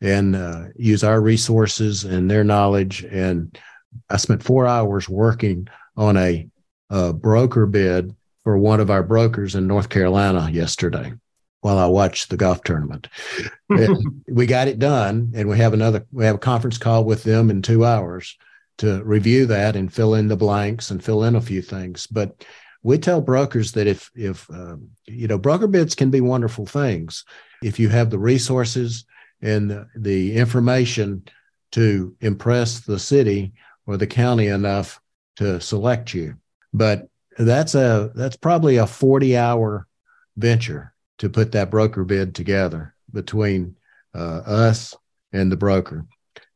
and 0.00 0.34
uh, 0.34 0.64
use 0.76 1.04
our 1.04 1.20
resources 1.20 2.04
and 2.04 2.30
their 2.30 2.44
knowledge. 2.44 3.04
And 3.04 3.56
I 4.10 4.16
spent 4.16 4.42
four 4.42 4.66
hours 4.66 5.08
working 5.08 5.68
on 5.96 6.16
a, 6.16 6.48
a 6.90 7.12
broker 7.12 7.66
bid 7.66 8.14
for 8.42 8.58
one 8.58 8.80
of 8.80 8.90
our 8.90 9.04
brokers 9.04 9.54
in 9.54 9.68
North 9.68 9.88
Carolina 9.88 10.50
yesterday 10.50 11.12
while 11.62 11.78
I 11.78 11.86
watch 11.86 12.28
the 12.28 12.36
golf 12.36 12.62
tournament. 12.62 13.08
we 14.28 14.46
got 14.46 14.68
it 14.68 14.78
done, 14.78 15.32
and 15.34 15.48
we 15.48 15.56
have 15.56 15.72
another. 15.72 16.06
We 16.12 16.24
have 16.26 16.36
a 16.36 16.38
conference 16.38 16.76
call 16.76 17.04
with 17.04 17.22
them 17.22 17.50
in 17.50 17.62
two 17.62 17.84
hours, 17.84 18.36
to 18.78 19.02
review 19.04 19.46
that 19.46 19.76
and 19.76 19.92
fill 19.92 20.14
in 20.14 20.28
the 20.28 20.36
blanks 20.36 20.90
and 20.90 21.02
fill 21.02 21.24
in 21.24 21.36
a 21.36 21.40
few 21.40 21.62
things. 21.62 22.06
But 22.06 22.44
we 22.82 22.98
tell 22.98 23.20
brokers 23.20 23.72
that 23.72 23.86
if 23.86 24.10
if 24.14 24.48
um, 24.50 24.90
you 25.06 25.28
know 25.28 25.38
broker 25.38 25.68
bids 25.68 25.94
can 25.94 26.10
be 26.10 26.20
wonderful 26.20 26.66
things 26.66 27.24
if 27.62 27.78
you 27.78 27.88
have 27.88 28.10
the 28.10 28.18
resources 28.18 29.04
and 29.40 29.70
the, 29.70 29.86
the 29.96 30.34
information 30.34 31.22
to 31.72 32.14
impress 32.20 32.80
the 32.80 32.98
city 32.98 33.52
or 33.86 33.96
the 33.96 34.06
county 34.06 34.48
enough 34.48 35.00
to 35.36 35.60
select 35.60 36.12
you. 36.12 36.36
But 36.74 37.08
that's 37.38 37.74
a 37.74 38.10
that's 38.14 38.36
probably 38.36 38.76
a 38.76 38.86
40 38.86 39.36
hour 39.36 39.86
venture 40.36 40.91
to 41.22 41.30
put 41.30 41.52
that 41.52 41.70
broker 41.70 42.02
bid 42.02 42.34
together 42.34 42.96
between 43.12 43.76
uh, 44.12 44.42
us 44.44 44.92
and 45.32 45.52
the 45.52 45.56
broker. 45.56 46.04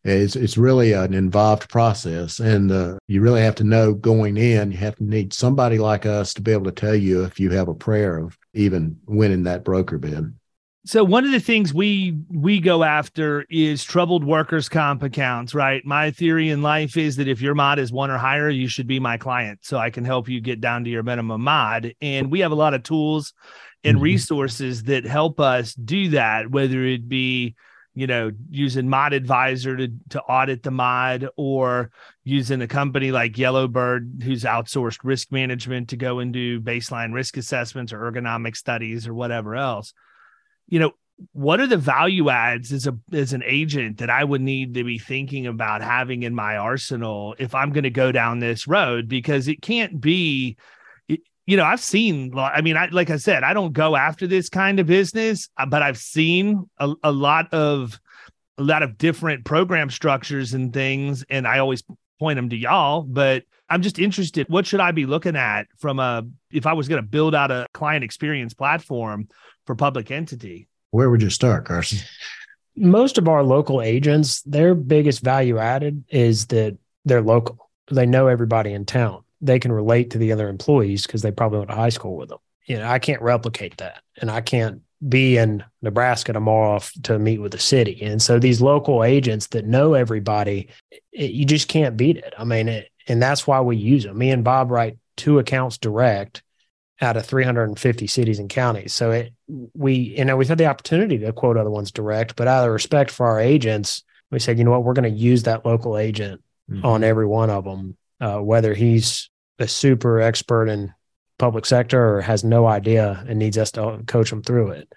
It's 0.02 0.34
it's 0.34 0.58
really 0.58 0.92
an 0.92 1.14
involved 1.14 1.68
process, 1.68 2.40
and 2.40 2.72
uh, 2.72 2.98
you 3.06 3.20
really 3.20 3.42
have 3.42 3.54
to 3.56 3.64
know 3.64 3.94
going 3.94 4.36
in. 4.36 4.72
You 4.72 4.78
have 4.78 4.96
to 4.96 5.04
need 5.04 5.32
somebody 5.32 5.78
like 5.78 6.04
us 6.04 6.34
to 6.34 6.42
be 6.42 6.50
able 6.50 6.64
to 6.64 6.72
tell 6.72 6.96
you 6.96 7.22
if 7.22 7.38
you 7.38 7.50
have 7.50 7.68
a 7.68 7.74
prayer 7.74 8.18
of 8.18 8.36
even 8.54 8.98
winning 9.06 9.44
that 9.44 9.62
broker 9.62 9.98
bid. 9.98 10.34
So 10.84 11.02
one 11.02 11.24
of 11.24 11.32
the 11.32 11.40
things 11.40 11.74
we 11.74 12.16
we 12.28 12.60
go 12.60 12.84
after 12.84 13.44
is 13.50 13.82
troubled 13.84 14.24
workers 14.24 14.68
comp 14.68 15.02
accounts, 15.02 15.54
right? 15.54 15.84
My 15.84 16.12
theory 16.12 16.50
in 16.50 16.62
life 16.62 16.96
is 16.96 17.16
that 17.16 17.26
if 17.26 17.40
your 17.40 17.54
mod 17.54 17.80
is 17.80 17.92
one 17.92 18.10
or 18.10 18.18
higher, 18.18 18.48
you 18.48 18.68
should 18.68 18.86
be 18.86 19.00
my 19.00 19.16
client 19.16 19.60
so 19.62 19.78
I 19.78 19.90
can 19.90 20.04
help 20.04 20.28
you 20.28 20.40
get 20.40 20.60
down 20.60 20.84
to 20.84 20.90
your 20.90 21.02
minimum 21.04 21.40
mod. 21.40 21.92
And 22.00 22.30
we 22.30 22.40
have 22.40 22.52
a 22.52 22.56
lot 22.56 22.74
of 22.74 22.84
tools 22.84 23.32
and 23.84 23.96
mm-hmm. 23.96 24.04
resources 24.04 24.84
that 24.84 25.04
help 25.04 25.40
us 25.40 25.74
do 25.74 26.10
that, 26.10 26.50
whether 26.50 26.84
it 26.84 27.08
be 27.08 27.54
you 27.98 28.06
know, 28.06 28.30
using 28.50 28.90
Mod 28.90 29.14
Advisor 29.14 29.74
to 29.74 29.88
to 30.10 30.20
audit 30.20 30.62
the 30.62 30.70
mod, 30.70 31.28
or 31.38 31.90
using 32.24 32.60
a 32.60 32.68
company 32.68 33.10
like 33.10 33.38
Yellowbird, 33.38 34.22
who's 34.22 34.44
outsourced 34.44 34.98
risk 35.02 35.32
management 35.32 35.88
to 35.88 35.96
go 35.96 36.18
and 36.18 36.30
do 36.30 36.60
baseline 36.60 37.14
risk 37.14 37.38
assessments 37.38 37.94
or 37.94 38.00
ergonomic 38.00 38.54
studies 38.54 39.08
or 39.08 39.14
whatever 39.14 39.56
else 39.56 39.94
you 40.68 40.80
know, 40.80 40.92
what 41.32 41.60
are 41.60 41.66
the 41.66 41.78
value 41.78 42.28
adds 42.28 42.72
as 42.72 42.86
a 42.86 42.98
as 43.12 43.32
an 43.32 43.42
agent 43.46 43.98
that 43.98 44.10
I 44.10 44.22
would 44.22 44.42
need 44.42 44.74
to 44.74 44.84
be 44.84 44.98
thinking 44.98 45.46
about 45.46 45.80
having 45.80 46.24
in 46.24 46.34
my 46.34 46.58
arsenal 46.58 47.34
if 47.38 47.54
I'm 47.54 47.72
going 47.72 47.84
to 47.84 47.90
go 47.90 48.12
down 48.12 48.38
this 48.38 48.66
road? 48.66 49.08
Because 49.08 49.48
it 49.48 49.62
can't 49.62 49.98
be, 49.98 50.56
you 51.46 51.56
know, 51.56 51.64
I've 51.64 51.80
seen. 51.80 52.36
I 52.36 52.60
mean, 52.60 52.76
I 52.76 52.86
like 52.86 53.10
I 53.10 53.16
said, 53.16 53.42
I 53.42 53.54
don't 53.54 53.72
go 53.72 53.96
after 53.96 54.26
this 54.26 54.48
kind 54.48 54.78
of 54.80 54.86
business, 54.86 55.48
uh, 55.56 55.66
but 55.66 55.82
I've 55.82 55.98
seen 55.98 56.68
a, 56.78 56.92
a 57.02 57.12
lot 57.12 57.52
of 57.52 57.98
a 58.58 58.62
lot 58.62 58.82
of 58.82 58.98
different 58.98 59.44
program 59.44 59.90
structures 59.90 60.54
and 60.54 60.72
things, 60.72 61.24
and 61.30 61.46
I 61.46 61.58
always 61.58 61.82
point 62.18 62.36
them 62.36 62.48
to 62.50 62.56
y'all. 62.56 63.02
But 63.02 63.44
I'm 63.68 63.82
just 63.82 63.98
interested. 63.98 64.48
What 64.48 64.66
should 64.66 64.80
I 64.80 64.92
be 64.92 65.06
looking 65.06 65.36
at 65.36 65.66
from 65.78 65.98
a 65.98 66.26
if 66.50 66.66
I 66.66 66.72
was 66.72 66.88
going 66.88 67.02
to 67.02 67.08
build 67.08 67.34
out 67.34 67.50
a 67.50 67.66
client 67.72 68.04
experience 68.04 68.54
platform? 68.54 69.28
for 69.66 69.74
public 69.74 70.10
entity. 70.10 70.68
Where 70.92 71.10
would 71.10 71.20
you 71.20 71.30
start, 71.30 71.66
Carson? 71.66 71.98
Most 72.76 73.18
of 73.18 73.28
our 73.28 73.42
local 73.42 73.82
agents, 73.82 74.42
their 74.42 74.74
biggest 74.74 75.22
value 75.22 75.58
added 75.58 76.04
is 76.08 76.46
that 76.46 76.78
they're 77.04 77.22
local. 77.22 77.70
They 77.90 78.06
know 78.06 78.28
everybody 78.28 78.72
in 78.72 78.84
town. 78.84 79.22
They 79.40 79.58
can 79.58 79.72
relate 79.72 80.10
to 80.10 80.18
the 80.18 80.32
other 80.32 80.48
employees 80.48 81.06
because 81.06 81.22
they 81.22 81.30
probably 81.30 81.58
went 81.58 81.70
to 81.70 81.76
high 81.76 81.90
school 81.90 82.16
with 82.16 82.30
them. 82.30 82.38
You 82.66 82.78
know, 82.78 82.88
I 82.88 82.98
can't 82.98 83.22
replicate 83.22 83.76
that. 83.78 84.02
And 84.20 84.30
I 84.30 84.40
can't 84.40 84.82
be 85.06 85.36
in 85.36 85.62
Nebraska 85.82 86.32
tomorrow 86.32 86.80
to 87.04 87.18
meet 87.18 87.38
with 87.38 87.52
the 87.52 87.58
city. 87.58 88.02
And 88.02 88.20
so 88.20 88.38
these 88.38 88.60
local 88.60 89.04
agents 89.04 89.48
that 89.48 89.66
know 89.66 89.94
everybody, 89.94 90.68
it, 91.12 91.32
you 91.32 91.44
just 91.44 91.68
can't 91.68 91.96
beat 91.96 92.16
it. 92.16 92.34
I 92.38 92.44
mean, 92.44 92.68
it, 92.68 92.90
and 93.06 93.22
that's 93.22 93.46
why 93.46 93.60
we 93.60 93.76
use 93.76 94.04
them. 94.04 94.18
Me 94.18 94.30
and 94.30 94.42
Bob 94.42 94.70
write 94.70 94.98
two 95.16 95.38
accounts 95.38 95.78
direct 95.78 96.42
out 97.00 97.16
of 97.16 97.26
350 97.26 98.06
cities 98.06 98.38
and 98.38 98.48
counties. 98.48 98.94
So 98.94 99.10
it, 99.10 99.34
we, 99.74 99.94
you 99.94 100.24
know, 100.24 100.36
we've 100.36 100.48
had 100.48 100.58
the 100.58 100.66
opportunity 100.66 101.18
to 101.18 101.32
quote 101.32 101.56
other 101.56 101.70
ones 101.70 101.92
direct, 101.92 102.36
but 102.36 102.48
out 102.48 102.66
of 102.66 102.72
respect 102.72 103.10
for 103.10 103.26
our 103.26 103.38
agents, 103.38 104.02
we 104.30 104.38
said, 104.38 104.58
you 104.58 104.64
know 104.64 104.70
what, 104.70 104.84
we're 104.84 104.94
going 104.94 105.12
to 105.12 105.18
use 105.18 105.44
that 105.44 105.66
local 105.66 105.98
agent 105.98 106.42
mm-hmm. 106.70 106.84
on 106.84 107.04
every 107.04 107.26
one 107.26 107.50
of 107.50 107.64
them, 107.64 107.96
uh, 108.20 108.38
whether 108.38 108.74
he's 108.74 109.30
a 109.58 109.68
super 109.68 110.20
expert 110.20 110.68
in 110.68 110.92
public 111.38 111.66
sector 111.66 112.16
or 112.16 112.20
has 112.20 112.44
no 112.44 112.66
idea 112.66 113.24
and 113.28 113.38
needs 113.38 113.58
us 113.58 113.70
to 113.72 114.02
coach 114.06 114.32
him 114.32 114.42
through 114.42 114.70
it. 114.70 114.92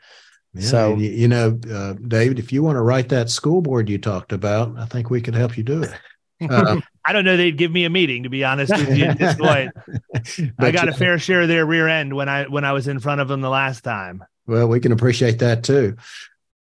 Yeah, 0.53 0.67
so 0.67 0.95
you 0.95 1.28
know, 1.28 1.59
uh, 1.72 1.93
David, 1.93 2.39
if 2.39 2.51
you 2.51 2.63
want 2.63 2.76
to 2.78 2.82
write 2.82 3.09
that 3.09 3.30
school 3.30 3.61
board 3.61 3.88
you 3.88 3.97
talked 3.97 4.32
about, 4.32 4.78
I 4.78 4.86
think 4.86 5.09
we 5.09 5.22
could 5.22 5.36
help 5.36 5.57
you 5.57 5.63
do 5.63 5.84
it. 5.84 5.91
Uh, 6.49 6.82
I 7.05 7.13
don't 7.13 7.26
know. 7.26 7.38
They'd 7.38 7.57
give 7.57 7.72
me 7.72 7.86
a 7.86 7.89
meeting 7.89 8.24
to 8.24 8.30
be 8.30 8.43
honest 8.43 8.72
with 8.76 8.97
you 8.97 9.05
at 9.05 9.17
this 9.20 9.36
point. 9.39 9.72
I 10.57 10.72
got 10.72 10.89
a 10.89 10.93
fair 10.93 11.20
share 11.20 11.41
of 11.41 11.47
their 11.47 11.65
rear 11.65 11.88
end 11.88 12.15
when 12.15 12.30
I 12.30 12.45
when 12.45 12.65
I 12.65 12.74
was 12.74 12.88
in 12.88 12.99
front 12.99 13.22
of 13.22 13.28
them 13.28 13.41
the 13.41 13.49
last 13.49 13.84
time. 13.84 14.24
Well, 14.47 14.67
we 14.67 14.80
can 14.80 14.91
appreciate 14.91 15.39
that 15.39 15.63
too. 15.63 15.97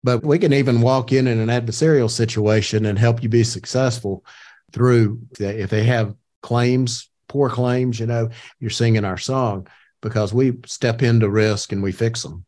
But 0.03 0.23
we 0.23 0.39
can 0.39 0.53
even 0.53 0.81
walk 0.81 1.11
in 1.11 1.27
in 1.27 1.39
an 1.39 1.49
adversarial 1.49 2.09
situation 2.09 2.85
and 2.85 2.97
help 2.97 3.21
you 3.21 3.29
be 3.29 3.43
successful 3.43 4.25
through 4.71 5.19
if 5.39 5.69
they 5.69 5.83
have 5.83 6.15
claims, 6.41 7.09
poor 7.27 7.49
claims, 7.49 7.99
you 7.99 8.05
know, 8.05 8.29
you're 8.59 8.69
singing 8.69 9.05
our 9.05 9.17
song 9.17 9.67
because 10.01 10.33
we 10.33 10.57
step 10.65 11.01
into 11.01 11.29
risk 11.29 11.71
and 11.71 11.83
we 11.83 11.91
fix 11.91 12.23
them. 12.23 12.45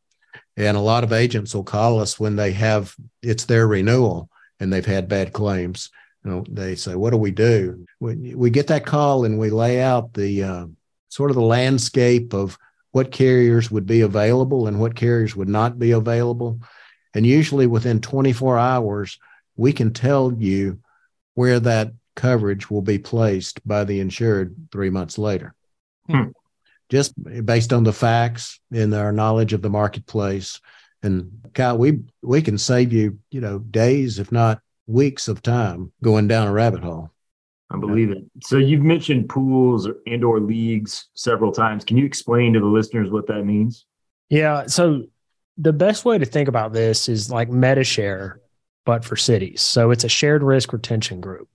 And 0.57 0.77
a 0.77 0.81
lot 0.81 1.03
of 1.03 1.13
agents 1.13 1.55
will 1.55 1.63
call 1.63 1.99
us 1.99 2.19
when 2.19 2.35
they 2.35 2.51
have 2.51 2.95
it's 3.21 3.45
their 3.45 3.67
renewal 3.67 4.29
and 4.59 4.71
they've 4.71 4.85
had 4.85 5.07
bad 5.07 5.33
claims 5.33 5.89
you 6.23 6.31
know, 6.31 6.43
they 6.49 6.75
say, 6.75 6.95
"What 6.95 7.11
do 7.11 7.17
we 7.17 7.31
do?" 7.31 7.85
We, 7.99 8.35
we 8.35 8.49
get 8.49 8.67
that 8.67 8.85
call 8.85 9.25
and 9.25 9.37
we 9.37 9.49
lay 9.49 9.81
out 9.81 10.13
the 10.13 10.43
uh, 10.43 10.65
sort 11.09 11.31
of 11.31 11.35
the 11.35 11.41
landscape 11.41 12.33
of 12.33 12.57
what 12.91 13.11
carriers 13.11 13.69
would 13.71 13.85
be 13.85 14.01
available 14.01 14.67
and 14.67 14.79
what 14.79 14.95
carriers 14.95 15.35
would 15.35 15.49
not 15.49 15.79
be 15.79 15.91
available, 15.91 16.59
and 17.13 17.25
usually 17.25 17.67
within 17.67 17.99
24 17.99 18.57
hours, 18.57 19.19
we 19.55 19.73
can 19.73 19.91
tell 19.93 20.33
you 20.33 20.79
where 21.33 21.59
that 21.59 21.91
coverage 22.15 22.69
will 22.69 22.81
be 22.81 22.97
placed 22.97 23.65
by 23.67 23.83
the 23.83 23.99
insured 23.99 24.55
three 24.71 24.89
months 24.89 25.17
later. 25.17 25.53
Hmm. 26.09 26.29
Just 26.89 27.13
based 27.45 27.73
on 27.73 27.83
the 27.83 27.93
facts 27.93 28.59
and 28.71 28.93
our 28.93 29.11
knowledge 29.11 29.53
of 29.53 29.61
the 29.61 29.69
marketplace. 29.69 30.59
And 31.01 31.31
Kyle, 31.53 31.77
we 31.77 32.01
we 32.21 32.41
can 32.41 32.57
save 32.57 32.93
you, 32.93 33.19
you 33.31 33.41
know, 33.41 33.59
days, 33.59 34.19
if 34.19 34.31
not 34.31 34.61
weeks 34.85 35.27
of 35.27 35.41
time 35.41 35.91
going 36.01 36.27
down 36.27 36.47
a 36.47 36.51
rabbit 36.51 36.83
hole. 36.83 37.09
I 37.71 37.77
believe 37.77 38.11
it. 38.11 38.23
So 38.43 38.57
you've 38.57 38.83
mentioned 38.83 39.29
pools 39.29 39.87
and 40.05 40.23
or 40.23 40.39
leagues 40.39 41.07
several 41.15 41.51
times. 41.51 41.83
Can 41.83 41.97
you 41.97 42.05
explain 42.05 42.53
to 42.53 42.59
the 42.59 42.67
listeners 42.67 43.09
what 43.09 43.25
that 43.27 43.43
means? 43.43 43.85
Yeah. 44.29 44.67
So 44.67 45.05
the 45.57 45.73
best 45.73 46.05
way 46.05 46.17
to 46.17 46.25
think 46.25 46.47
about 46.47 46.73
this 46.73 47.09
is 47.09 47.31
like 47.31 47.49
MediShare, 47.49 48.35
but 48.85 49.03
for 49.03 49.15
cities. 49.15 49.61
So 49.61 49.89
it's 49.89 50.03
a 50.03 50.09
shared 50.09 50.43
risk 50.43 50.71
retention 50.71 51.19
group. 51.19 51.47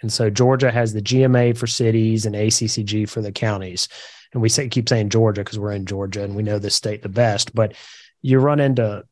And 0.00 0.12
so 0.12 0.30
Georgia 0.30 0.70
has 0.70 0.92
the 0.92 1.02
GMA 1.02 1.56
for 1.56 1.66
cities 1.66 2.26
and 2.26 2.34
ACCG 2.34 3.08
for 3.08 3.20
the 3.20 3.32
counties. 3.32 3.88
And 4.32 4.42
we 4.42 4.48
say 4.48 4.68
keep 4.68 4.88
saying 4.88 5.08
Georgia 5.08 5.42
because 5.42 5.58
we're 5.58 5.72
in 5.72 5.86
Georgia 5.86 6.22
and 6.22 6.34
we 6.34 6.42
know 6.42 6.58
this 6.58 6.74
state 6.74 7.02
the 7.02 7.08
best. 7.08 7.54
But 7.54 7.74
you 8.22 8.38
run 8.38 8.60
into 8.60 9.04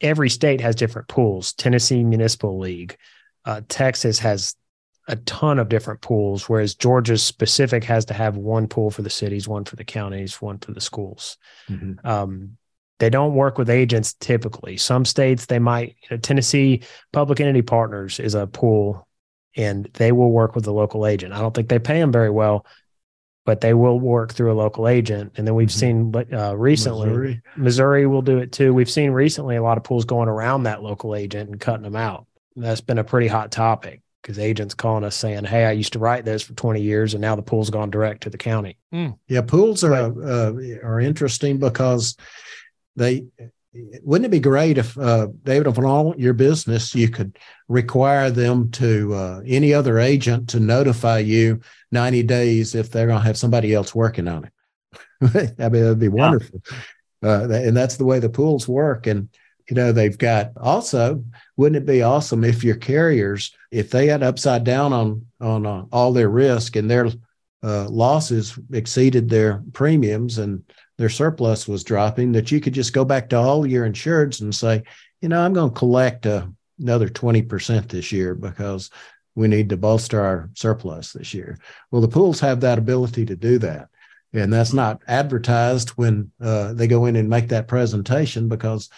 every 0.00 0.30
state 0.30 0.60
has 0.60 0.74
different 0.76 1.08
pools. 1.08 1.52
Tennessee 1.52 2.04
Municipal 2.04 2.58
League, 2.58 2.96
uh, 3.44 3.62
Texas 3.68 4.18
has 4.20 4.54
a 5.08 5.16
ton 5.16 5.58
of 5.58 5.70
different 5.70 6.02
pools, 6.02 6.48
whereas 6.48 6.74
Georgia's 6.74 7.22
specific 7.22 7.82
has 7.84 8.04
to 8.06 8.14
have 8.14 8.36
one 8.36 8.68
pool 8.68 8.90
for 8.90 9.02
the 9.02 9.10
cities, 9.10 9.48
one 9.48 9.64
for 9.64 9.76
the 9.76 9.84
counties, 9.84 10.40
one 10.40 10.58
for 10.58 10.72
the 10.72 10.80
schools. 10.80 11.38
Mm-hmm. 11.68 12.06
Um, 12.06 12.58
they 12.98 13.10
don't 13.10 13.34
work 13.34 13.56
with 13.58 13.70
agents 13.70 14.14
typically. 14.14 14.76
Some 14.76 15.04
states 15.04 15.46
they 15.46 15.58
might. 15.58 15.96
You 16.02 16.08
know, 16.10 16.16
Tennessee 16.18 16.82
Public 17.12 17.40
Entity 17.40 17.62
Partners 17.62 18.20
is 18.20 18.34
a 18.34 18.46
pool, 18.46 19.07
and 19.58 19.90
they 19.94 20.12
will 20.12 20.30
work 20.30 20.54
with 20.54 20.64
the 20.64 20.72
local 20.72 21.04
agent. 21.04 21.34
I 21.34 21.40
don't 21.40 21.52
think 21.52 21.68
they 21.68 21.80
pay 21.80 21.98
them 21.98 22.12
very 22.12 22.30
well, 22.30 22.64
but 23.44 23.60
they 23.60 23.74
will 23.74 23.98
work 23.98 24.32
through 24.32 24.52
a 24.52 24.54
local 24.54 24.86
agent. 24.86 25.32
And 25.36 25.46
then 25.46 25.56
we've 25.56 25.68
mm-hmm. 25.68 26.12
seen 26.14 26.38
uh, 26.38 26.56
recently, 26.56 27.08
Missouri. 27.08 27.42
Missouri 27.56 28.06
will 28.06 28.22
do 28.22 28.38
it 28.38 28.52
too. 28.52 28.72
We've 28.72 28.88
seen 28.88 29.10
recently 29.10 29.56
a 29.56 29.62
lot 29.62 29.76
of 29.76 29.84
pools 29.84 30.04
going 30.04 30.28
around 30.28 30.62
that 30.62 30.82
local 30.82 31.14
agent 31.14 31.50
and 31.50 31.60
cutting 31.60 31.82
them 31.82 31.96
out. 31.96 32.26
That's 32.54 32.80
been 32.80 32.98
a 32.98 33.04
pretty 33.04 33.26
hot 33.26 33.50
topic 33.50 34.00
because 34.22 34.38
agents 34.38 34.74
calling 34.74 35.04
us 35.04 35.16
saying, 35.16 35.44
"Hey, 35.44 35.64
I 35.64 35.72
used 35.72 35.92
to 35.94 35.98
write 35.98 36.24
this 36.24 36.42
for 36.42 36.54
20 36.54 36.80
years, 36.80 37.14
and 37.14 37.20
now 37.20 37.34
the 37.34 37.42
pool's 37.42 37.70
gone 37.70 37.90
direct 37.90 38.22
to 38.24 38.30
the 38.30 38.38
county." 38.38 38.78
Mm. 38.92 39.16
Yeah, 39.28 39.42
pools 39.42 39.82
are 39.82 39.92
uh, 39.94 40.52
are 40.82 41.00
interesting 41.00 41.58
because 41.58 42.16
they 42.96 43.26
wouldn't 44.02 44.26
it 44.26 44.30
be 44.30 44.40
great 44.40 44.78
if 44.78 44.96
uh, 44.98 45.28
David, 45.44 45.66
if 45.66 45.78
all 45.78 46.14
your 46.16 46.34
business 46.34 46.94
you 46.94 47.08
could 47.08 47.38
require 47.68 48.30
them 48.30 48.70
to 48.72 49.14
uh, 49.14 49.40
any 49.46 49.74
other 49.74 49.98
agent 49.98 50.48
to 50.50 50.60
notify 50.60 51.18
you 51.18 51.60
90 51.92 52.22
days 52.24 52.74
if 52.74 52.90
they're 52.90 53.06
going 53.06 53.20
to 53.20 53.26
have 53.26 53.38
somebody 53.38 53.74
else 53.74 53.94
working 53.94 54.28
on 54.28 54.44
it? 54.44 54.52
I 55.58 55.68
mean, 55.68 55.82
that'd 55.82 55.98
be 55.98 56.08
wonderful. 56.08 56.60
Yeah. 57.22 57.30
Uh, 57.30 57.48
and 57.50 57.76
that's 57.76 57.96
the 57.96 58.04
way 58.04 58.18
the 58.20 58.28
pools 58.28 58.68
work. 58.68 59.06
And 59.06 59.28
you 59.68 59.74
know, 59.74 59.92
they've 59.92 60.16
got 60.16 60.52
also, 60.56 61.22
wouldn't 61.56 61.82
it 61.82 61.86
be 61.86 62.02
awesome 62.02 62.42
if 62.42 62.64
your 62.64 62.76
carriers, 62.76 63.54
if 63.70 63.90
they 63.90 64.06
had 64.06 64.22
upside 64.22 64.64
down 64.64 64.92
on 64.92 65.26
on 65.40 65.66
uh, 65.66 65.84
all 65.92 66.12
their 66.12 66.30
risk 66.30 66.76
and 66.76 66.90
their 66.90 67.08
uh, 67.62 67.88
losses 67.88 68.58
exceeded 68.72 69.28
their 69.28 69.62
premiums 69.72 70.38
and 70.38 70.62
their 70.98 71.08
surplus 71.08 71.66
was 71.66 71.84
dropping, 71.84 72.32
that 72.32 72.50
you 72.50 72.60
could 72.60 72.74
just 72.74 72.92
go 72.92 73.04
back 73.04 73.28
to 73.30 73.36
all 73.36 73.66
your 73.66 73.88
insureds 73.88 74.40
and 74.40 74.54
say, 74.54 74.82
you 75.22 75.28
know, 75.28 75.40
I'm 75.40 75.52
going 75.52 75.70
to 75.70 75.78
collect 75.78 76.26
uh, 76.26 76.46
another 76.78 77.08
20% 77.08 77.88
this 77.88 78.12
year 78.12 78.34
because 78.34 78.90
we 79.34 79.48
need 79.48 79.68
to 79.68 79.76
bolster 79.76 80.20
our 80.20 80.50
surplus 80.54 81.12
this 81.12 81.32
year. 81.32 81.58
Well, 81.90 82.02
the 82.02 82.08
pools 82.08 82.40
have 82.40 82.60
that 82.60 82.78
ability 82.78 83.26
to 83.26 83.36
do 83.36 83.58
that. 83.58 83.88
And 84.32 84.52
that's 84.52 84.72
not 84.72 85.00
advertised 85.06 85.90
when 85.90 86.32
uh, 86.40 86.74
they 86.74 86.86
go 86.86 87.06
in 87.06 87.16
and 87.16 87.30
make 87.30 87.48
that 87.48 87.68
presentation 87.68 88.48
because 88.48 88.90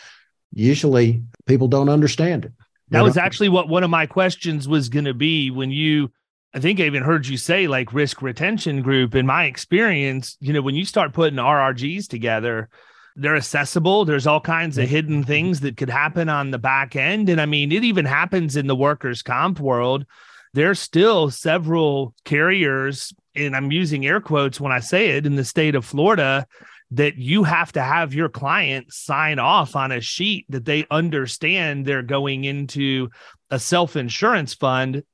usually 0.52 1.22
people 1.46 1.68
don't 1.68 1.88
understand 1.88 2.46
it. 2.46 2.52
That 2.88 3.04
was 3.04 3.16
actually 3.16 3.50
what 3.50 3.68
one 3.68 3.84
of 3.84 3.90
my 3.90 4.06
questions 4.06 4.66
was 4.66 4.88
going 4.88 5.04
to 5.04 5.14
be 5.14 5.52
when 5.52 5.70
you 5.70 6.10
I 6.52 6.58
think 6.58 6.80
I 6.80 6.84
even 6.84 7.02
heard 7.02 7.26
you 7.26 7.36
say 7.36 7.68
like 7.68 7.92
risk 7.92 8.22
retention 8.22 8.82
group. 8.82 9.14
In 9.14 9.26
my 9.26 9.44
experience, 9.44 10.36
you 10.40 10.52
know, 10.52 10.62
when 10.62 10.74
you 10.74 10.84
start 10.84 11.12
putting 11.12 11.38
RRGs 11.38 12.08
together, 12.08 12.68
they're 13.14 13.36
accessible. 13.36 14.04
There's 14.04 14.26
all 14.26 14.40
kinds 14.40 14.76
of 14.76 14.88
hidden 14.88 15.22
things 15.22 15.60
that 15.60 15.76
could 15.76 15.90
happen 15.90 16.28
on 16.28 16.50
the 16.50 16.58
back 16.58 16.96
end. 16.96 17.28
And 17.28 17.40
I 17.40 17.46
mean, 17.46 17.70
it 17.70 17.84
even 17.84 18.04
happens 18.04 18.56
in 18.56 18.66
the 18.66 18.74
workers' 18.74 19.22
comp 19.22 19.60
world. 19.60 20.06
There's 20.52 20.80
still 20.80 21.30
several 21.30 22.14
carriers, 22.24 23.12
and 23.36 23.54
I'm 23.54 23.70
using 23.70 24.04
air 24.04 24.20
quotes 24.20 24.60
when 24.60 24.72
I 24.72 24.80
say 24.80 25.10
it 25.10 25.26
in 25.26 25.36
the 25.36 25.44
state 25.44 25.76
of 25.76 25.84
Florida 25.84 26.46
that 26.92 27.16
you 27.16 27.44
have 27.44 27.70
to 27.72 27.82
have 27.82 28.14
your 28.14 28.28
client 28.28 28.92
sign 28.92 29.38
off 29.38 29.76
on 29.76 29.92
a 29.92 30.00
sheet 30.00 30.46
that 30.48 30.64
they 30.64 30.86
understand 30.90 31.86
they're 31.86 32.02
going 32.02 32.44
into 32.44 33.08
a 33.50 33.60
self 33.60 33.94
insurance 33.94 34.54
fund 34.54 35.04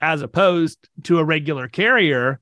as 0.00 0.22
opposed 0.22 0.88
to 1.04 1.18
a 1.18 1.24
regular 1.24 1.68
carrier. 1.68 2.40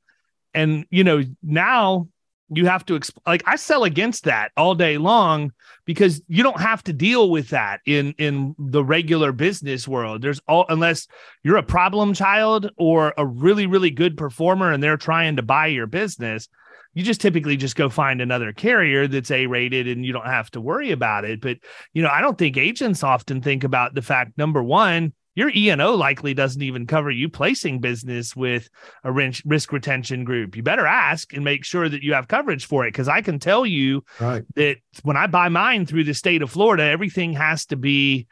And, 0.53 0.87
you 0.91 1.05
know, 1.05 1.23
now 1.43 2.09
you 2.51 2.67
have 2.67 2.85
to 2.87 2.99
exp- 2.99 3.19
like 3.27 3.43
I 3.47 3.57
sell 3.57 3.85
against 3.85 4.25
that 4.25 4.53
all 4.57 4.75
day 4.75 4.99
long 4.99 5.53
because 5.85 6.23
you 6.29 6.43
don't 6.43 6.61
have 6.61 6.83
to 6.85 6.93
deal 6.93 7.31
with 7.31 7.49
that 7.51 7.81
in 7.87 8.15
in 8.19 8.55
the 8.59 8.85
regular 8.85 9.33
business 9.33 9.89
world. 9.89 10.23
There's 10.23 10.41
all 10.47 10.67
unless 10.69 11.09
you're 11.43 11.57
a 11.57 11.63
problem 11.63 12.13
child 12.13 12.71
or 12.77 13.15
a 13.17 13.27
really 13.27 13.67
really 13.67 13.91
good 13.91 14.17
performer 14.17 14.71
and 14.71 14.83
they're 14.83 14.97
trying 14.97 15.37
to 15.37 15.43
buy 15.43 15.69
your 15.69 15.87
business 15.87 16.49
you 16.95 17.03
just 17.03 17.21
typically 17.21 17.57
just 17.57 17.77
go 17.77 17.89
find 17.89 18.21
another 18.21 18.53
carrier 18.53 19.07
that's 19.07 19.31
A 19.31 19.47
rated 19.47 19.89
and 19.89 20.07
you 20.07 20.13
don't 20.13 20.27
have 20.27 20.51
to 20.53 20.61
worry 20.61 20.93
about 20.93 21.25
it. 21.25 21.41
But, 21.41 21.59
you 21.93 22.03
know, 22.03 22.09
I 22.09 22.21
don't 22.21 22.39
think 22.39 22.57
agents 22.57 23.03
often 23.03 23.41
think 23.41 23.65
about 23.65 23.95
the 23.95 24.03
fact 24.03 24.39
number 24.39 24.63
one, 24.63 25.13
your 25.35 25.51
E&O 25.55 25.95
likely 25.95 26.35
doesn't 26.35 26.63
even 26.63 26.87
cover 26.87 27.11
you 27.11 27.29
placing 27.29 27.81
business 27.81 28.37
with 28.37 28.69
a 29.03 29.13
risk 29.13 29.73
retention 29.73 30.25
group. 30.25 30.57
You 30.57 30.63
better 30.63 30.87
ask 30.87 31.33
and 31.33 31.45
make 31.45 31.65
sure 31.65 31.89
that 31.89 32.03
you 32.03 32.15
have 32.15 32.29
coverage 32.29 32.67
for 32.67 32.87
it. 32.87 32.93
Cause 32.93 33.09
I 33.09 33.21
can 33.21 33.39
tell 33.39 33.67
you 33.67 34.05
right. 34.21 34.45
that 34.55 34.79
when 35.03 35.17
I 35.17 35.27
buy 35.27 35.49
mine 35.49 35.87
through 35.87 36.05
the 36.05 36.15
state 36.15 36.43
of 36.43 36.51
Florida, 36.51 36.85
everything 36.85 37.33
has 37.35 37.67
to 37.67 37.77
be 37.77 38.27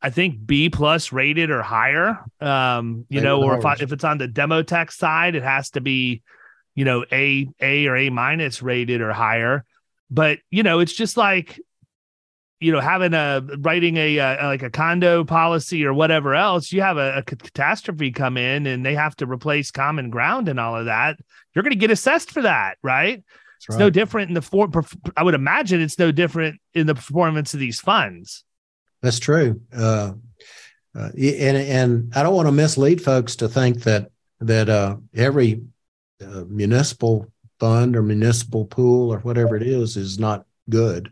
I 0.00 0.10
think 0.10 0.46
B 0.46 0.70
plus 0.70 1.10
rated 1.10 1.50
or 1.50 1.60
higher. 1.60 2.20
Um, 2.40 3.04
you 3.08 3.20
know, 3.20 3.42
or 3.42 3.58
if 3.58 3.64
I, 3.64 3.72
if 3.80 3.90
it's 3.90 4.04
on 4.04 4.18
the 4.18 4.28
Demotech 4.28 4.92
side, 4.92 5.34
it 5.34 5.42
has 5.42 5.70
to 5.70 5.80
be 5.80 6.22
you 6.78 6.84
know, 6.84 7.04
A, 7.10 7.48
A 7.60 7.88
or 7.88 7.96
A 7.96 8.08
minus 8.08 8.62
rated 8.62 9.00
or 9.00 9.12
higher. 9.12 9.64
But, 10.12 10.38
you 10.48 10.62
know, 10.62 10.78
it's 10.78 10.92
just 10.92 11.16
like, 11.16 11.60
you 12.60 12.72
know, 12.72 12.80
having 12.80 13.14
a 13.14 13.42
writing 13.58 13.96
a, 13.96 14.18
a 14.18 14.36
like 14.42 14.62
a 14.62 14.70
condo 14.70 15.24
policy 15.24 15.84
or 15.84 15.94
whatever 15.94 16.34
else, 16.34 16.72
you 16.72 16.82
have 16.82 16.96
a, 16.96 17.18
a 17.18 17.22
catastrophe 17.22 18.10
come 18.10 18.36
in 18.36 18.66
and 18.66 18.84
they 18.84 18.94
have 18.94 19.14
to 19.16 19.26
replace 19.26 19.70
common 19.70 20.10
ground 20.10 20.48
and 20.48 20.58
all 20.58 20.76
of 20.76 20.86
that. 20.86 21.18
You're 21.54 21.62
going 21.62 21.72
to 21.72 21.78
get 21.78 21.90
assessed 21.90 22.30
for 22.30 22.42
that, 22.42 22.78
right? 22.82 23.22
It's 23.68 23.76
no 23.76 23.90
different 23.90 24.28
in 24.28 24.34
the 24.34 24.42
form. 24.42 24.72
I 25.16 25.22
would 25.22 25.34
imagine 25.34 25.80
it's 25.80 25.98
no 25.98 26.12
different 26.12 26.60
in 26.74 26.86
the 26.86 26.94
performance 26.94 27.54
of 27.54 27.60
these 27.60 27.80
funds. 27.80 28.44
That's 29.02 29.18
true. 29.18 29.60
Uh, 29.76 30.12
uh, 30.96 31.10
and 31.16 31.56
and 31.56 32.12
I 32.16 32.22
don't 32.22 32.34
want 32.34 32.48
to 32.48 32.52
mislead 32.52 33.02
folks 33.02 33.36
to 33.36 33.48
think 33.48 33.82
that 33.82 34.10
that 34.40 34.68
uh, 34.68 34.96
every 35.14 35.62
municipal 36.48 37.30
fund 37.58 37.96
or 37.96 38.02
municipal 38.02 38.64
pool 38.64 39.12
or 39.12 39.18
whatever 39.18 39.56
it 39.56 39.62
is 39.62 39.96
is 39.96 40.18
not 40.18 40.46
good. 40.70 41.10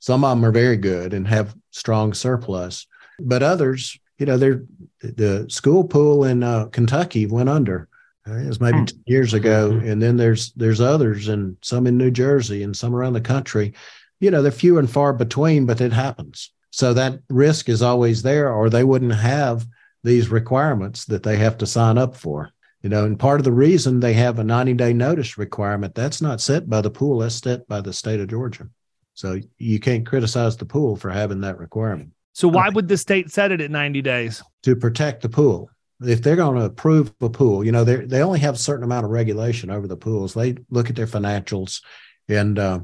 Some 0.00 0.24
of 0.24 0.36
them 0.36 0.44
are 0.44 0.52
very 0.52 0.76
good 0.76 1.14
and 1.14 1.28
have 1.28 1.54
strong 1.70 2.14
surplus, 2.14 2.86
but 3.20 3.42
others, 3.42 3.98
you 4.18 4.26
know, 4.26 4.36
they're 4.36 4.64
the 5.00 5.46
school 5.48 5.84
pool 5.84 6.24
in 6.24 6.42
uh, 6.42 6.66
Kentucky 6.66 7.26
went 7.26 7.48
under. 7.48 7.88
It 8.26 8.46
was 8.46 8.60
maybe 8.60 8.78
mm. 8.78 8.98
years 9.06 9.34
ago, 9.34 9.70
mm-hmm. 9.70 9.88
and 9.88 10.02
then 10.02 10.16
there's 10.16 10.52
there's 10.52 10.80
others 10.80 11.28
and 11.28 11.56
some 11.62 11.86
in 11.86 11.96
New 11.96 12.10
Jersey 12.10 12.62
and 12.62 12.76
some 12.76 12.94
around 12.94 13.14
the 13.14 13.20
country. 13.20 13.72
You 14.20 14.30
know, 14.30 14.42
they're 14.42 14.52
few 14.52 14.78
and 14.78 14.90
far 14.90 15.12
between, 15.12 15.66
but 15.66 15.80
it 15.80 15.92
happens. 15.92 16.52
So 16.70 16.94
that 16.94 17.20
risk 17.28 17.68
is 17.68 17.82
always 17.82 18.22
there, 18.22 18.52
or 18.52 18.68
they 18.68 18.84
wouldn't 18.84 19.14
have 19.14 19.66
these 20.04 20.28
requirements 20.28 21.04
that 21.06 21.22
they 21.22 21.36
have 21.36 21.58
to 21.58 21.66
sign 21.66 21.98
up 21.98 22.14
for. 22.14 22.50
You 22.82 22.88
know, 22.88 23.04
and 23.04 23.18
part 23.18 23.40
of 23.40 23.44
the 23.44 23.52
reason 23.52 24.00
they 24.00 24.14
have 24.14 24.38
a 24.38 24.44
90 24.44 24.74
day 24.74 24.92
notice 24.92 25.36
requirement, 25.36 25.94
that's 25.94 26.22
not 26.22 26.40
set 26.40 26.68
by 26.68 26.80
the 26.80 26.90
pool, 26.90 27.18
that's 27.18 27.36
set 27.36 27.68
by 27.68 27.80
the 27.80 27.92
state 27.92 28.20
of 28.20 28.28
Georgia. 28.28 28.68
So 29.20 29.38
you 29.58 29.78
can't 29.78 30.06
criticize 30.06 30.56
the 30.56 30.64
pool 30.64 30.96
for 30.96 31.10
having 31.10 31.42
that 31.42 31.58
requirement. 31.58 32.12
So 32.32 32.48
why 32.48 32.70
would 32.70 32.88
the 32.88 32.96
state 32.96 33.30
set 33.30 33.52
it 33.52 33.60
at 33.60 33.70
90 33.70 34.00
days? 34.00 34.42
To 34.62 34.74
protect 34.74 35.20
the 35.20 35.28
pool. 35.28 35.68
If 36.00 36.22
they're 36.22 36.36
going 36.36 36.58
to 36.58 36.64
approve 36.64 37.12
a 37.20 37.28
pool, 37.28 37.62
you 37.62 37.70
know, 37.70 37.84
they 37.84 37.96
they 37.96 38.22
only 38.22 38.38
have 38.38 38.54
a 38.54 38.58
certain 38.58 38.84
amount 38.84 39.04
of 39.04 39.10
regulation 39.10 39.68
over 39.68 39.86
the 39.86 39.98
pools. 39.98 40.32
They 40.32 40.56
look 40.70 40.88
at 40.88 40.96
their 40.96 41.06
financials, 41.06 41.82
and 42.30 42.58
uh, 42.58 42.80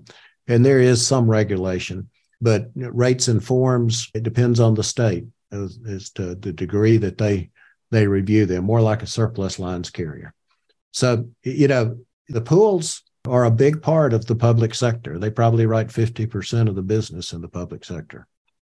and 0.46 0.62
there 0.62 0.80
is 0.80 1.06
some 1.06 1.26
regulation, 1.26 2.10
but 2.42 2.68
rates 2.74 3.28
and 3.28 3.42
forms 3.42 4.10
it 4.12 4.22
depends 4.22 4.60
on 4.60 4.74
the 4.74 4.84
state 4.84 5.24
as, 5.50 5.78
as 5.88 6.10
to 6.10 6.34
the 6.34 6.52
degree 6.52 6.98
that 6.98 7.16
they 7.16 7.48
they 7.90 8.06
review 8.06 8.44
them, 8.44 8.64
more 8.64 8.82
like 8.82 9.02
a 9.02 9.06
surplus 9.06 9.58
lines 9.58 9.88
carrier. 9.88 10.34
So, 10.92 11.30
you 11.42 11.68
know, 11.68 11.96
the 12.28 12.42
pools 12.42 13.02
are 13.28 13.44
a 13.44 13.50
big 13.50 13.82
part 13.82 14.12
of 14.12 14.26
the 14.26 14.34
public 14.34 14.74
sector. 14.74 15.18
They 15.18 15.30
probably 15.30 15.66
write 15.66 15.88
50% 15.88 16.68
of 16.68 16.74
the 16.74 16.82
business 16.82 17.32
in 17.32 17.40
the 17.40 17.48
public 17.48 17.84
sector. 17.84 18.26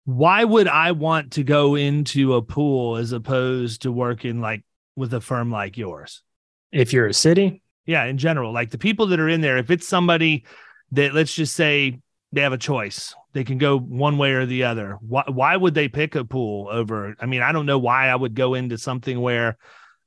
Why 0.05 0.45
would 0.45 0.69
I 0.69 0.93
want 0.93 1.33
to 1.33 1.43
go 1.43 1.75
into 1.75 2.35
a 2.35 2.43
pool 2.43 2.97
as 2.97 3.13
opposed 3.13 3.83
to 3.83 3.93
working 3.93 4.41
like 4.41 4.65
with 4.95 5.13
a 5.15 5.21
firm 5.21 5.51
like 5.51 5.77
yours? 5.77 6.23
If 6.71 6.93
you're 6.93 7.09
a 7.09 7.15
city? 7.15 7.63
Yeah, 7.87 8.05
in 8.05 8.19
general, 8.19 8.53
like 8.53 8.71
the 8.71 8.79
people 8.79 9.07
that 9.09 9.21
are 9.21 9.29
in 9.29 9.41
there, 9.41 9.59
if 9.59 9.71
it's 9.71 9.87
somebody 9.87 10.45
that 10.93 11.15
let's 11.15 11.35
just 11.35 11.55
say 11.55 12.01
they 12.33 12.43
have 12.43 12.53
a 12.53 12.59
choice. 12.59 13.15
They 13.33 13.45
can 13.45 13.59
go 13.59 13.79
one 13.79 14.19
way 14.19 14.33
or 14.33 14.47
the 14.47 14.65
other. 14.65 14.99
Why, 15.01 15.25
why 15.27 15.57
would 15.57 15.75
they 15.75 15.89
pick 15.89 16.15
a 16.15 16.25
pool 16.25 16.69
over? 16.71 17.15
I 17.21 17.27
mean, 17.27 17.43
I 17.43 17.53
don't 17.53 17.67
know 17.67 17.79
why 17.79 18.09
I 18.09 18.17
would 18.17 18.35
go 18.35 18.55
into 18.55 18.79
something 18.79 19.21
where 19.21 19.57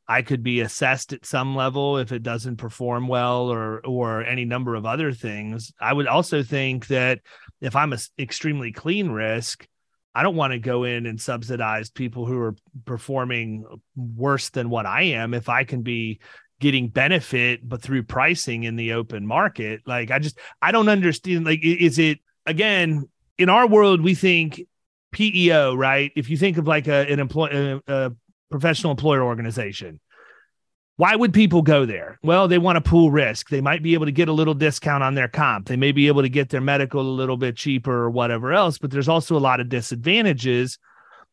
I 0.09 0.23
could 0.23 0.41
be 0.41 0.61
assessed 0.61 1.13
at 1.13 1.23
some 1.23 1.55
level 1.55 1.99
if 1.99 2.11
it 2.11 2.23
doesn't 2.23 2.57
perform 2.57 3.07
well 3.07 3.51
or 3.51 3.85
or 3.85 4.23
any 4.23 4.43
number 4.43 4.73
of 4.73 4.87
other 4.87 5.13
things. 5.13 5.71
I 5.79 5.93
would 5.93 6.07
also 6.07 6.41
think 6.41 6.87
that 6.87 7.19
if 7.61 7.75
I'm 7.75 7.93
a 7.93 7.99
extremely 8.17 8.71
clean 8.71 9.11
risk, 9.11 9.67
I 10.15 10.23
don't 10.23 10.35
want 10.35 10.53
to 10.53 10.59
go 10.59 10.83
in 10.83 11.05
and 11.05 11.21
subsidize 11.21 11.91
people 11.91 12.25
who 12.25 12.39
are 12.39 12.55
performing 12.85 13.63
worse 13.95 14.49
than 14.49 14.71
what 14.71 14.87
I 14.87 15.03
am 15.03 15.35
if 15.35 15.47
I 15.47 15.63
can 15.63 15.83
be 15.83 16.19
getting 16.59 16.89
benefit 16.89 17.67
but 17.67 17.81
through 17.81 18.03
pricing 18.03 18.63
in 18.63 18.75
the 18.75 18.91
open 18.91 19.25
market 19.25 19.79
like 19.85 20.11
i 20.11 20.19
just 20.19 20.37
i 20.61 20.73
don't 20.73 20.89
understand 20.89 21.45
like 21.45 21.63
is 21.63 21.97
it 21.97 22.19
again 22.45 23.07
in 23.37 23.47
our 23.47 23.65
world 23.65 24.01
we 24.01 24.13
think 24.13 24.61
peo 25.13 25.73
right 25.73 26.11
if 26.17 26.29
you 26.29 26.35
think 26.35 26.57
of 26.57 26.67
like 26.67 26.89
a, 26.89 27.09
an 27.09 27.21
employee 27.21 27.81
a, 27.87 28.07
a 28.07 28.11
professional 28.49 28.91
employer 28.91 29.23
organization 29.23 29.99
why 30.99 31.15
would 31.15 31.33
people 31.33 31.61
go 31.61 31.85
there? 31.85 32.19
Well, 32.23 32.49
they 32.49 32.57
want 32.57 32.75
to 32.75 32.81
pool 32.81 33.09
risk. 33.09 33.47
They 33.47 33.61
might 33.61 33.81
be 33.81 33.93
able 33.93 34.07
to 34.07 34.11
get 34.11 34.27
a 34.27 34.33
little 34.33 34.53
discount 34.53 35.01
on 35.01 35.15
their 35.15 35.29
comp. 35.29 35.69
They 35.69 35.77
may 35.77 35.93
be 35.93 36.07
able 36.07 36.23
to 36.23 36.29
get 36.29 36.49
their 36.49 36.59
medical 36.59 36.99
a 36.99 37.03
little 37.03 37.37
bit 37.37 37.55
cheaper 37.55 38.03
or 38.03 38.09
whatever 38.09 38.51
else, 38.51 38.77
but 38.77 38.91
there's 38.91 39.07
also 39.07 39.37
a 39.37 39.39
lot 39.39 39.61
of 39.61 39.69
disadvantages 39.69 40.77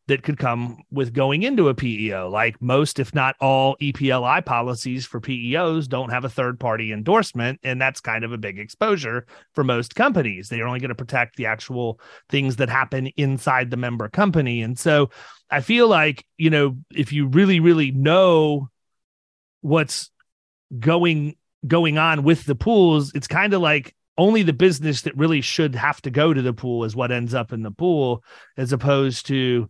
that 0.07 0.23
could 0.23 0.37
come 0.37 0.83
with 0.89 1.13
going 1.13 1.43
into 1.43 1.67
a 1.67 1.75
PEO. 1.75 2.29
Like 2.29 2.61
most, 2.61 2.97
if 2.97 3.13
not 3.13 3.35
all, 3.41 3.75
EPLI 3.81 4.45
policies 4.45 5.05
for 5.05 5.19
PEOs 5.19 5.89
don't 5.89 6.11
have 6.11 6.23
a 6.23 6.29
third 6.29 6.61
party 6.61 6.93
endorsement. 6.93 7.59
And 7.61 7.81
that's 7.81 7.99
kind 7.99 8.23
of 8.23 8.31
a 8.31 8.37
big 8.37 8.57
exposure 8.57 9.25
for 9.53 9.65
most 9.65 9.95
companies. 9.95 10.47
They're 10.47 10.65
only 10.65 10.79
going 10.79 10.89
to 10.89 10.95
protect 10.95 11.35
the 11.35 11.47
actual 11.47 11.99
things 12.29 12.55
that 12.55 12.69
happen 12.69 13.07
inside 13.17 13.69
the 13.69 13.75
member 13.75 14.07
company. 14.07 14.61
And 14.61 14.79
so 14.79 15.09
I 15.49 15.61
feel 15.61 15.87
like, 15.87 16.25
you 16.37 16.49
know, 16.49 16.77
if 16.93 17.13
you 17.13 17.27
really, 17.27 17.59
really 17.59 17.91
know 17.91 18.69
what's 19.61 20.09
going 20.77 21.35
going 21.65 21.97
on 21.97 22.23
with 22.23 22.45
the 22.45 22.55
pools, 22.55 23.11
it's 23.15 23.27
kind 23.27 23.53
of 23.53 23.61
like 23.61 23.95
only 24.17 24.43
the 24.43 24.53
business 24.53 25.01
that 25.03 25.15
really 25.15 25.41
should 25.41 25.75
have 25.75 26.01
to 26.01 26.09
go 26.09 26.33
to 26.33 26.41
the 26.41 26.53
pool 26.53 26.83
is 26.83 26.95
what 26.95 27.11
ends 27.11 27.33
up 27.33 27.53
in 27.53 27.61
the 27.61 27.71
pool, 27.71 28.23
as 28.57 28.73
opposed 28.73 29.27
to 29.27 29.69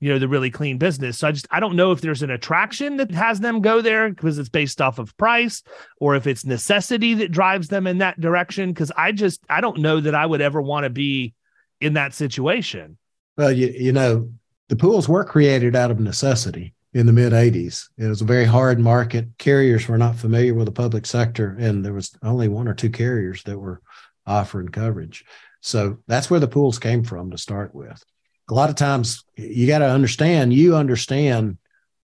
you 0.00 0.12
know 0.12 0.18
the 0.18 0.28
really 0.28 0.50
clean 0.50 0.78
business. 0.78 1.18
So 1.18 1.28
I 1.28 1.32
just 1.32 1.48
I 1.50 1.60
don't 1.60 1.76
know 1.76 1.92
if 1.92 2.00
there's 2.00 2.22
an 2.22 2.30
attraction 2.30 2.98
that 2.98 3.10
has 3.12 3.40
them 3.40 3.60
go 3.60 3.80
there 3.80 4.08
because 4.08 4.38
it's 4.38 4.48
based 4.48 4.80
off 4.80 4.98
of 4.98 5.16
price 5.16 5.62
or 6.00 6.14
if 6.14 6.26
it's 6.26 6.44
necessity 6.44 7.14
that 7.14 7.32
drives 7.32 7.68
them 7.68 7.86
in 7.86 7.98
that 7.98 8.20
direction 8.20 8.70
because 8.70 8.92
I 8.96 9.12
just 9.12 9.40
I 9.48 9.60
don't 9.60 9.78
know 9.78 10.00
that 10.00 10.14
I 10.14 10.24
would 10.24 10.40
ever 10.40 10.62
want 10.62 10.84
to 10.84 10.90
be 10.90 11.34
in 11.80 11.94
that 11.94 12.14
situation. 12.14 12.98
Well, 13.36 13.52
you 13.52 13.68
you 13.68 13.92
know, 13.92 14.30
the 14.68 14.76
pools 14.76 15.08
were 15.08 15.24
created 15.24 15.74
out 15.74 15.90
of 15.90 16.00
necessity 16.00 16.74
in 16.94 17.06
the 17.06 17.12
mid 17.12 17.32
80s. 17.32 17.88
It 17.96 18.06
was 18.06 18.22
a 18.22 18.26
very 18.26 18.44
hard 18.44 18.78
market. 18.78 19.28
Carriers 19.38 19.88
were 19.88 19.98
not 19.98 20.16
familiar 20.16 20.54
with 20.54 20.66
the 20.66 20.72
public 20.72 21.06
sector 21.06 21.56
and 21.58 21.84
there 21.84 21.92
was 21.92 22.16
only 22.22 22.48
one 22.48 22.68
or 22.68 22.74
two 22.74 22.90
carriers 22.90 23.42
that 23.44 23.58
were 23.58 23.80
offering 24.26 24.68
coverage. 24.68 25.24
So 25.60 25.98
that's 26.06 26.30
where 26.30 26.40
the 26.40 26.48
pools 26.48 26.78
came 26.78 27.04
from 27.04 27.30
to 27.30 27.38
start 27.38 27.74
with 27.74 28.02
a 28.48 28.54
lot 28.54 28.70
of 28.70 28.76
times 28.76 29.24
you 29.36 29.66
got 29.66 29.80
to 29.80 29.88
understand 29.88 30.52
you 30.52 30.76
understand 30.76 31.58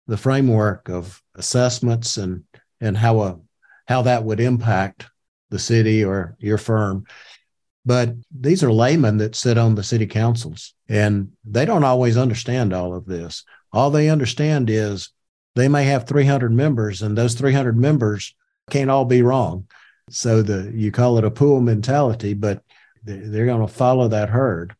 the 0.06 0.16
framework 0.16 0.88
of 0.88 1.22
assessments 1.34 2.16
and 2.16 2.44
and 2.80 2.96
how 2.96 3.20
a 3.20 3.38
how 3.86 4.02
that 4.02 4.24
would 4.24 4.40
impact 4.40 5.06
the 5.50 5.58
city 5.58 6.04
or 6.04 6.36
your 6.38 6.58
firm 6.58 7.04
but 7.90 8.14
these 8.30 8.62
are 8.62 8.72
laymen 8.72 9.16
that 9.16 9.34
sit 9.34 9.58
on 9.58 9.74
the 9.74 9.82
city 9.82 10.06
councils 10.06 10.74
and 10.88 11.32
they 11.44 11.64
don't 11.64 11.84
always 11.90 12.16
understand 12.16 12.72
all 12.72 12.94
of 12.94 13.06
this 13.06 13.44
all 13.72 13.90
they 13.90 14.08
understand 14.08 14.70
is 14.70 15.10
they 15.54 15.68
may 15.68 15.84
have 15.84 16.06
300 16.06 16.52
members 16.52 17.02
and 17.02 17.16
those 17.16 17.34
300 17.34 17.76
members 17.76 18.34
can't 18.70 18.90
all 18.90 19.04
be 19.04 19.22
wrong 19.22 19.66
so 20.08 20.42
the 20.42 20.70
you 20.74 20.90
call 20.92 21.18
it 21.18 21.24
a 21.24 21.30
pool 21.30 21.60
mentality 21.60 22.34
but 22.34 22.62
they're 23.04 23.46
going 23.46 23.66
to 23.66 23.72
follow 23.72 24.08
that 24.08 24.28
herd 24.28 24.74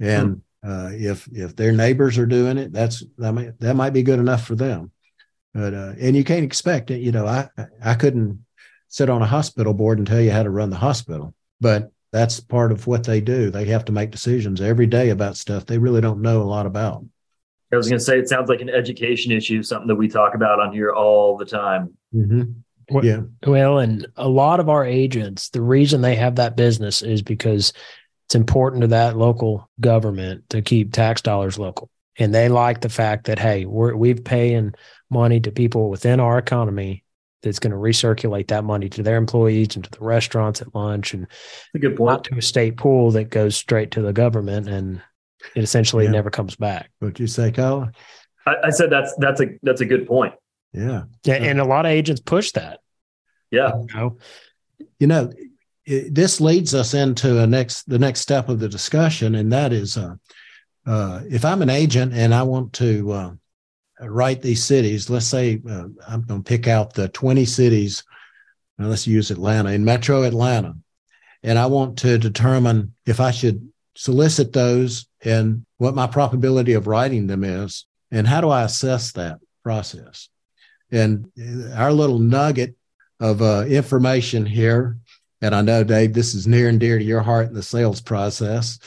and 0.00 0.42
uh, 0.64 0.90
if 0.92 1.28
if 1.32 1.56
their 1.56 1.72
neighbors 1.72 2.18
are 2.18 2.26
doing 2.26 2.58
it, 2.58 2.72
that's 2.72 3.04
that 3.18 3.32
might 3.32 3.58
that 3.60 3.74
might 3.74 3.92
be 3.92 4.02
good 4.02 4.18
enough 4.18 4.44
for 4.44 4.54
them. 4.54 4.90
But 5.54 5.74
uh, 5.74 5.92
and 6.00 6.16
you 6.16 6.24
can't 6.24 6.44
expect 6.44 6.90
it. 6.90 7.00
You 7.00 7.12
know, 7.12 7.26
I 7.26 7.48
I 7.84 7.94
couldn't 7.94 8.44
sit 8.88 9.10
on 9.10 9.22
a 9.22 9.26
hospital 9.26 9.74
board 9.74 9.98
and 9.98 10.06
tell 10.06 10.20
you 10.20 10.30
how 10.30 10.42
to 10.42 10.50
run 10.50 10.70
the 10.70 10.76
hospital, 10.76 11.34
but 11.60 11.90
that's 12.12 12.40
part 12.40 12.72
of 12.72 12.86
what 12.86 13.04
they 13.04 13.20
do. 13.20 13.50
They 13.50 13.64
have 13.66 13.84
to 13.86 13.92
make 13.92 14.10
decisions 14.10 14.60
every 14.60 14.86
day 14.86 15.10
about 15.10 15.36
stuff 15.36 15.66
they 15.66 15.78
really 15.78 16.00
don't 16.00 16.20
know 16.20 16.42
a 16.42 16.44
lot 16.44 16.66
about. 16.66 17.04
I 17.72 17.76
was 17.76 17.88
going 17.88 17.98
to 17.98 18.04
say 18.04 18.18
it 18.18 18.28
sounds 18.28 18.50
like 18.50 18.60
an 18.60 18.68
education 18.68 19.32
issue, 19.32 19.62
something 19.62 19.88
that 19.88 19.96
we 19.96 20.06
talk 20.06 20.34
about 20.34 20.60
on 20.60 20.74
here 20.74 20.92
all 20.92 21.38
the 21.38 21.46
time. 21.46 21.96
Mm-hmm. 22.14 22.52
Yeah. 23.02 23.20
Well, 23.46 23.78
and 23.78 24.06
a 24.16 24.28
lot 24.28 24.60
of 24.60 24.68
our 24.68 24.84
agents, 24.84 25.48
the 25.48 25.62
reason 25.62 26.02
they 26.02 26.16
have 26.16 26.36
that 26.36 26.56
business 26.56 27.00
is 27.00 27.22
because 27.22 27.72
it's 28.26 28.34
important 28.34 28.82
to 28.82 28.88
that 28.88 29.16
local 29.16 29.70
government 29.80 30.50
to 30.50 30.60
keep 30.60 30.92
tax 30.92 31.22
dollars 31.22 31.58
local. 31.58 31.88
And 32.18 32.34
they 32.34 32.50
like 32.50 32.82
the 32.82 32.90
fact 32.90 33.26
that, 33.26 33.38
hey, 33.38 33.64
we're 33.64 33.96
we've 33.96 34.22
paying 34.22 34.74
money 35.08 35.40
to 35.40 35.50
people 35.50 35.88
within 35.88 36.20
our 36.20 36.36
economy 36.36 37.01
that's 37.42 37.58
going 37.58 37.72
to 37.72 37.76
recirculate 37.76 38.48
that 38.48 38.64
money 38.64 38.88
to 38.88 39.02
their 39.02 39.16
employees 39.16 39.74
and 39.74 39.84
to 39.84 39.90
the 39.90 40.04
restaurants 40.04 40.62
at 40.62 40.74
lunch 40.74 41.14
and 41.14 41.26
a 41.74 41.78
good 41.78 41.96
point. 41.96 42.10
not 42.10 42.24
to 42.24 42.36
a 42.36 42.42
state 42.42 42.76
pool 42.76 43.10
that 43.10 43.30
goes 43.30 43.56
straight 43.56 43.90
to 43.92 44.02
the 44.02 44.12
government 44.12 44.68
and 44.68 45.02
it 45.56 45.62
essentially 45.62 46.04
yeah. 46.04 46.10
never 46.10 46.30
comes 46.30 46.54
back. 46.54 46.90
What 47.00 47.18
you 47.18 47.26
say, 47.26 47.50
Kyle? 47.50 47.90
I, 48.46 48.54
I, 48.64 48.70
said 48.70 48.90
that's 48.90 49.14
that's 49.18 49.40
a 49.40 49.46
that's 49.62 49.80
a 49.80 49.84
good 49.84 50.06
point. 50.06 50.34
Yeah. 50.72 51.04
yeah. 51.24 51.34
And 51.34 51.60
a 51.60 51.64
lot 51.64 51.84
of 51.84 51.90
agents 51.92 52.20
push 52.20 52.52
that. 52.52 52.80
Yeah. 53.50 53.72
You 53.76 53.94
know, 53.94 54.18
you 54.98 55.06
know 55.06 55.32
it, 55.84 56.14
this 56.14 56.40
leads 56.40 56.74
us 56.74 56.94
into 56.94 57.40
a 57.40 57.46
next 57.46 57.88
the 57.88 57.98
next 57.98 58.20
step 58.20 58.48
of 58.48 58.60
the 58.60 58.68
discussion, 58.68 59.34
and 59.34 59.52
that 59.52 59.72
is, 59.72 59.96
uh, 59.96 60.14
uh, 60.86 61.20
if 61.28 61.44
I'm 61.44 61.62
an 61.62 61.70
agent 61.70 62.12
and 62.12 62.34
I 62.34 62.42
want 62.44 62.72
to 62.74 63.12
uh, 63.12 63.30
write 64.06 64.42
these 64.42 64.64
cities, 64.64 65.10
let's 65.10 65.26
say 65.26 65.60
uh, 65.68 65.84
I'm 66.08 66.22
going 66.22 66.42
to 66.42 66.48
pick 66.48 66.68
out 66.68 66.94
the 66.94 67.08
20 67.08 67.44
cities. 67.44 68.04
let's 68.78 69.06
use 69.06 69.30
Atlanta 69.30 69.70
in 69.70 69.84
Metro 69.84 70.22
Atlanta, 70.22 70.74
and 71.42 71.58
I 71.58 71.66
want 71.66 71.98
to 71.98 72.18
determine 72.18 72.94
if 73.06 73.20
I 73.20 73.30
should 73.30 73.68
solicit 73.94 74.52
those 74.52 75.06
and 75.24 75.64
what 75.78 75.94
my 75.94 76.06
probability 76.06 76.72
of 76.72 76.86
writing 76.86 77.26
them 77.26 77.44
is, 77.44 77.86
and 78.10 78.26
how 78.26 78.40
do 78.40 78.48
I 78.48 78.64
assess 78.64 79.12
that 79.12 79.38
process. 79.62 80.28
And 80.90 81.30
uh, 81.38 81.74
our 81.74 81.92
little 81.92 82.18
nugget 82.18 82.74
of 83.20 83.40
uh, 83.40 83.64
information 83.68 84.44
here 84.44 84.96
and 85.42 85.56
I 85.56 85.60
know, 85.60 85.82
Dave, 85.82 86.14
this 86.14 86.34
is 86.34 86.46
near 86.46 86.68
and 86.68 86.78
dear 86.78 86.98
to 86.98 87.04
your 87.04 87.20
heart 87.20 87.48
in 87.48 87.54
the 87.54 87.64
sales 87.64 88.00
process, 88.00 88.78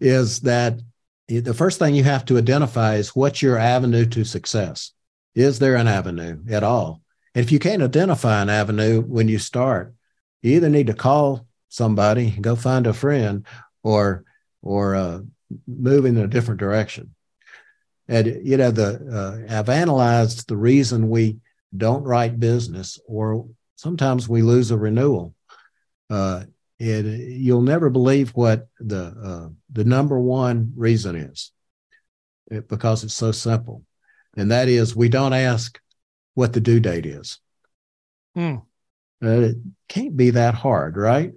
is 0.00 0.40
that 0.40 0.80
the 1.28 1.54
first 1.54 1.78
thing 1.78 1.94
you 1.94 2.04
have 2.04 2.24
to 2.26 2.38
identify 2.38 2.96
is 2.96 3.16
what's 3.16 3.42
your 3.42 3.58
avenue 3.58 4.06
to 4.06 4.24
success? 4.24 4.92
Is 5.34 5.58
there 5.58 5.76
an 5.76 5.88
avenue 5.88 6.40
at 6.50 6.62
all? 6.62 7.00
And 7.34 7.44
if 7.44 7.50
you 7.50 7.58
can't 7.58 7.82
identify 7.82 8.42
an 8.42 8.50
avenue 8.50 9.00
when 9.00 9.28
you 9.28 9.38
start, 9.38 9.94
you 10.42 10.56
either 10.56 10.68
need 10.68 10.88
to 10.88 10.94
call 10.94 11.46
somebody, 11.68 12.30
go 12.30 12.54
find 12.54 12.86
a 12.86 12.92
friend, 12.92 13.46
or 13.82 14.24
or 14.62 14.94
uh, 14.94 15.20
move 15.66 16.04
in 16.04 16.16
a 16.16 16.26
different 16.26 16.60
direction. 16.60 17.14
And 18.06 18.46
you 18.46 18.56
know, 18.56 18.70
the 18.70 19.46
uh, 19.50 19.58
I've 19.58 19.68
analyzed 19.68 20.48
the 20.48 20.56
reason 20.56 21.08
we 21.08 21.38
don't 21.76 22.04
write 22.04 22.38
business, 22.38 23.00
or 23.06 23.48
sometimes 23.76 24.28
we 24.28 24.42
lose 24.42 24.70
a 24.70 24.78
renewal 24.78 25.34
uh, 26.10 26.44
it, 26.78 27.04
you'll 27.04 27.62
never 27.62 27.90
believe 27.90 28.30
what 28.30 28.68
the 28.80 29.14
uh, 29.22 29.48
the 29.74 29.84
number 29.84 30.18
one 30.18 30.72
reason 30.76 31.16
is, 31.16 31.52
it, 32.50 32.68
because 32.68 33.04
it's 33.04 33.14
so 33.14 33.32
simple, 33.32 33.84
and 34.36 34.50
that 34.50 34.68
is 34.68 34.96
we 34.96 35.08
don't 35.08 35.32
ask 35.32 35.78
what 36.34 36.52
the 36.52 36.60
due 36.60 36.80
date 36.80 37.06
is. 37.06 37.38
Uh, 39.22 39.40
it 39.40 39.56
can't 39.88 40.16
be 40.16 40.30
that 40.30 40.54
hard, 40.54 40.96
right? 40.96 41.32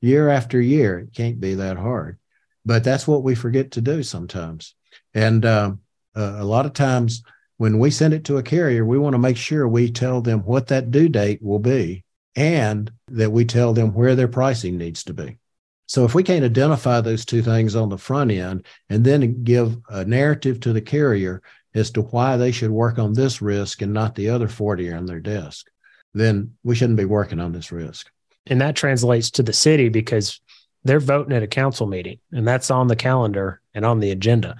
Year 0.00 0.28
after 0.28 0.60
year, 0.60 0.98
it 1.00 1.14
can't 1.14 1.40
be 1.40 1.54
that 1.54 1.76
hard, 1.76 2.18
but 2.64 2.84
that's 2.84 3.06
what 3.06 3.22
we 3.22 3.34
forget 3.34 3.72
to 3.72 3.80
do 3.80 4.02
sometimes, 4.02 4.74
and 5.12 5.44
um, 5.44 5.80
uh, 6.16 6.36
a 6.38 6.44
lot 6.44 6.66
of 6.66 6.72
times 6.72 7.22
when 7.56 7.78
we 7.78 7.90
send 7.90 8.14
it 8.14 8.24
to 8.24 8.38
a 8.38 8.42
carrier, 8.42 8.84
we 8.84 8.98
want 8.98 9.14
to 9.14 9.18
make 9.18 9.36
sure 9.36 9.66
we 9.66 9.90
tell 9.90 10.20
them 10.20 10.40
what 10.40 10.66
that 10.68 10.90
due 10.90 11.08
date 11.08 11.40
will 11.42 11.58
be 11.58 12.04
and 12.36 12.90
that 13.08 13.30
we 13.30 13.44
tell 13.44 13.72
them 13.72 13.94
where 13.94 14.16
their 14.16 14.28
pricing 14.28 14.76
needs 14.76 15.04
to 15.04 15.14
be. 15.14 15.38
So 15.86 16.04
if 16.04 16.14
we 16.14 16.22
can't 16.22 16.44
identify 16.44 17.00
those 17.00 17.24
two 17.24 17.42
things 17.42 17.76
on 17.76 17.88
the 17.88 17.98
front 17.98 18.30
end 18.30 18.66
and 18.88 19.04
then 19.04 19.44
give 19.44 19.76
a 19.88 20.04
narrative 20.04 20.60
to 20.60 20.72
the 20.72 20.80
carrier 20.80 21.42
as 21.74 21.90
to 21.90 22.02
why 22.02 22.36
they 22.36 22.52
should 22.52 22.70
work 22.70 22.98
on 22.98 23.12
this 23.12 23.42
risk 23.42 23.82
and 23.82 23.92
not 23.92 24.14
the 24.14 24.30
other 24.30 24.48
40 24.48 24.92
on 24.92 25.06
their 25.06 25.20
desk, 25.20 25.70
then 26.14 26.54
we 26.62 26.74
shouldn't 26.74 26.96
be 26.96 27.04
working 27.04 27.40
on 27.40 27.52
this 27.52 27.72
risk. 27.72 28.10
And 28.46 28.60
that 28.60 28.76
translates 28.76 29.30
to 29.32 29.42
the 29.42 29.52
city 29.52 29.88
because 29.88 30.40
they're 30.84 31.00
voting 31.00 31.34
at 31.34 31.42
a 31.42 31.48
council 31.48 31.86
meeting 31.86 32.18
and 32.32 32.46
that's 32.46 32.70
on 32.70 32.88
the 32.88 32.96
calendar 32.96 33.60
and 33.74 33.84
on 33.84 34.00
the 34.00 34.10
agenda. 34.10 34.56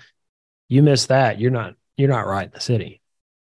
You 0.68 0.82
miss 0.82 1.06
that, 1.06 1.38
you're 1.38 1.50
not 1.50 1.74
you're 1.96 2.08
not 2.08 2.26
right 2.26 2.46
in 2.46 2.52
the 2.52 2.60
city. 2.60 3.00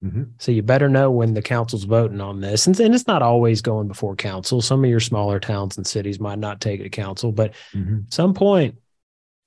Mm-hmm. 0.02 0.24
So 0.38 0.50
you 0.50 0.62
better 0.62 0.88
know 0.88 1.10
when 1.10 1.34
the 1.34 1.42
council's 1.42 1.84
voting 1.84 2.20
on 2.20 2.40
this. 2.40 2.66
And, 2.66 2.78
and, 2.80 2.94
it's 2.94 3.06
not 3.06 3.22
always 3.22 3.62
going 3.62 3.86
before 3.86 4.16
council. 4.16 4.60
Some 4.60 4.82
of 4.82 4.90
your 4.90 5.00
smaller 5.00 5.38
towns 5.38 5.76
and 5.76 5.86
cities 5.86 6.18
might 6.18 6.40
not 6.40 6.60
take 6.60 6.80
it 6.80 6.84
to 6.84 6.90
council, 6.90 7.30
but 7.30 7.54
mm-hmm. 7.72 8.00
some 8.10 8.34
point 8.34 8.76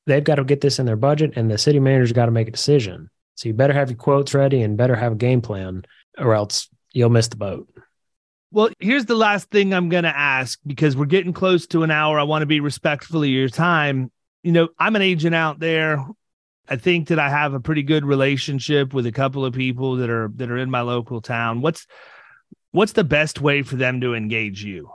they've 0.05 0.23
got 0.23 0.35
to 0.35 0.45
get 0.45 0.61
this 0.61 0.79
in 0.79 0.85
their 0.85 0.95
budget 0.95 1.33
and 1.35 1.51
the 1.51 1.57
city 1.57 1.79
manager's 1.79 2.13
got 2.13 2.27
to 2.27 2.31
make 2.31 2.47
a 2.47 2.51
decision. 2.51 3.09
So 3.35 3.49
you 3.49 3.53
better 3.53 3.73
have 3.73 3.89
your 3.89 3.97
quotes 3.97 4.33
ready 4.33 4.61
and 4.61 4.77
better 4.77 4.95
have 4.95 5.13
a 5.13 5.15
game 5.17 5.41
plan 5.41 5.83
or 6.17 6.33
else 6.33 6.69
you'll 6.93 7.09
miss 7.09 7.27
the 7.27 7.35
boat. 7.35 7.67
Well, 8.51 8.69
here's 8.79 9.05
the 9.05 9.15
last 9.15 9.49
thing 9.49 9.73
I'm 9.73 9.89
going 9.89 10.05
to 10.05 10.17
ask 10.17 10.57
because 10.65 10.95
we're 10.95 11.05
getting 11.05 11.33
close 11.33 11.67
to 11.67 11.83
an 11.83 11.91
hour. 11.91 12.17
I 12.17 12.23
want 12.23 12.43
to 12.43 12.47
be 12.47 12.61
respectful 12.61 13.23
of 13.23 13.27
your 13.27 13.49
time. 13.49 14.09
You 14.43 14.53
know, 14.53 14.69
I'm 14.79 14.95
an 14.95 15.01
agent 15.01 15.35
out 15.35 15.59
there 15.59 16.05
I 16.67 16.75
think 16.77 17.09
that 17.09 17.19
I 17.19 17.29
have 17.29 17.53
a 17.53 17.59
pretty 17.59 17.83
good 17.83 18.05
relationship 18.05 18.93
with 18.93 19.05
a 19.05 19.11
couple 19.11 19.45
of 19.45 19.53
people 19.53 19.97
that 19.97 20.09
are 20.09 20.29
that 20.35 20.49
are 20.49 20.57
in 20.57 20.71
my 20.71 20.81
local 20.81 21.21
town. 21.21 21.61
What's 21.61 21.85
what's 22.71 22.93
the 22.93 23.03
best 23.03 23.41
way 23.41 23.61
for 23.61 23.75
them 23.75 24.01
to 24.01 24.13
engage 24.13 24.63
you? 24.63 24.91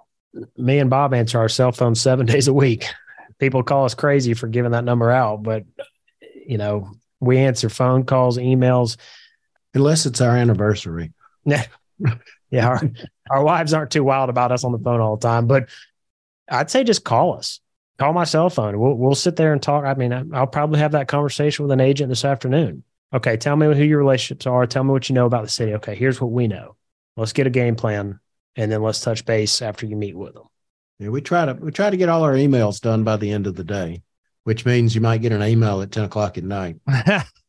Me 0.57 0.79
and 0.79 0.91
Bob 0.91 1.14
answer 1.14 1.39
our 1.39 1.49
cell 1.49 1.73
phone 1.73 1.95
seven 1.95 2.27
days 2.27 2.49
a 2.49 2.55
week. 2.55 2.87
People 3.39 3.62
call 3.62 3.85
us 3.85 3.95
crazy 3.95 4.35
for 4.35 4.49
giving 4.49 4.73
that 4.73 4.85
number 4.85 5.11
out, 5.11 5.43
but 5.43 5.64
you 6.47 6.59
know, 6.59 6.91
we 7.21 7.39
answer 7.39 7.68
phone 7.68 8.05
calls, 8.05 8.39
emails. 8.39 8.97
Unless 9.73 10.07
it's 10.07 10.21
our 10.21 10.37
anniversary. 10.37 11.12
Yeah. 11.45 11.64
Yeah, 12.51 12.66
our, 12.66 12.81
our 13.31 13.45
wives 13.45 13.73
aren't 13.73 13.93
too 13.93 14.03
wild 14.03 14.29
about 14.29 14.51
us 14.51 14.64
on 14.64 14.73
the 14.73 14.79
phone 14.79 15.01
all 15.01 15.16
the 15.16 15.27
time, 15.27 15.47
but 15.47 15.68
I'd 16.49 16.68
say 16.68 16.83
just 16.83 17.05
call 17.05 17.35
us 17.35 17.61
call 18.01 18.15
my 18.15 18.25
cell 18.25 18.49
phone. 18.49 18.81
We'll 18.81 18.95
we'll 18.95 19.15
sit 19.15 19.37
there 19.37 19.53
and 19.53 19.63
talk. 19.63 19.85
I 19.85 19.95
mean, 19.95 20.33
I'll 20.33 20.47
probably 20.47 20.81
have 20.81 20.93
that 20.93 21.07
conversation 21.07 21.65
with 21.65 21.73
an 21.73 21.81
agent 21.81 22.09
this 22.09 22.25
afternoon. 22.25 22.83
Okay, 23.13 23.37
tell 23.37 23.57
me 23.57 23.67
who 23.67 23.85
your 23.85 23.99
relationships 23.99 24.47
are. 24.47 24.67
Tell 24.67 24.85
me 24.85 24.91
what 24.91 25.09
you 25.09 25.15
know 25.15 25.27
about 25.27 25.43
the 25.43 25.51
city. 25.51 25.75
Okay, 25.75 25.95
here's 25.95 26.21
what 26.21 26.31
we 26.31 26.49
know. 26.49 26.77
Let's 27.17 27.35
get 27.35 27.47
a 27.47 27.51
game 27.51 27.77
plan, 27.77 28.19
and 28.57 28.73
then 28.73 28.83
let's 28.83 29.01
touch 29.01 29.27
base 29.27 29.61
after 29.61 29.85
you 29.85 29.97
meet 29.97 30.17
with 30.17 30.33
them. 30.33 30.45
Yeah, 30.99 31.11
we 31.11 31.21
try 31.21 31.45
to 31.45 31.55
we 31.55 31.73
try 31.73 31.91
to 31.91 31.97
get 31.97 32.09
all 32.09 32.23
our 32.23 32.35
emails 32.35 32.81
done 32.81 33.05
by 33.05 33.19
the 33.19 33.31
end 33.31 33.47
of 33.47 33.55
the 33.55 33.65
day, 33.65 34.03
which 34.45 34.65
means 34.65 34.95
you 34.95 35.03
might 35.03 35.21
get 35.21 35.33
an 35.33 35.43
email 35.43 35.83
at 35.83 35.93
ten 35.93 36.05
o'clock 36.05 36.39
at 36.39 36.45
night. 36.45 36.77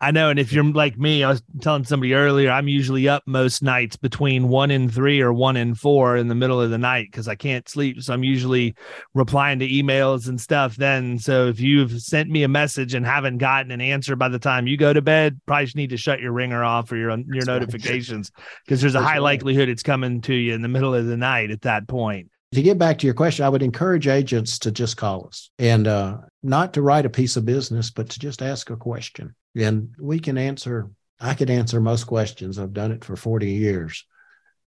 I 0.00 0.12
know. 0.12 0.30
And 0.30 0.38
if 0.38 0.52
you're 0.52 0.64
like 0.64 0.96
me, 0.96 1.24
I 1.24 1.30
was 1.30 1.42
telling 1.60 1.84
somebody 1.84 2.14
earlier, 2.14 2.50
I'm 2.50 2.68
usually 2.68 3.08
up 3.08 3.24
most 3.26 3.62
nights 3.62 3.96
between 3.96 4.48
one 4.48 4.70
and 4.70 4.92
three 4.92 5.20
or 5.20 5.32
one 5.32 5.56
and 5.56 5.76
four 5.76 6.16
in 6.16 6.28
the 6.28 6.36
middle 6.36 6.60
of 6.60 6.70
the 6.70 6.78
night 6.78 7.08
because 7.10 7.26
I 7.26 7.34
can't 7.34 7.68
sleep. 7.68 8.00
So 8.02 8.14
I'm 8.14 8.22
usually 8.22 8.76
replying 9.14 9.58
to 9.58 9.68
emails 9.68 10.28
and 10.28 10.40
stuff 10.40 10.76
then. 10.76 11.18
So 11.18 11.48
if 11.48 11.58
you've 11.58 12.00
sent 12.00 12.30
me 12.30 12.44
a 12.44 12.48
message 12.48 12.94
and 12.94 13.04
haven't 13.04 13.38
gotten 13.38 13.72
an 13.72 13.80
answer 13.80 14.14
by 14.14 14.28
the 14.28 14.38
time 14.38 14.68
you 14.68 14.76
go 14.76 14.92
to 14.92 15.02
bed, 15.02 15.40
probably 15.46 15.64
just 15.64 15.76
need 15.76 15.90
to 15.90 15.96
shut 15.96 16.20
your 16.20 16.32
ringer 16.32 16.62
off 16.62 16.92
or 16.92 16.96
your 16.96 17.10
your 17.10 17.26
That's 17.32 17.46
notifications 17.46 18.30
because 18.64 18.80
there's 18.80 18.94
a 18.94 18.98
That's 18.98 19.08
high 19.08 19.14
right. 19.14 19.22
likelihood 19.22 19.68
it's 19.68 19.82
coming 19.82 20.20
to 20.22 20.34
you 20.34 20.54
in 20.54 20.62
the 20.62 20.68
middle 20.68 20.94
of 20.94 21.06
the 21.06 21.16
night 21.16 21.50
at 21.50 21.62
that 21.62 21.88
point. 21.88 22.30
To 22.54 22.62
get 22.62 22.78
back 22.78 22.98
to 22.98 23.06
your 23.06 23.14
question, 23.14 23.44
I 23.44 23.48
would 23.50 23.62
encourage 23.62 24.08
agents 24.08 24.58
to 24.60 24.70
just 24.70 24.96
call 24.96 25.26
us 25.26 25.50
and 25.58 25.86
uh, 25.86 26.18
not 26.42 26.72
to 26.74 26.82
write 26.82 27.04
a 27.04 27.10
piece 27.10 27.36
of 27.36 27.44
business, 27.44 27.90
but 27.90 28.08
to 28.10 28.18
just 28.18 28.40
ask 28.40 28.70
a 28.70 28.76
question 28.76 29.34
and 29.58 29.94
we 29.98 30.18
can 30.18 30.38
answer 30.38 30.90
i 31.20 31.34
could 31.34 31.50
answer 31.50 31.80
most 31.80 32.04
questions 32.04 32.58
i've 32.58 32.72
done 32.72 32.92
it 32.92 33.04
for 33.04 33.16
40 33.16 33.50
years 33.50 34.04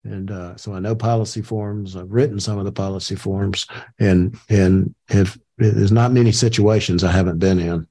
and 0.03 0.31
uh, 0.31 0.55
so 0.55 0.73
i 0.73 0.79
know 0.79 0.95
policy 0.95 1.41
forms 1.41 1.95
i've 1.95 2.11
written 2.11 2.39
some 2.39 2.57
of 2.57 2.65
the 2.65 2.71
policy 2.71 3.15
forms 3.15 3.65
and 3.99 4.37
and 4.49 4.93
if 5.09 5.37
there's 5.57 5.91
not 5.91 6.11
many 6.11 6.31
situations 6.31 7.03
i 7.03 7.11
haven't 7.11 7.39
been 7.39 7.59
in 7.59 7.87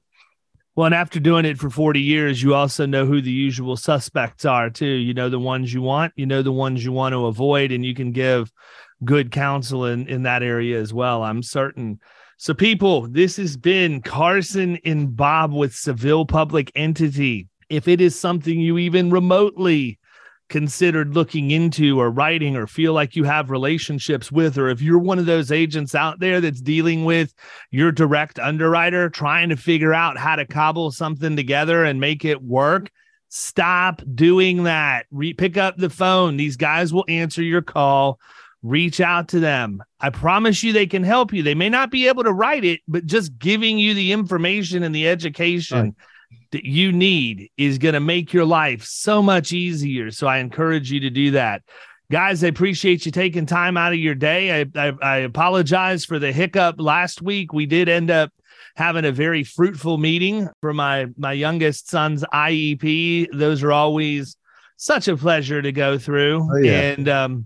well, 0.75 0.87
and 0.87 0.95
after 0.95 1.19
doing 1.19 1.45
it 1.45 1.59
for 1.59 1.69
40 1.69 2.01
years, 2.01 2.41
you 2.41 2.55
also 2.55 2.87
know 2.87 3.05
who 3.05 3.21
the 3.21 3.31
usual 3.31 3.77
suspects 3.77 4.43
are, 4.43 4.71
too. 4.71 4.87
You 4.87 5.13
know 5.13 5.29
the 5.29 5.39
ones 5.39 5.71
you 5.71 5.83
want, 5.83 6.13
you 6.15 6.25
know 6.25 6.41
the 6.41 6.51
ones 6.51 6.83
you 6.83 6.91
want 6.91 7.13
to 7.13 7.27
avoid, 7.27 7.71
and 7.71 7.85
you 7.85 7.93
can 7.93 8.11
give 8.11 8.51
good 9.03 9.31
counsel 9.31 9.85
in, 9.85 10.07
in 10.07 10.23
that 10.23 10.41
area 10.41 10.79
as 10.79 10.91
well. 10.91 11.23
I'm 11.23 11.43
certain 11.43 11.99
so, 12.43 12.53
people, 12.53 13.07
this 13.07 13.37
has 13.37 13.55
been 13.55 14.01
Carson 14.01 14.77
and 14.83 15.15
Bob 15.15 15.53
with 15.53 15.73
Seville 15.73 16.25
Public 16.25 16.73
Entity. 16.75 17.47
If 17.69 17.87
it 17.87 18.01
is 18.01 18.19
something 18.19 18.59
you 18.59 18.77
even 18.79 19.11
remotely 19.11 19.97
considered 20.49 21.15
looking 21.15 21.51
into 21.51 22.01
or 22.01 22.11
writing 22.11 22.57
or 22.57 22.67
feel 22.67 22.91
like 22.91 23.15
you 23.15 23.23
have 23.23 23.49
relationships 23.49 24.29
with, 24.29 24.57
or 24.57 24.67
if 24.67 24.81
you're 24.81 24.99
one 24.99 25.19
of 25.19 25.25
those 25.25 25.53
agents 25.53 25.95
out 25.95 26.19
there 26.19 26.41
that's 26.41 26.59
dealing 26.59 27.05
with 27.05 27.33
your 27.71 27.93
direct 27.93 28.37
underwriter, 28.39 29.09
trying 29.09 29.47
to 29.47 29.55
figure 29.55 29.93
out 29.93 30.17
how 30.17 30.35
to 30.35 30.45
cobble 30.45 30.91
something 30.91 31.37
together 31.37 31.85
and 31.85 32.01
make 32.01 32.25
it 32.25 32.43
work, 32.43 32.91
stop 33.29 34.01
doing 34.15 34.63
that. 34.63 35.05
Re- 35.11 35.33
pick 35.33 35.55
up 35.55 35.77
the 35.77 35.89
phone. 35.89 36.35
These 36.35 36.57
guys 36.57 36.91
will 36.91 37.05
answer 37.07 37.41
your 37.41 37.61
call 37.61 38.19
reach 38.63 39.01
out 39.01 39.27
to 39.27 39.39
them. 39.39 39.83
I 39.99 40.09
promise 40.09 40.63
you 40.63 40.73
they 40.73 40.87
can 40.87 41.03
help 41.03 41.33
you. 41.33 41.43
They 41.43 41.53
may 41.53 41.69
not 41.69 41.91
be 41.91 42.07
able 42.07 42.23
to 42.23 42.31
write 42.31 42.63
it, 42.63 42.79
but 42.87 43.05
just 43.05 43.37
giving 43.37 43.77
you 43.77 43.93
the 43.93 44.13
information 44.13 44.83
and 44.83 44.95
the 44.95 45.07
education 45.07 45.81
right. 45.81 45.93
that 46.51 46.65
you 46.65 46.91
need 46.91 47.51
is 47.57 47.77
going 47.77 47.93
to 47.93 47.99
make 47.99 48.33
your 48.33 48.45
life 48.45 48.85
so 48.85 49.21
much 49.21 49.51
easier. 49.51 50.09
So 50.11 50.27
I 50.27 50.37
encourage 50.37 50.91
you 50.91 51.01
to 51.01 51.09
do 51.09 51.31
that. 51.31 51.61
Guys, 52.09 52.43
I 52.43 52.47
appreciate 52.47 53.05
you 53.05 53.11
taking 53.11 53.45
time 53.45 53.75
out 53.75 53.91
of 53.91 53.99
your 53.99 54.15
day. 54.15 54.61
I, 54.61 54.65
I, 54.75 54.93
I 55.01 55.17
apologize 55.17 56.05
for 56.05 56.19
the 56.19 56.31
hiccup 56.31 56.75
last 56.79 57.21
week. 57.21 57.53
We 57.53 57.65
did 57.65 57.89
end 57.89 58.11
up 58.11 58.31
having 58.75 59.05
a 59.05 59.11
very 59.11 59.43
fruitful 59.43 59.97
meeting 59.97 60.49
for 60.61 60.73
my 60.73 61.07
my 61.17 61.31
youngest 61.31 61.89
son's 61.89 62.23
IEP. 62.33 63.27
Those 63.33 63.63
are 63.63 63.71
always 63.71 64.35
such 64.77 65.07
a 65.07 65.17
pleasure 65.17 65.61
to 65.61 65.71
go 65.71 65.97
through. 65.97 66.47
Oh, 66.51 66.57
yeah. 66.57 66.81
And 66.81 67.09
um, 67.09 67.45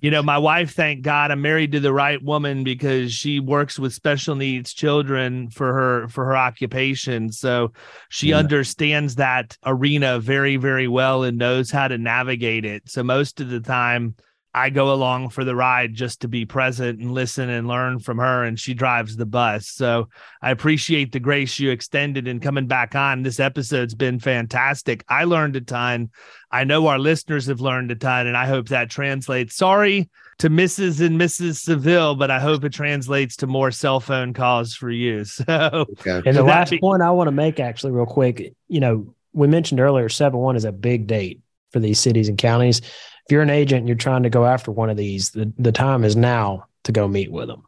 you 0.00 0.10
know, 0.10 0.22
my 0.22 0.38
wife, 0.38 0.74
thank 0.74 1.02
God, 1.02 1.30
I'm 1.30 1.40
married 1.40 1.72
to 1.72 1.80
the 1.80 1.92
right 1.92 2.22
woman 2.22 2.64
because 2.64 3.12
she 3.12 3.40
works 3.40 3.78
with 3.78 3.94
special 3.94 4.34
needs 4.34 4.74
children 4.74 5.48
for 5.50 5.72
her 5.72 6.08
for 6.08 6.24
her 6.26 6.36
occupation. 6.36 7.32
So 7.32 7.72
she 8.10 8.28
yeah. 8.28 8.38
understands 8.38 9.14
that 9.16 9.56
arena 9.64 10.18
very, 10.18 10.56
very 10.56 10.88
well 10.88 11.22
and 11.22 11.38
knows 11.38 11.70
how 11.70 11.88
to 11.88 11.96
navigate 11.96 12.64
it. 12.64 12.82
So 12.86 13.02
most 13.02 13.40
of 13.40 13.48
the 13.48 13.60
time, 13.60 14.14
I 14.54 14.70
go 14.70 14.92
along 14.92 15.30
for 15.30 15.42
the 15.44 15.56
ride 15.56 15.94
just 15.94 16.20
to 16.20 16.28
be 16.28 16.46
present 16.46 17.00
and 17.00 17.12
listen 17.12 17.50
and 17.50 17.66
learn 17.66 17.98
from 17.98 18.18
her, 18.18 18.44
and 18.44 18.58
she 18.58 18.72
drives 18.72 19.16
the 19.16 19.26
bus. 19.26 19.66
So 19.66 20.08
I 20.40 20.52
appreciate 20.52 21.10
the 21.10 21.18
grace 21.18 21.58
you 21.58 21.72
extended 21.72 22.28
in 22.28 22.38
coming 22.38 22.68
back 22.68 22.94
on. 22.94 23.24
This 23.24 23.40
episode's 23.40 23.96
been 23.96 24.20
fantastic. 24.20 25.04
I 25.08 25.24
learned 25.24 25.56
a 25.56 25.60
ton. 25.60 26.10
I 26.52 26.62
know 26.62 26.86
our 26.86 27.00
listeners 27.00 27.46
have 27.46 27.60
learned 27.60 27.90
a 27.90 27.96
ton, 27.96 28.28
and 28.28 28.36
I 28.36 28.46
hope 28.46 28.68
that 28.68 28.90
translates. 28.90 29.56
Sorry 29.56 30.08
to 30.38 30.48
Mrs. 30.48 31.04
and 31.04 31.20
Mrs. 31.20 31.56
Seville, 31.56 32.14
but 32.14 32.30
I 32.30 32.38
hope 32.38 32.64
it 32.64 32.72
translates 32.72 33.36
to 33.38 33.48
more 33.48 33.72
cell 33.72 33.98
phone 33.98 34.34
calls 34.34 34.74
for 34.74 34.90
you. 34.90 35.24
So, 35.34 35.86
okay. 36.00 36.22
and 36.24 36.36
the 36.36 36.44
last 36.44 36.70
be- 36.70 36.78
point 36.78 37.02
I 37.02 37.10
want 37.10 37.26
to 37.26 37.32
make, 37.32 37.58
actually, 37.58 37.90
real 37.92 38.06
quick, 38.06 38.54
you 38.68 38.78
know, 38.78 39.14
we 39.32 39.48
mentioned 39.48 39.80
earlier, 39.80 40.08
seven 40.08 40.38
one 40.38 40.54
is 40.54 40.64
a 40.64 40.70
big 40.70 41.08
date 41.08 41.40
for 41.72 41.80
these 41.80 41.98
cities 41.98 42.28
and 42.28 42.38
counties 42.38 42.82
if 43.26 43.32
you're 43.32 43.42
an 43.42 43.50
agent 43.50 43.80
and 43.80 43.88
you're 43.88 43.96
trying 43.96 44.24
to 44.24 44.30
go 44.30 44.44
after 44.44 44.70
one 44.70 44.90
of 44.90 44.96
these, 44.96 45.30
the, 45.30 45.52
the 45.58 45.72
time 45.72 46.04
is 46.04 46.16
now 46.16 46.66
to 46.84 46.92
go 46.92 47.08
meet 47.08 47.32
with 47.32 47.48
them. 47.48 47.64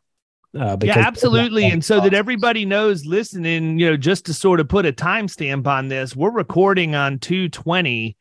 Uh, 0.59 0.77
yeah, 0.83 0.99
absolutely. 0.99 1.67
And 1.67 1.85
so 1.85 2.01
that 2.01 2.15
everybody 2.15 2.65
knows 2.65 3.05
listening, 3.05 3.79
you 3.79 3.91
know, 3.91 3.97
just 3.97 4.27
to 4.27 4.35
sort 4.35 4.61
of 4.61 4.69
put 4.69 4.87
a 4.87 4.93
timestamp 4.93 5.67
on 5.67 5.89
this, 5.89 6.17
we're 6.17 6.31
recording 6.31 6.95
on 6.95 7.19
220 7.19 8.17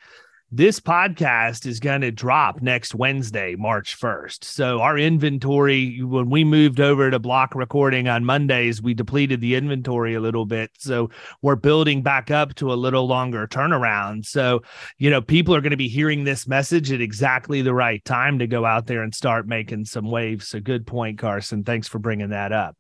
this 0.56 0.80
podcast 0.80 1.66
is 1.66 1.82
going 1.82 2.00
to 2.00 2.12
drop 2.12 2.62
next 2.62 2.96
Wednesday, 2.96 3.56
March 3.56 4.00
1st. 4.00 4.46
So, 4.46 4.80
our 4.80 4.98
inventory, 4.98 6.02
when 6.02 6.30
we 6.30 6.46
moved 6.46 6.80
over 6.80 7.12
to 7.12 7.20
block 7.20 7.54
recording 7.56 8.08
on 8.08 8.24
Mondays, 8.24 8.82
we 8.82 8.94
depleted 8.94 9.42
the 9.42 9.56
inventory 9.56 10.14
a 10.14 10.22
little 10.22 10.46
bit. 10.46 10.72
So, 10.78 11.10
we're 11.42 11.58
building 11.58 12.04
back 12.04 12.32
up 12.32 12.56
to 12.56 12.72
a 12.72 12.76
little 12.76 13.06
longer 13.06 13.48
turnaround. 13.48 14.26
So, 14.26 14.62
you 14.98 15.10
know, 15.10 15.22
people 15.22 15.54
are 15.54 15.62
going 15.62 15.72
to 15.72 15.78
be 15.78 15.90
hearing 15.90 16.24
this 16.24 16.48
message 16.48 16.90
at 16.90 17.02
exactly 17.02 17.62
the 17.62 17.74
right 17.74 18.04
time 18.06 18.40
to 18.40 18.48
go 18.48 18.64
out 18.66 18.88
there 18.88 19.04
and 19.04 19.14
start 19.14 19.48
making 19.48 19.84
some 19.84 20.10
waves. 20.10 20.48
So, 20.48 20.62
good 20.62 20.88
point, 20.88 21.20
Carson. 21.20 21.66
Thanks 21.66 21.90
for 21.90 22.00
bringing 22.00 22.30
that 22.30 22.54
up. 22.54 22.78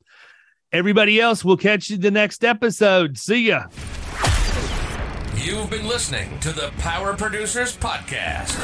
Everybody 0.71 1.19
else, 1.19 1.43
we'll 1.43 1.57
catch 1.57 1.89
you 1.89 1.97
the 1.97 2.09
next 2.09 2.45
episode. 2.45 3.17
See 3.17 3.47
ya. 3.47 3.65
You've 5.37 5.69
been 5.69 5.87
listening 5.87 6.39
to 6.39 6.51
the 6.51 6.71
Power 6.79 7.15
Producers 7.15 7.77
Podcast. 7.77 8.55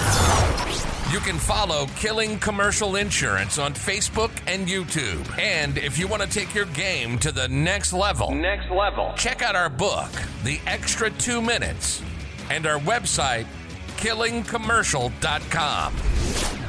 You 1.13 1.19
can 1.19 1.37
follow 1.37 1.85
Killing 1.97 2.39
Commercial 2.39 2.95
Insurance 2.95 3.59
on 3.59 3.73
Facebook 3.73 4.31
and 4.47 4.67
YouTube. 4.67 5.37
And 5.37 5.77
if 5.77 5.99
you 5.99 6.07
want 6.07 6.23
to 6.23 6.29
take 6.29 6.55
your 6.55 6.65
game 6.67 7.19
to 7.19 7.31
the 7.31 7.47
next 7.49 7.93
level, 7.93 8.31
next 8.31 8.71
level, 8.71 9.13
check 9.17 9.41
out 9.41 9.55
our 9.55 9.69
book, 9.69 10.09
The 10.43 10.59
Extra 10.65 11.09
Two 11.11 11.41
Minutes, 11.41 12.01
and 12.49 12.65
our 12.65 12.79
website, 12.79 13.45
killingcommercial.com. 13.97 16.60